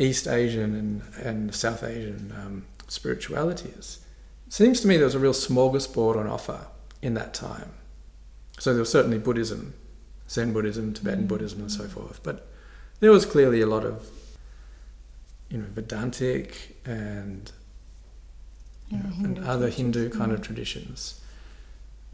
East 0.00 0.26
Asian 0.26 0.74
and, 0.74 1.02
and 1.24 1.54
South 1.54 1.84
Asian 1.84 2.34
um, 2.36 2.66
spiritualities. 2.88 4.00
It 4.48 4.52
seems 4.52 4.80
to 4.80 4.88
me 4.88 4.96
there 4.96 5.04
was 5.04 5.14
a 5.14 5.20
real 5.20 5.32
smorgasbord 5.32 6.16
on 6.16 6.26
offer 6.26 6.66
in 7.00 7.14
that 7.14 7.32
time. 7.32 7.74
So 8.58 8.72
there 8.72 8.80
was 8.80 8.90
certainly 8.90 9.18
Buddhism, 9.18 9.74
Zen 10.28 10.52
Buddhism, 10.52 10.94
Tibetan 10.94 11.26
mm. 11.26 11.28
Buddhism, 11.28 11.60
and 11.60 11.70
so 11.70 11.84
forth. 11.84 12.20
But 12.24 12.48
there 13.00 13.10
was 13.10 13.26
clearly 13.26 13.60
a 13.60 13.66
lot 13.66 13.84
of, 13.84 14.08
you 15.50 15.58
know, 15.58 15.66
Vedantic 15.68 16.76
and 16.84 17.52
yeah, 18.88 19.00
and 19.22 19.38
other 19.38 19.68
Hindu 19.68 20.10
kind 20.10 20.32
of 20.32 20.42
traditions. 20.42 21.20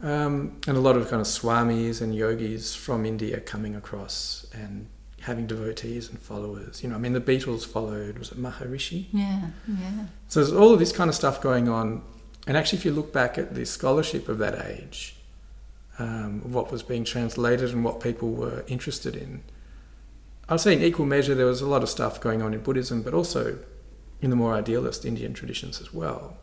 Um, 0.01 0.59
and 0.67 0.75
a 0.75 0.81
lot 0.81 0.97
of 0.97 1.09
kind 1.09 1.21
of 1.21 1.27
swamis 1.27 2.01
and 2.01 2.13
yogis 2.13 2.75
from 2.75 3.05
India 3.05 3.39
coming 3.39 3.75
across 3.75 4.45
and 4.53 4.87
having 5.21 5.47
devotees 5.47 6.09
and 6.09 6.19
followers. 6.19 6.83
You 6.83 6.89
know, 6.89 6.95
I 6.95 6.97
mean, 6.97 7.13
the 7.13 7.21
Beatles 7.21 7.65
followed, 7.65 8.17
was 8.17 8.31
it 8.31 8.37
Maharishi? 8.37 9.05
Yeah, 9.13 9.51
yeah. 9.67 10.05
So 10.27 10.41
there's 10.41 10.53
all 10.53 10.73
of 10.73 10.79
this 10.79 10.91
kind 10.91 11.09
of 11.09 11.15
stuff 11.15 11.41
going 11.41 11.69
on. 11.69 12.01
And 12.45 12.57
actually, 12.57 12.79
if 12.79 12.85
you 12.85 12.91
look 12.91 13.13
back 13.13 13.37
at 13.37 13.55
the 13.55 13.65
scholarship 13.65 14.27
of 14.27 14.37
that 14.39 14.65
age, 14.65 15.15
um, 15.97 16.51
what 16.51 16.71
was 16.71 16.83
being 16.83 17.05
translated 17.05 17.69
and 17.69 17.85
what 17.85 18.01
people 18.01 18.31
were 18.31 18.65
interested 18.67 19.15
in, 19.15 19.43
I'd 20.53 20.61
say 20.61 20.73
in 20.73 20.83
equal 20.83 21.05
measure 21.05 21.33
there 21.33 21.45
was 21.45 21.61
a 21.61 21.67
lot 21.67 21.83
of 21.83 21.89
stuff 21.89 22.21
going 22.21 22.41
on 22.41 22.53
in 22.53 22.61
Buddhism, 22.61 23.01
but 23.01 23.13
also 23.13 23.57
in 24.21 24.29
the 24.29 24.35
more 24.35 24.53
idealist 24.53 25.03
Indian 25.03 25.33
traditions 25.33 25.81
as 25.81 25.93
well. 25.93 26.37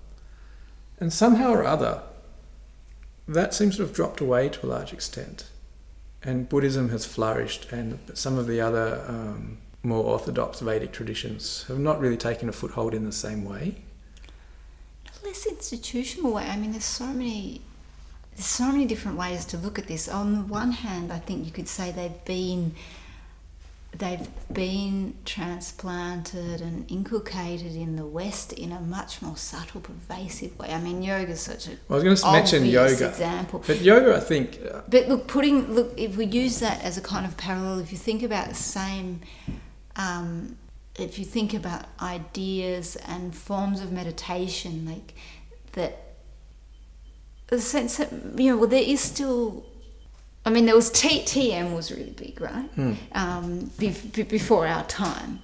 And 0.99 1.13
somehow 1.13 1.53
or 1.53 1.65
other, 1.65 2.03
that 3.29 3.55
seems 3.55 3.77
to 3.77 3.83
have 3.83 3.95
dropped 3.95 4.21
away 4.21 4.49
to 4.49 4.67
a 4.67 4.69
large 4.69 4.93
extent. 4.93 5.49
And 6.23 6.49
Buddhism 6.49 6.91
has 6.91 7.07
flourished, 7.07 7.73
and 7.73 7.99
some 8.13 8.37
of 8.37 8.47
the 8.47 8.61
other 8.61 9.03
um, 9.07 9.59
more 9.83 10.05
orthodox 10.05 10.61
Vedic 10.61 10.93
traditions 10.93 11.65
have 11.69 11.79
not 11.79 12.01
really 12.01 12.17
taken 12.17 12.49
a 12.49 12.53
foothold 12.53 12.93
in 12.93 13.05
the 13.05 13.13
same 13.13 13.45
way. 13.45 13.77
Less 15.25 15.47
institutional 15.47 16.33
way. 16.33 16.45
I 16.45 16.57
mean, 16.57 16.73
there's 16.73 16.85
so 16.85 17.07
many, 17.07 17.61
there's 18.35 18.47
so 18.47 18.73
many 18.73 18.87
different 18.87 19.17
ways 19.17 19.45
to 19.47 19.57
look 19.57 19.79
at 19.79 19.87
this. 19.87 20.09
On 20.09 20.35
the 20.35 20.41
one 20.41 20.73
hand, 20.73 21.13
I 21.13 21.19
think 21.19 21.47
you 21.47 21.53
could 21.53 21.69
say 21.69 21.93
they've 21.93 22.25
been 22.25 22.75
they've 23.93 24.29
been 24.53 25.15
transplanted 25.25 26.61
and 26.61 26.91
inculcated 26.91 27.75
in 27.75 27.97
the 27.97 28.07
West 28.07 28.53
in 28.53 28.73
a 28.73 28.81
much 28.81 29.21
more 29.21 29.37
subtle, 29.37 29.81
pervasive 29.81 30.59
way. 30.59 30.73
I 30.73 30.81
mean, 30.81 31.03
yoga 31.03 31.33
is 31.33 31.41
such 31.41 31.67
a 31.67 31.71
well, 31.89 32.01
I 32.01 32.05
was 32.05 32.05
going 32.05 32.17
to 32.17 32.33
mention 32.33 32.65
yoga 32.67 33.09
example, 33.09 33.63
but 33.67 33.81
yoga, 33.81 34.17
I 34.17 34.21
think. 34.21 34.61
Uh, 34.63 34.83
but 34.89 35.09
look, 35.09 35.27
putting 35.27 35.73
look 35.73 35.93
if 35.97 36.17
we 36.17 36.27
use 36.27 36.61
that 36.61 36.83
as 36.83 36.97
a 36.97 37.01
kind 37.01 37.27
of 37.27 37.37
parallel, 37.37 37.81
if 37.81 37.93
you 37.93 37.99
think 37.99 38.23
about 38.23 38.49
the 38.49 38.55
same. 38.55 39.21
Um, 39.97 40.57
if 40.97 41.19
you 41.19 41.25
think 41.25 41.55
about 41.55 41.87
ideas 42.01 42.97
and 42.97 43.35
forms 43.35 43.81
of 43.81 43.91
meditation, 43.91 44.87
like 44.87 45.15
that, 45.73 46.15
the 47.47 47.61
sense 47.61 47.97
that 47.97 48.13
you 48.37 48.51
know, 48.51 48.57
well, 48.59 48.69
there 48.69 48.83
is 48.83 49.01
still 49.01 49.65
I 50.45 50.51
mean, 50.51 50.67
there 50.67 50.75
was 50.75 50.91
T- 50.91 51.23
TM 51.23 51.75
was 51.75 51.91
really 51.91 52.11
big, 52.11 52.41
right? 52.41 52.75
Mm. 52.77 52.97
Um, 53.13 53.71
be- 53.79 53.95
be- 54.13 54.23
before 54.23 54.67
our 54.67 54.85
time, 54.85 55.41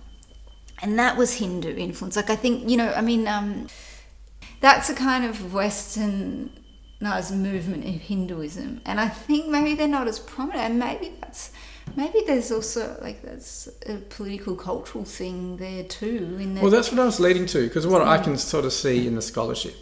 and 0.81 0.99
that 0.99 1.17
was 1.17 1.35
Hindu 1.35 1.77
influence. 1.77 2.17
Like 2.17 2.31
I 2.31 2.37
think 2.37 2.69
you 2.69 2.77
know, 2.77 2.93
I 2.95 3.03
mean, 3.03 3.29
um, 3.29 3.67
that's 4.61 4.89
a 4.89 4.95
kind 4.95 5.25
of 5.25 5.37
Westernized 5.37 6.51
movement 7.37 7.85
of 7.85 8.01
Hinduism, 8.01 8.81
and 8.87 8.99
I 8.99 9.09
think 9.09 9.49
maybe 9.49 9.75
they're 9.75 9.87
not 9.87 10.09
as 10.09 10.19
prominent. 10.19 10.65
And 10.65 10.79
maybe 10.79 11.13
that's 11.21 11.53
maybe 11.95 12.23
there's 12.27 12.51
also 12.51 12.99
like 13.03 13.21
that's 13.21 13.69
a 13.87 13.97
political 13.97 14.57
cultural 14.57 15.05
thing 15.05 15.59
there 15.59 15.85
too. 15.85 16.39
In 16.41 16.55
well, 16.55 16.71
that's 16.71 16.91
what 16.91 17.01
I 17.01 17.05
was 17.05 17.21
leading 17.21 17.45
to 17.47 17.69
because 17.69 17.87
what 17.87 18.01
I 18.01 18.17
can 18.17 18.39
sort 18.39 18.65
of 18.65 18.73
see 18.73 19.07
in 19.07 19.15
the 19.15 19.23
scholarship. 19.23 19.77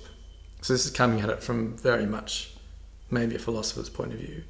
So 0.61 0.73
this 0.73 0.85
is 0.85 0.91
coming 0.91 1.21
at 1.21 1.29
it 1.29 1.41
from 1.43 1.77
very 1.77 2.07
much 2.07 2.55
maybe 3.11 3.37
a 3.37 3.39
philosopher's 3.39 3.91
point 3.91 4.13
of 4.13 4.19
view 4.19 4.43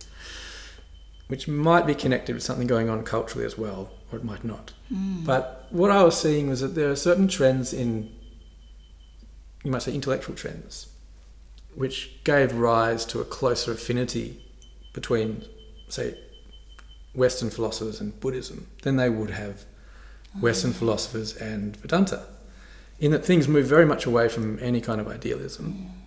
which 1.29 1.49
might 1.49 1.87
be 1.87 1.95
connected 1.95 2.35
with 2.35 2.43
something 2.43 2.67
going 2.67 2.89
on 2.89 3.03
culturally 3.03 3.47
as 3.47 3.57
well, 3.57 3.91
or 4.13 4.19
it 4.19 4.25
might 4.25 4.45
not. 4.45 4.73
Mm. 4.93 5.25
But 5.25 5.67
what 5.71 5.91
I 5.91 6.03
was 6.03 6.21
seeing 6.21 6.49
was 6.49 6.61
that 6.61 6.75
there 6.75 6.91
are 6.91 6.97
certain 6.97 7.29
trends 7.29 7.73
in, 7.73 8.13
you 9.63 9.71
might 9.71 9.83
say, 9.83 9.95
intellectual 9.95 10.35
trends, 10.35 10.89
which 11.75 12.23
gave 12.25 12.53
rise 12.55 13.05
to 13.07 13.21
a 13.21 13.25
closer 13.25 13.73
affinity 13.73 14.45
between, 14.93 15.45
say, 15.89 16.19
Western 17.15 17.51
philosophers 17.51 18.01
and 18.01 18.19
Buddhism 18.21 18.67
than 18.83 18.97
they 18.97 19.09
would 19.09 19.31
have 19.31 19.65
Western 20.41 20.73
mm. 20.73 20.77
philosophers 20.77 21.37
and 21.37 21.77
Vedanta, 21.77 22.27
in 23.01 23.13
that 23.13 23.25
things 23.25 23.49
move 23.49 23.67
very 23.67 23.87
much 23.87 24.05
away 24.05 24.29
from 24.29 24.59
any 24.61 24.81
kind 24.81 25.01
of 25.01 25.09
idealism. 25.09 25.73
Mm 25.73 26.04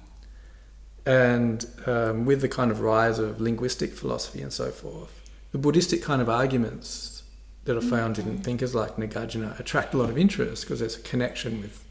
and 1.07 1.65
um, 1.85 2.25
with 2.25 2.41
the 2.41 2.49
kind 2.49 2.69
of 2.69 2.81
rise 2.81 3.17
of 3.17 3.39
linguistic 3.39 3.93
philosophy 3.93 4.41
and 4.41 4.51
so 4.51 4.71
forth, 4.71 5.21
the 5.53 5.57
Buddhistic 5.57 6.01
kind 6.01 6.21
of 6.21 6.27
arguments 6.27 7.23
that 7.63 7.77
are 7.77 7.81
found 7.81 8.19
in 8.19 8.37
thinkers 8.39 8.75
like 8.75 8.97
Nagarjuna 8.97 9.57
attract 9.57 9.93
a 9.93 9.97
lot 9.97 10.09
of 10.09 10.17
interest 10.17 10.63
because 10.63 10.79
there's 10.79 10.97
a 10.97 11.01
connection 11.01 11.61
with 11.61 11.83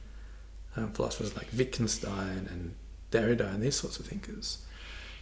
um, 0.76 0.92
philosophers 0.92 1.34
like 1.34 1.46
Wittgenstein 1.56 2.46
and 2.50 2.74
Derrida 3.10 3.54
and 3.54 3.62
these 3.62 3.76
sorts 3.76 3.98
of 3.98 4.04
thinkers. 4.04 4.58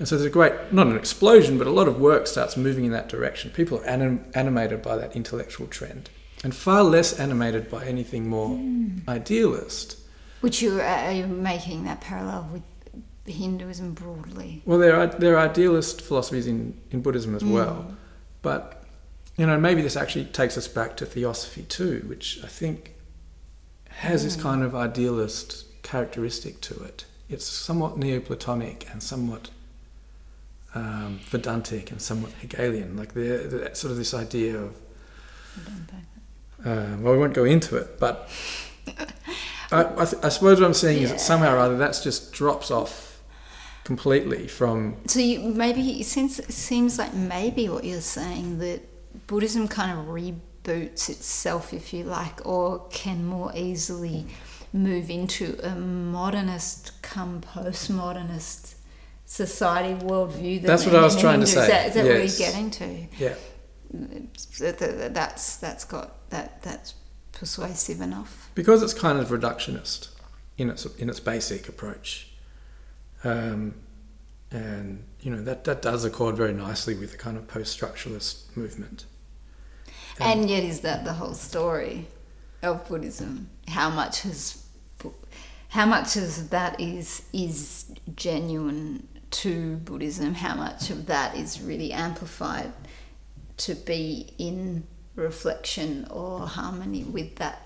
And 0.00 0.08
so 0.08 0.16
there's 0.16 0.26
a 0.26 0.30
great, 0.30 0.72
not 0.72 0.88
an 0.88 0.96
explosion, 0.96 1.56
but 1.56 1.68
a 1.68 1.70
lot 1.70 1.86
of 1.86 2.00
work 2.00 2.26
starts 2.26 2.56
moving 2.56 2.84
in 2.84 2.90
that 2.90 3.08
direction. 3.08 3.52
People 3.52 3.78
are 3.78 3.84
anim- 3.84 4.24
animated 4.34 4.82
by 4.82 4.96
that 4.96 5.14
intellectual 5.14 5.68
trend 5.68 6.10
and 6.42 6.52
far 6.54 6.82
less 6.82 7.18
animated 7.18 7.70
by 7.70 7.84
anything 7.84 8.28
more 8.28 8.50
mm. 8.50 9.06
idealist. 9.08 9.98
Which 10.40 10.60
you 10.60 10.80
are 10.80 11.12
you 11.12 11.26
making 11.26 11.84
that 11.84 12.00
parallel 12.00 12.50
with 12.52 12.62
Hinduism 13.32 13.94
broadly? 13.94 14.62
Well, 14.66 14.78
there 14.78 14.94
are 14.96 15.06
there 15.06 15.36
are 15.36 15.48
idealist 15.48 16.02
philosophies 16.02 16.46
in, 16.46 16.78
in 16.90 17.00
Buddhism 17.00 17.34
as 17.34 17.42
mm. 17.42 17.52
well, 17.52 17.94
but 18.42 18.84
you 19.36 19.46
know 19.46 19.58
maybe 19.58 19.82
this 19.82 19.96
actually 19.96 20.26
takes 20.26 20.58
us 20.58 20.68
back 20.68 20.96
to 20.98 21.06
theosophy 21.06 21.62
too, 21.62 22.04
which 22.06 22.40
I 22.44 22.48
think 22.48 22.94
has 23.88 24.20
mm. 24.20 24.24
this 24.24 24.36
kind 24.36 24.62
of 24.62 24.74
idealist 24.74 25.64
characteristic 25.82 26.60
to 26.62 26.82
it. 26.84 27.06
It's 27.28 27.46
somewhat 27.46 27.96
Neoplatonic 27.96 28.90
and 28.92 29.02
somewhat 29.02 29.50
um, 30.74 31.20
Vedantic 31.22 31.90
and 31.90 32.02
somewhat 32.02 32.32
Hegelian, 32.40 32.96
like 32.96 33.14
the, 33.14 33.20
the 33.20 33.74
sort 33.74 33.90
of 33.90 33.96
this 33.96 34.12
idea 34.12 34.58
of. 34.58 34.76
Uh, 36.64 36.96
well, 37.00 37.12
we 37.12 37.18
won't 37.18 37.34
go 37.34 37.44
into 37.44 37.76
it, 37.76 38.00
but 38.00 38.28
I, 39.70 39.84
I, 39.84 40.04
th- 40.04 40.24
I, 40.24 40.28
suppose 40.28 40.60
what 40.60 40.66
I'm 40.66 40.74
saying 40.74 40.98
yeah. 40.98 41.04
is 41.04 41.10
that 41.12 41.20
somehow 41.20 41.54
or 41.54 41.58
other 41.58 41.76
that's 41.76 42.02
just 42.02 42.32
drops 42.32 42.70
off 42.70 43.13
completely 43.84 44.48
from. 44.48 44.96
So 45.06 45.20
you, 45.20 45.40
maybe 45.40 46.02
since 46.02 46.38
it 46.38 46.52
seems 46.52 46.98
like 46.98 47.14
maybe 47.14 47.68
what 47.68 47.84
you're 47.84 48.00
saying 48.00 48.58
that 48.58 48.80
Buddhism 49.26 49.68
kind 49.68 49.98
of 49.98 50.06
reboots 50.06 51.08
itself, 51.08 51.72
if 51.72 51.92
you 51.92 52.04
like, 52.04 52.44
or 52.46 52.86
can 52.88 53.24
more 53.24 53.52
easily 53.54 54.26
move 54.72 55.08
into 55.08 55.58
a 55.62 55.74
modernist 55.76 57.00
come 57.02 57.40
postmodernist 57.40 58.74
society 59.24 59.94
worldview. 60.04 60.60
That 60.60 60.66
that's 60.66 60.84
what 60.84 60.96
I 60.96 61.02
was 61.02 61.18
trying 61.18 61.40
to 61.40 61.46
say. 61.46 61.62
Is 61.62 61.68
that, 61.68 61.86
is 61.88 61.94
that 61.94 62.04
yes. 62.04 62.38
what 62.38 62.40
you're 62.40 62.50
getting 62.50 62.70
to? 62.70 63.06
Yeah. 63.18 63.34
That's 63.92 65.56
that's 65.56 65.84
got 65.84 66.28
that 66.30 66.62
that's 66.62 66.94
persuasive 67.32 68.00
enough. 68.00 68.50
Because 68.54 68.82
it's 68.82 68.94
kind 68.94 69.18
of 69.18 69.28
reductionist 69.28 70.08
in 70.58 70.70
its 70.70 70.84
in 70.96 71.08
its 71.08 71.20
basic 71.20 71.68
approach, 71.68 72.33
um, 73.24 73.74
and 74.50 75.02
you 75.20 75.30
know 75.30 75.42
that 75.42 75.64
that 75.64 75.82
does 75.82 76.04
accord 76.04 76.36
very 76.36 76.52
nicely 76.52 76.94
with 76.94 77.12
the 77.12 77.18
kind 77.18 77.36
of 77.36 77.48
post-structuralist 77.48 78.56
movement. 78.56 79.06
And, 80.20 80.40
and 80.40 80.50
yet, 80.50 80.62
is 80.62 80.80
that 80.80 81.04
the 81.04 81.14
whole 81.14 81.34
story 81.34 82.06
of 82.62 82.86
Buddhism? 82.88 83.50
How 83.66 83.90
much 83.90 84.22
has 84.22 84.64
how 85.74 85.86
much 85.86 86.16
of 86.16 86.50
that 86.50 86.80
is 86.80 87.24
is 87.32 87.86
genuine 88.14 89.08
to 89.32 89.76
Buddhism? 89.78 90.34
How 90.34 90.54
much 90.54 90.90
of 90.90 91.06
that 91.06 91.36
is 91.36 91.60
really 91.60 91.92
amplified 91.92 92.72
to 93.56 93.74
be 93.74 94.34
in 94.38 94.86
reflection 95.16 96.06
or 96.10 96.46
harmony 96.46 97.02
with 97.02 97.36
that 97.36 97.63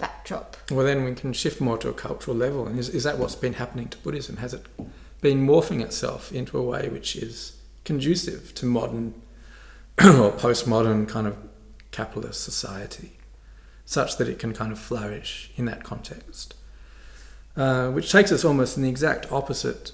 backdrop? 0.00 0.56
Well, 0.70 0.84
then 0.84 1.04
we 1.04 1.14
can 1.14 1.32
shift 1.32 1.60
more 1.60 1.78
to 1.78 1.88
a 1.88 1.92
cultural 1.92 2.36
level. 2.36 2.66
And 2.66 2.78
is, 2.78 2.88
is 2.88 3.04
that 3.04 3.18
what's 3.18 3.34
been 3.34 3.54
happening 3.54 3.88
to 3.88 3.98
Buddhism? 3.98 4.38
Has 4.38 4.54
it 4.54 4.66
been 5.20 5.46
morphing 5.46 5.82
itself 5.82 6.32
into 6.32 6.58
a 6.58 6.62
way 6.62 6.88
which 6.88 7.14
is 7.16 7.60
conducive 7.84 8.54
to 8.56 8.66
modern 8.66 9.14
or 9.98 10.32
postmodern 10.32 11.08
kind 11.08 11.26
of 11.26 11.36
capitalist 11.90 12.42
society, 12.42 13.18
such 13.84 14.16
that 14.16 14.28
it 14.28 14.38
can 14.38 14.52
kind 14.54 14.72
of 14.72 14.78
flourish 14.78 15.50
in 15.56 15.66
that 15.66 15.84
context? 15.84 16.54
Uh, 17.56 17.90
which 17.90 18.10
takes 18.10 18.32
us 18.32 18.44
almost 18.44 18.76
in 18.76 18.82
the 18.82 18.88
exact 18.88 19.30
opposite 19.32 19.92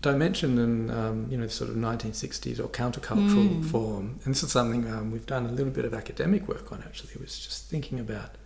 dimension 0.00 0.58
in 0.58 0.90
um, 0.90 1.26
you 1.30 1.36
know 1.36 1.46
sort 1.46 1.70
of 1.70 1.76
1960s 1.76 2.60
or 2.60 2.68
countercultural 2.68 3.48
mm. 3.48 3.64
form. 3.64 4.20
And 4.24 4.34
this 4.34 4.42
is 4.42 4.52
something 4.52 4.86
um, 4.86 5.10
we've 5.10 5.26
done 5.26 5.46
a 5.46 5.52
little 5.52 5.72
bit 5.72 5.84
of 5.84 5.94
academic 5.94 6.46
work 6.46 6.70
on. 6.72 6.82
Actually, 6.86 7.14
it 7.14 7.20
was 7.20 7.38
just 7.38 7.68
thinking 7.68 7.98
about 7.98 8.36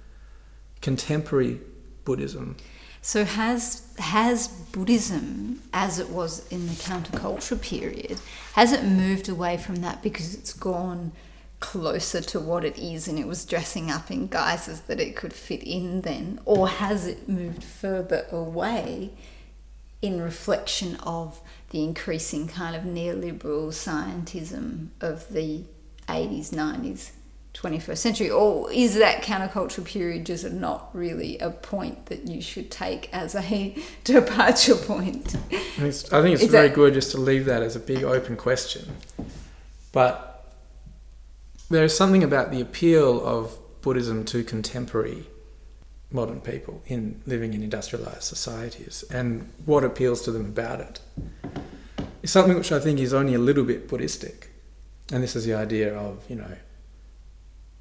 contemporary 0.81 1.61
Buddhism. 2.05 2.57
So 3.01 3.25
has 3.25 3.95
has 3.99 4.49
Buddhism, 4.49 5.63
as 5.73 5.99
it 5.99 6.11
was 6.11 6.47
in 6.49 6.67
the 6.67 6.75
counterculture 6.75 7.61
period, 7.61 8.19
has 8.55 8.73
it 8.73 8.85
moved 8.85 9.29
away 9.29 9.57
from 9.57 9.77
that 9.77 10.03
because 10.03 10.35
it's 10.35 10.53
gone 10.53 11.13
closer 11.61 12.21
to 12.21 12.39
what 12.39 12.65
it 12.65 12.79
is 12.79 13.09
and 13.09 13.19
it 13.19 13.27
was 13.27 13.45
dressing 13.45 13.91
up 13.91 14.11
in 14.11 14.27
guises 14.29 14.83
that 14.83 15.01
it 15.01 15.17
could 15.17 15.33
fit 15.33 15.63
in 15.63 16.03
then? 16.03 16.41
Or 16.45 16.69
has 16.69 17.07
it 17.07 17.29
moved 17.29 17.65
further 17.65 18.27
away 18.31 19.11
in 20.01 20.21
reflection 20.21 20.97
of 20.97 21.41
the 21.71 21.83
increasing 21.83 22.47
kind 22.47 22.77
of 22.77 22.83
neoliberal 22.83 23.69
scientism 23.73 24.89
of 25.01 25.29
the 25.33 25.65
80s, 26.09 26.51
90s, 26.51 27.11
21st 27.61 27.99
century? 27.99 28.31
Or 28.31 28.71
is 28.71 28.95
that 28.97 29.23
countercultural 29.23 29.85
period 29.85 30.27
just 30.27 30.51
not 30.51 30.91
really 30.95 31.39
a 31.39 31.51
point 31.51 32.07
that 32.07 32.27
you 32.27 32.41
should 32.41 32.71
take 32.71 33.13
as 33.13 33.35
a 33.35 33.77
departure 34.05 34.77
point? 34.77 35.37
I 35.57 35.91
think 35.91 36.35
it's, 36.35 36.45
very 36.45 36.69
that, 36.69 36.75
good 36.75 36.95
just 36.95 37.11
to 37.13 37.19
leave 37.19 37.45
that 37.47 37.63
as 37.63 37.77
a 37.77 37.81
big 37.81 38.05
open 38.05 38.37
question. 38.37 38.89
But 39.93 40.55
there's 41.71 41.97
something 41.97 42.23
about 42.23 42.51
the 42.51 42.61
appeal 42.61 43.25
of 43.27 43.59
Buddhism 43.83 44.25
to 44.27 44.43
contemporary 44.45 45.27
modern 46.11 46.41
people 46.41 46.83
in 46.87 47.21
living 47.27 47.53
in 47.53 47.63
industrialized 47.63 48.23
societies 48.23 49.05
and 49.11 49.47
what 49.67 49.85
appeals 49.85 50.23
to 50.23 50.31
them 50.31 50.47
about 50.47 50.81
it 50.81 51.01
is 52.23 52.31
something 52.31 52.57
which 52.57 52.73
I 52.73 52.81
think 52.81 52.99
is 52.99 53.13
only 53.13 53.35
a 53.35 53.39
little 53.39 53.65
bit 53.65 53.89
Buddhistic. 53.89 54.51
And 55.13 55.23
this 55.23 55.37
is 55.37 55.45
the 55.45 55.55
idea 55.55 55.95
of, 55.95 56.25
you 56.29 56.37
know, 56.37 56.57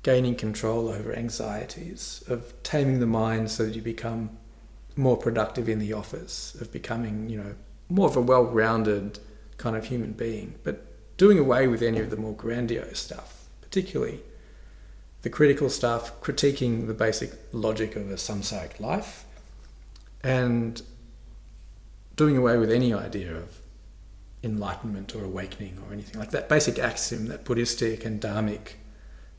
gaining 0.07 0.35
control 0.35 0.87
over 0.87 1.13
anxieties, 1.13 2.23
of 2.27 2.53
taming 2.63 2.99
the 2.99 3.05
mind 3.05 3.51
so 3.51 3.65
that 3.65 3.75
you 3.75 3.81
become 3.81 4.29
more 4.95 5.17
productive 5.17 5.67
in 5.67 5.79
the 5.79 5.91
office, 5.91 6.55
of 6.61 6.71
becoming, 6.71 7.29
you 7.29 7.37
know, 7.37 7.53
more 7.89 8.07
of 8.07 8.15
a 8.15 8.21
well 8.21 8.45
rounded 8.45 9.19
kind 9.57 9.75
of 9.75 9.85
human 9.85 10.13
being, 10.13 10.55
but 10.63 10.75
doing 11.17 11.37
away 11.37 11.67
with 11.67 11.81
any 11.81 11.99
of 11.99 12.09
the 12.09 12.17
more 12.17 12.33
grandiose 12.33 12.99
stuff 12.99 13.37
particularly 13.77 14.19
the 15.23 15.29
critical 15.29 15.69
stuff, 15.69 16.21
critiquing 16.21 16.87
the 16.87 16.93
basic 16.93 17.31
logic 17.51 17.95
of 17.95 18.09
a 18.09 18.15
samsaric 18.15 18.79
life, 18.79 19.25
and 20.23 20.81
doing 22.15 22.37
away 22.37 22.57
with 22.57 22.71
any 22.71 22.93
idea 22.93 23.35
of 23.35 23.59
enlightenment 24.41 25.13
or 25.15 25.23
awakening 25.23 25.77
or 25.85 25.91
anything 25.91 26.17
like 26.17 26.31
that. 26.31 26.47
Basic 26.47 26.79
axiom, 26.79 27.27
that 27.27 27.43
Buddhistic 27.43 28.05
and 28.05 28.21
Dharmic 28.21 28.73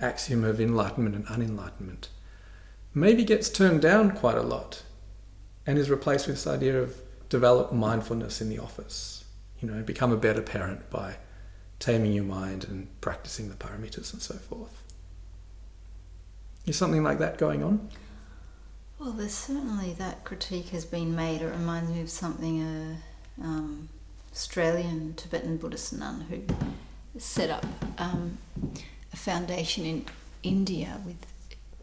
axiom 0.01 0.45
of 0.45 0.61
enlightenment 0.61 1.15
and 1.15 1.27
unenlightenment, 1.27 2.09
maybe 2.95 3.25
gets 3.25 3.49
turned 3.49 3.83
down 3.83 4.13
quite 4.13 4.37
a 4.37 4.43
lot 4.43 4.83
and 5.67 5.79
is 5.79 5.91
replaced 5.91 6.27
with 6.27 6.37
this 6.37 6.47
idea 6.47 6.81
of 6.81 6.97
develop 7.29 7.73
mindfulness 7.73 8.41
in 8.41 8.49
the 8.49 8.59
office. 8.59 9.25
You 9.61 9.71
know, 9.71 9.83
become 9.83 10.13
a 10.13 10.17
better 10.17 10.43
parent 10.43 10.89
by 10.89 11.17
taming 11.79 12.13
your 12.13 12.25
mind 12.25 12.65
and 12.65 12.89
practicing 13.01 13.49
the 13.49 13.55
parameters 13.55 14.13
and 14.13 14.23
so 14.23 14.35
forth. 14.35 14.83
Is 16.67 16.77
something 16.77 17.03
like 17.03 17.19
that 17.19 17.39
going 17.39 17.63
on? 17.63 17.89
Well, 18.99 19.13
there's 19.13 19.35
certainly 19.35 19.95
that 19.95 20.25
critique 20.25 20.71
has 20.71 20.85
been 20.85 21.15
made. 21.15 21.41
It 21.41 21.51
reminds 21.51 21.91
me 21.91 22.01
of 22.01 22.11
something 22.11 22.61
a 22.61 22.97
um, 23.43 23.89
Australian 24.33 25.15
Tibetan 25.15 25.57
Buddhist 25.57 25.93
nun 25.93 26.23
who 26.23 26.43
set 27.19 27.51
up 27.51 27.65
um, 27.97 28.39
a 29.13 29.17
foundation 29.17 29.85
in 29.85 30.05
India 30.43 31.01
with 31.05 31.17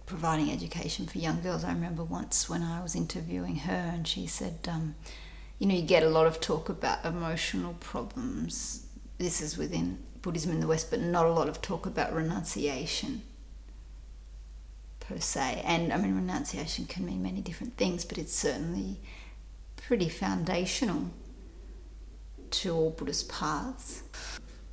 providing 0.05 0.51
education 0.51 1.07
for 1.07 1.17
young 1.17 1.41
girls. 1.41 1.63
I 1.63 1.73
remember 1.73 2.03
once 2.03 2.49
when 2.49 2.61
I 2.61 2.81
was 2.81 2.95
interviewing 2.95 3.57
her, 3.57 3.91
and 3.93 4.07
she 4.07 4.27
said, 4.27 4.59
um, 4.67 4.95
"You 5.59 5.67
know, 5.67 5.75
you 5.75 5.81
get 5.81 6.03
a 6.03 6.09
lot 6.09 6.27
of 6.27 6.39
talk 6.39 6.69
about 6.69 7.03
emotional 7.05 7.73
problems 7.73 8.85
this 9.17 9.41
is 9.41 9.57
within 9.57 9.99
Buddhism 10.21 10.51
in 10.51 10.59
the 10.59 10.67
West, 10.67 10.89
but 10.89 10.99
not 10.99 11.25
a 11.25 11.31
lot 11.31 11.47
of 11.47 11.61
talk 11.61 11.85
about 11.85 12.13
renunciation 12.13 13.21
per 14.99 15.19
se. 15.19 15.61
And 15.65 15.93
I 15.93 15.97
mean, 15.97 16.15
renunciation 16.15 16.85
can 16.85 17.05
mean 17.05 17.21
many 17.21 17.41
different 17.41 17.77
things, 17.77 18.03
but 18.03 18.17
it's 18.17 18.33
certainly 18.33 18.99
pretty 19.77 20.09
foundational 20.09 21.11
to 22.51 22.73
all 22.73 22.89
Buddhist 22.89 23.29
paths. 23.29 24.03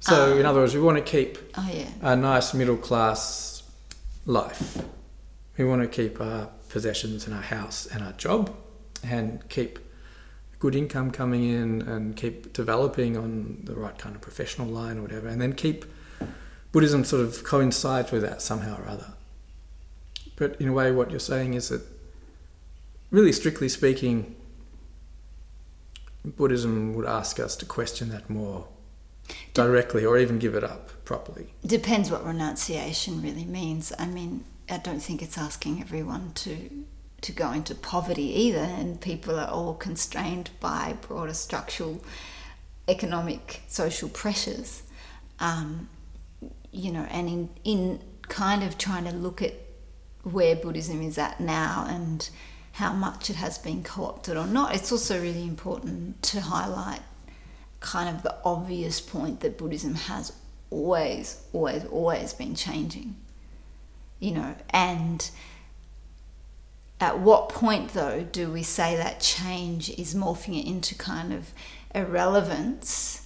So, 0.03 0.33
um, 0.33 0.41
in 0.41 0.47
other 0.47 0.59
words, 0.59 0.75
we 0.75 0.81
want 0.81 0.99
to 0.99 1.05
keep 1.05 1.39
oh, 1.57 1.71
yeah. 1.73 1.87
a 2.01 2.17
nice 2.17 2.55
middle 2.55 2.77
class 2.77 3.63
life. 4.27 4.83
We 5.57 5.65
want 5.65 5.81
to 5.83 5.87
keep 5.87 6.21
our 6.21 6.49
possessions 6.71 7.27
and 7.27 7.37
our 7.37 7.43
house 7.43 7.87
and 7.87 8.03
our 8.03 8.11
job 8.15 8.53
and 9.05 9.49
keep 9.49 9.79
good 10.59 10.75
income 10.75 11.13
coming 11.13 11.45
in 11.45 11.83
and 11.83 12.17
keep 12.17 12.53
developing 12.53 13.17
on 13.17 13.61
the 13.63 13.77
right 13.77 13.97
kind 13.97 14.17
of 14.17 14.21
professional 14.21 14.67
line 14.67 14.99
or 14.99 15.03
whatever, 15.03 15.29
and 15.29 15.41
then 15.41 15.53
keep 15.53 15.85
Buddhism 16.73 17.05
sort 17.05 17.23
of 17.23 17.45
coincides 17.45 18.11
with 18.11 18.23
that 18.23 18.43
somehow 18.43 18.83
or 18.83 18.89
other. 18.89 19.13
But 20.35 20.61
in 20.61 20.67
a 20.67 20.73
way, 20.73 20.91
what 20.91 21.13
you're 21.13 21.21
saying 21.21 21.55
is 21.55 21.69
that 21.69 21.83
really 23.13 23.31
strictly 23.31 23.69
speaking, 23.69 24.35
Buddhism 26.25 26.93
would 26.95 27.07
ask 27.07 27.39
us 27.39 27.55
to 27.55 27.67
question 27.67 28.09
that 28.09 28.29
more 28.29 28.67
directly 29.55 30.05
or 30.05 30.19
even 30.19 30.39
give 30.39 30.55
it 30.55 30.65
up 30.65 31.05
properly. 31.05 31.55
Depends 31.65 32.11
what 32.11 32.25
renunciation 32.25 33.23
really 33.23 33.45
means. 33.45 33.93
I 33.99 34.07
mean, 34.07 34.45
I 34.71 34.79
don't 34.79 35.01
think 35.01 35.23
it's 35.23 35.39
asking 35.39 35.81
everyone 35.81 36.33
to 36.35 36.85
to 37.23 37.33
go 37.33 37.53
into 37.53 37.73
poverty 37.75 38.25
either, 38.47 38.59
and 38.59 39.01
people 39.01 39.39
are 39.39 39.49
all 39.49 39.75
constrained 39.75 40.51
by 40.59 40.97
broader 41.03 41.35
structural, 41.35 42.03
economic, 42.89 43.63
social 43.69 44.09
pressures. 44.09 44.83
Um, 45.39 45.89
you 46.73 46.91
know, 46.91 47.07
and 47.11 47.29
in 47.29 47.49
in 47.65 48.01
kind 48.29 48.63
of 48.63 48.79
trying 48.79 49.05
to 49.05 49.13
look 49.13 49.43
at 49.43 49.55
where 50.23 50.57
Buddhism 50.57 51.03
is 51.03 51.19
at 51.19 51.41
now 51.41 51.87
and 51.89 52.29
how 52.73 52.93
much 52.93 53.29
it 53.29 53.37
has 53.37 53.59
been 53.59 53.83
co 53.83 54.07
opted 54.07 54.37
or 54.37 54.47
not, 54.47 54.75
it's 54.75 54.91
also 54.91 55.21
really 55.21 55.45
important 55.45 56.23
to 56.23 56.41
highlight 56.41 57.01
kind 57.83 58.15
of 58.15 58.23
the 58.23 58.35
obvious 58.45 59.01
point 59.01 59.41
that 59.41 59.59
Buddhism 59.59 59.95
has 59.95 60.33
always, 60.71 61.43
always, 61.53 61.85
always 61.85 62.33
been 62.33 62.55
changing. 62.55 63.17
You 64.19 64.33
know, 64.33 64.55
and 64.71 65.29
at 67.01 67.19
what 67.19 67.49
point 67.49 67.93
though 67.93 68.23
do 68.23 68.51
we 68.51 68.63
say 68.63 68.97
that 68.97 69.21
change 69.21 69.91
is 69.91 70.15
morphing 70.15 70.59
it 70.61 70.67
into 70.67 70.95
kind 70.95 71.33
of 71.33 71.53
irrelevance? 71.95 73.19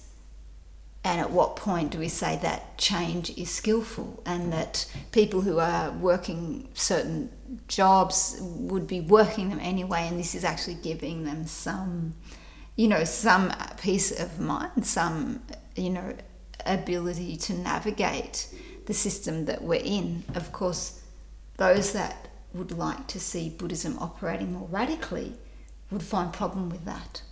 And 1.03 1.21
at 1.21 1.31
what 1.31 1.55
point 1.55 1.91
do 1.91 1.99
we 1.99 2.09
say 2.09 2.37
that 2.41 2.77
change 2.77 3.29
is 3.37 3.49
skillful 3.49 4.21
and 4.25 4.51
that 4.51 4.91
people 5.13 5.39
who 5.39 5.57
are 5.57 5.91
working 5.91 6.67
certain 6.73 7.29
jobs 7.69 8.37
would 8.41 8.87
be 8.87 8.99
working 8.99 9.49
them 9.49 9.59
anyway, 9.61 10.07
and 10.07 10.19
this 10.19 10.35
is 10.35 10.43
actually 10.43 10.73
giving 10.73 11.23
them 11.23 11.47
some, 11.47 12.15
you 12.77 12.87
know, 12.87 13.03
some 13.03 13.51
peace 13.81 14.17
of 14.17 14.39
mind, 14.39 14.85
some, 14.85 15.41
you 15.75 15.89
know, 15.89 16.15
ability 16.65 17.35
to 17.35 17.53
navigate 17.53 18.47
the 18.85 18.93
system 18.93 19.45
that 19.45 19.61
we're 19.61 19.81
in. 19.83 20.23
Of 20.35 20.51
course, 20.53 21.01
those 21.57 21.91
that 21.93 22.29
would 22.53 22.71
like 22.71 23.07
to 23.07 23.19
see 23.19 23.49
Buddhism 23.49 23.97
operating 23.99 24.53
more 24.53 24.67
radically 24.69 25.33
would 25.91 26.03
find 26.03 26.31
problem 26.31 26.69
with 26.69 26.85
that, 26.85 27.23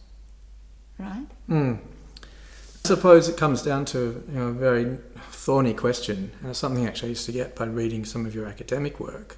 right? 0.98 1.28
Mm. 1.48 1.78
I 2.24 2.88
suppose 2.88 3.30
it 3.30 3.38
comes 3.38 3.62
down 3.62 3.86
to 3.86 4.24
you 4.28 4.34
know, 4.34 4.48
a 4.48 4.52
very 4.52 4.98
thorny 5.30 5.74
question, 5.74 6.32
and 6.42 6.50
it's 6.50 6.60
something 6.60 6.86
I 6.86 6.88
actually 6.88 7.10
used 7.10 7.26
to 7.28 7.32
get 7.32 7.56
by 7.56 7.66
reading 7.66 8.04
some 8.04 8.26
of 8.26 8.34
your 8.34 8.48
academic 8.48 9.00
work. 9.00 9.38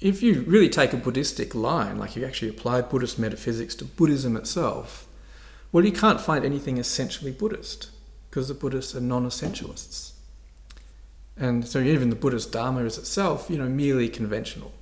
If 0.00 0.22
you 0.22 0.42
really 0.42 0.68
take 0.68 0.92
a 0.92 0.98
Buddhistic 0.98 1.54
line, 1.54 1.98
like 1.98 2.16
you 2.16 2.24
actually 2.24 2.48
apply 2.48 2.82
Buddhist 2.82 3.18
metaphysics 3.18 3.74
to 3.76 3.84
Buddhism 3.84 4.36
itself, 4.36 5.06
well, 5.72 5.84
you 5.84 5.92
can't 5.92 6.20
find 6.20 6.44
anything 6.44 6.78
essentially 6.78 7.32
Buddhist 7.32 7.90
because 8.30 8.48
the 8.48 8.54
Buddhists 8.54 8.94
are 8.94 9.00
non 9.00 9.26
essentialists. 9.26 10.12
And 11.36 11.66
so 11.66 11.80
even 11.80 12.10
the 12.10 12.16
Buddhist 12.16 12.52
Dharma 12.52 12.84
is 12.84 12.98
itself, 12.98 13.46
you 13.48 13.58
know, 13.58 13.68
merely 13.68 14.08
conventional. 14.08 14.72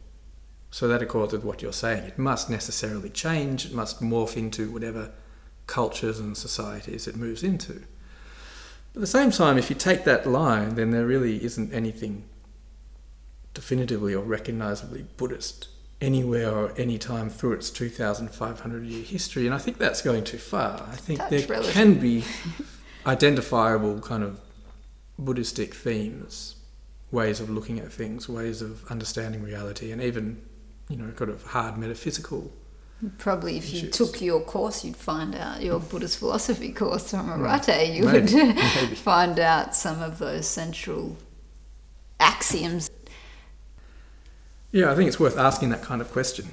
So 0.70 0.88
that 0.88 1.02
accords 1.02 1.32
with 1.32 1.44
what 1.44 1.62
you're 1.62 1.72
saying. 1.72 2.04
It 2.04 2.18
must 2.18 2.50
necessarily 2.50 3.10
change, 3.10 3.66
it 3.66 3.74
must 3.74 4.00
morph 4.00 4.36
into 4.36 4.70
whatever 4.70 5.12
cultures 5.66 6.18
and 6.18 6.36
societies 6.36 7.06
it 7.06 7.16
moves 7.16 7.42
into. 7.42 7.84
But 8.92 8.98
at 8.98 9.00
the 9.00 9.06
same 9.06 9.30
time, 9.30 9.58
if 9.58 9.70
you 9.70 9.76
take 9.76 10.04
that 10.04 10.26
line, 10.26 10.74
then 10.74 10.90
there 10.90 11.06
really 11.06 11.42
isn't 11.44 11.72
anything 11.72 12.24
definitively 13.54 14.14
or 14.14 14.24
recognizably 14.24 15.06
Buddhist 15.16 15.68
anywhere 16.00 16.50
or 16.50 16.72
any 16.76 16.98
time 16.98 17.30
through 17.30 17.52
its 17.52 17.70
2,500 17.70 18.84
year 18.84 19.04
history. 19.04 19.46
And 19.46 19.54
I 19.54 19.58
think 19.58 19.78
that's 19.78 20.02
going 20.02 20.24
too 20.24 20.38
far. 20.38 20.86
I 20.90 20.96
think 20.96 21.20
there 21.28 21.46
relative. 21.46 21.72
can 21.72 21.94
be 21.94 22.24
identifiable 23.06 24.00
kind 24.00 24.22
of 24.22 24.40
Buddhistic 25.18 25.74
themes, 25.74 26.56
ways 27.10 27.38
of 27.40 27.50
looking 27.50 27.78
at 27.78 27.92
things, 27.92 28.28
ways 28.28 28.62
of 28.62 28.84
understanding 28.90 29.42
reality, 29.42 29.92
and 29.92 30.02
even, 30.02 30.42
you 30.88 30.96
know, 30.96 31.12
kind 31.12 31.30
of 31.30 31.44
hard 31.44 31.78
metaphysical 31.78 32.50
Probably, 33.18 33.56
if 33.56 33.72
you 33.72 33.88
took 33.88 34.22
your 34.22 34.40
course, 34.40 34.84
you'd 34.84 34.96
find 34.96 35.34
out 35.34 35.60
your 35.60 35.80
Buddhist 35.80 36.18
philosophy 36.18 36.72
course 36.72 37.10
from 37.10 37.26
hmm. 37.26 37.44
Arate. 37.44 37.94
You 37.94 38.04
maybe, 38.04 38.20
would 38.20 38.32
maybe. 38.56 38.94
find 38.94 39.40
out 39.40 39.74
some 39.74 40.00
of 40.00 40.18
those 40.18 40.46
central 40.46 41.16
axioms. 42.20 42.88
Yeah, 44.72 44.90
I 44.90 44.94
think 44.94 45.06
it's 45.06 45.20
worth 45.20 45.36
asking 45.36 45.68
that 45.68 45.82
kind 45.82 46.00
of 46.00 46.10
question. 46.10 46.50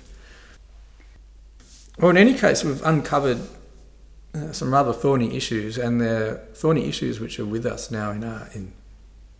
Well, 1.97 2.11
in 2.11 2.17
any 2.17 2.33
case, 2.33 2.63
we've 2.63 2.83
uncovered 2.83 3.39
uh, 4.35 4.51
some 4.51 4.71
rather 4.71 4.93
thorny 4.93 5.35
issues, 5.35 5.77
and 5.77 5.99
they're 5.99 6.35
thorny 6.53 6.87
issues 6.87 7.19
which 7.19 7.39
are 7.39 7.45
with 7.45 7.65
us 7.65 7.89
now 7.89 8.11
in 8.11 8.23
our 8.23 8.49
in 8.53 8.73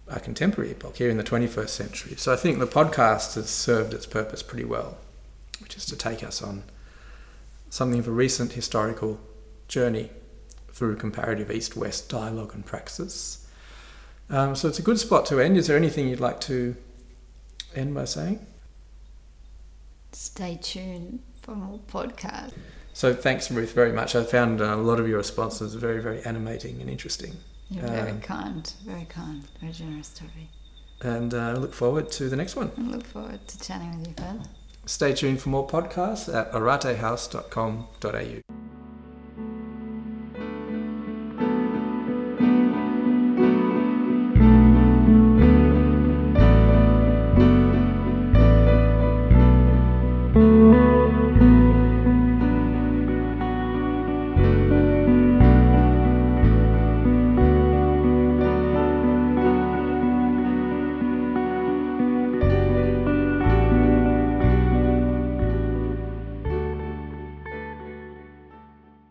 our 0.09 0.19
contemporary 0.19 0.71
epoch 0.71 0.97
here 0.97 1.09
in 1.09 1.17
the 1.17 1.23
21st 1.23 1.69
century. 1.69 2.15
So 2.15 2.33
I 2.33 2.35
think 2.35 2.57
the 2.57 2.65
podcast 2.65 3.35
has 3.35 3.49
served 3.49 3.93
its 3.93 4.07
purpose 4.07 4.41
pretty 4.41 4.65
well, 4.65 4.97
which 5.61 5.77
is 5.77 5.85
to 5.85 5.95
take 5.95 6.23
us 6.23 6.41
on 6.41 6.63
something 7.69 7.99
of 7.99 8.07
a 8.07 8.11
recent 8.11 8.53
historical 8.53 9.19
journey 9.67 10.09
through 10.71 10.95
comparative 10.95 11.51
east 11.51 11.75
west 11.75 12.09
dialogue 12.09 12.55
and 12.55 12.65
praxis. 12.65 13.47
Um, 14.29 14.55
so 14.55 14.67
it's 14.67 14.79
a 14.79 14.83
good 14.83 14.99
spot 14.99 15.25
to 15.27 15.39
end. 15.39 15.57
Is 15.57 15.67
there 15.67 15.77
anything 15.77 16.07
you'd 16.07 16.19
like 16.19 16.41
to 16.41 16.75
end 17.75 17.93
by 17.93 18.05
saying? 18.05 18.45
Stay 20.11 20.59
tuned 20.61 21.21
for 21.41 21.55
more 21.55 21.79
podcasts. 21.91 22.53
So 22.93 23.13
thanks, 23.13 23.49
Ruth, 23.49 23.73
very 23.73 23.93
much. 23.93 24.15
I 24.15 24.23
found 24.23 24.61
uh, 24.61 24.75
a 24.75 24.75
lot 24.75 24.99
of 24.99 25.07
your 25.07 25.17
responses 25.17 25.73
very, 25.75 26.01
very 26.01 26.21
animating 26.23 26.81
and 26.81 26.89
interesting. 26.89 27.37
You're 27.69 27.87
very 27.87 28.11
um, 28.11 28.21
kind, 28.21 28.71
very 28.85 29.05
kind, 29.05 29.43
very 29.61 29.71
generous, 29.71 30.09
Toby. 30.09 30.49
And 31.01 31.33
I 31.33 31.51
uh, 31.51 31.57
look 31.57 31.73
forward 31.73 32.11
to 32.13 32.27
the 32.27 32.35
next 32.35 32.55
one. 32.55 32.71
I 32.77 32.81
look 32.81 33.05
forward 33.05 33.47
to 33.47 33.59
chatting 33.59 33.99
with 33.99 34.09
you 34.09 34.13
further. 34.17 34.43
Stay 34.85 35.13
tuned 35.13 35.41
for 35.41 35.49
more 35.49 35.67
podcasts 35.67 36.33
at 36.33 36.51
aratehouse.com.au. 36.51 38.58